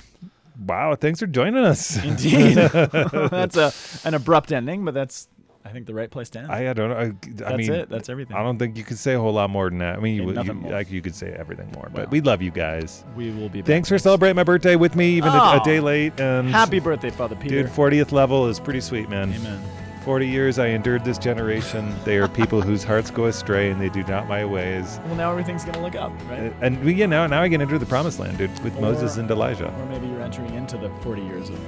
Wow, 0.65 0.95
thanks 0.95 1.19
for 1.19 1.27
joining 1.27 1.65
us. 1.65 2.01
Indeed. 2.01 2.55
that's 2.55 3.57
a 3.57 3.73
an 4.07 4.13
abrupt 4.13 4.53
ending, 4.53 4.85
but 4.85 4.93
that's 4.93 5.27
I 5.65 5.69
think 5.69 5.87
the 5.87 5.95
right 5.95 6.11
place 6.11 6.29
to 6.29 6.39
end. 6.39 6.51
I, 6.51 6.69
I 6.69 6.73
don't 6.73 6.89
know. 6.91 6.95
I, 6.95 7.03
I 7.05 7.11
that's 7.23 7.57
mean, 7.57 7.71
it. 7.73 7.89
That's 7.89 8.07
everything. 8.07 8.37
I 8.37 8.43
don't 8.43 8.59
think 8.59 8.77
you 8.77 8.83
could 8.83 8.99
say 8.99 9.15
a 9.15 9.19
whole 9.19 9.33
lot 9.33 9.49
more 9.49 9.67
than 9.69 9.79
that. 9.79 9.97
I 9.97 9.99
mean, 9.99 10.15
you, 10.15 10.31
nothing 10.31 10.57
you, 10.57 10.61
more. 10.61 10.71
like 10.71 10.91
you 10.91 11.01
could 11.01 11.15
say 11.15 11.31
everything 11.37 11.71
more, 11.73 11.89
but 11.91 12.11
we 12.11 12.21
love 12.21 12.41
you 12.43 12.51
guys. 12.51 13.03
we 13.15 13.31
will 13.31 13.49
be 13.49 13.61
back 13.61 13.67
Thanks 13.67 13.89
for 13.89 13.95
next- 13.95 14.03
celebrating 14.03 14.35
my 14.35 14.43
birthday 14.43 14.75
with 14.75 14.95
me, 14.95 15.15
even 15.17 15.29
a, 15.29 15.59
a 15.59 15.61
day 15.65 15.79
late. 15.79 16.19
And 16.19 16.49
Happy 16.49 16.79
birthday, 16.79 17.09
Father 17.09 17.35
Peter. 17.35 17.63
dude, 17.63 17.71
40th 17.71 18.11
level 18.11 18.47
is 18.47 18.59
pretty 18.59 18.79
sweet, 18.81 19.09
man. 19.09 19.33
Amen. 19.33 19.59
40 20.03 20.27
years 20.27 20.59
I 20.59 20.67
endured 20.67 21.03
this 21.03 21.17
generation. 21.17 21.91
They 22.05 22.17
are 22.17 22.27
people 22.27 22.61
whose 22.61 22.83
hearts 22.83 23.09
go 23.09 23.25
astray 23.25 23.71
and 23.71 23.81
they 23.81 23.89
do 23.89 24.03
not 24.03 24.27
my 24.27 24.45
ways. 24.45 24.99
Well, 25.07 25.15
now 25.15 25.31
everything's 25.31 25.65
gonna 25.65 25.81
look 25.81 25.95
up, 25.95 26.11
Uh, 26.11 26.25
right? 26.29 26.53
And 26.61 26.83
we, 26.85 26.93
yeah, 26.93 27.07
now 27.07 27.25
now 27.25 27.41
I 27.41 27.49
can 27.49 27.59
enter 27.59 27.79
the 27.79 27.87
promised 27.87 28.19
land, 28.19 28.37
dude, 28.37 28.51
with 28.63 28.77
Or- 28.77 28.81
Moses 28.81 29.17
and 29.17 29.31
Elijah. 29.31 29.73
Or 29.73 29.85
maybe 29.87 30.05
you're 30.05 30.21
entering 30.21 30.53
into 30.53 30.77
the 30.77 30.91
40 31.01 31.23
years 31.23 31.49
of. 31.49 31.59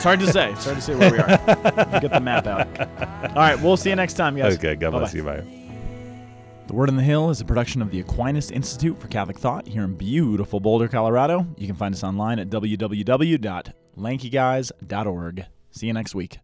It's 0.00 0.04
hard 0.06 0.20
to 0.20 0.32
say. 0.32 0.50
It's 0.52 0.64
hard 0.64 0.78
to 0.78 0.82
say 0.82 0.94
where 0.94 1.12
we 1.12 1.18
are. 1.18 1.26
Get 2.00 2.10
the 2.10 2.20
map 2.22 2.46
out. 2.46 2.66
All 3.30 3.36
right, 3.36 3.60
we'll 3.60 3.76
see 3.76 3.90
you 3.90 3.96
next 3.96 4.14
time, 4.14 4.34
guys. 4.34 4.56
Okay, 4.56 4.74
God 4.74 4.92
bless 4.92 5.12
Bye-bye. 5.12 5.36
you. 5.36 5.42
Bye. 5.42 6.64
The 6.68 6.74
Word 6.74 6.88
on 6.88 6.96
the 6.96 7.02
Hill 7.02 7.28
is 7.28 7.42
a 7.42 7.44
production 7.44 7.82
of 7.82 7.90
the 7.90 8.00
Aquinas 8.00 8.50
Institute 8.50 8.98
for 8.98 9.08
Catholic 9.08 9.38
Thought 9.38 9.66
here 9.66 9.82
in 9.82 9.96
beautiful 9.96 10.58
Boulder, 10.58 10.88
Colorado. 10.88 11.46
You 11.58 11.66
can 11.66 11.76
find 11.76 11.94
us 11.94 12.02
online 12.02 12.38
at 12.38 12.48
www.lankyguys.org. 12.48 15.44
See 15.70 15.86
you 15.86 15.92
next 15.92 16.14
week. 16.14 16.38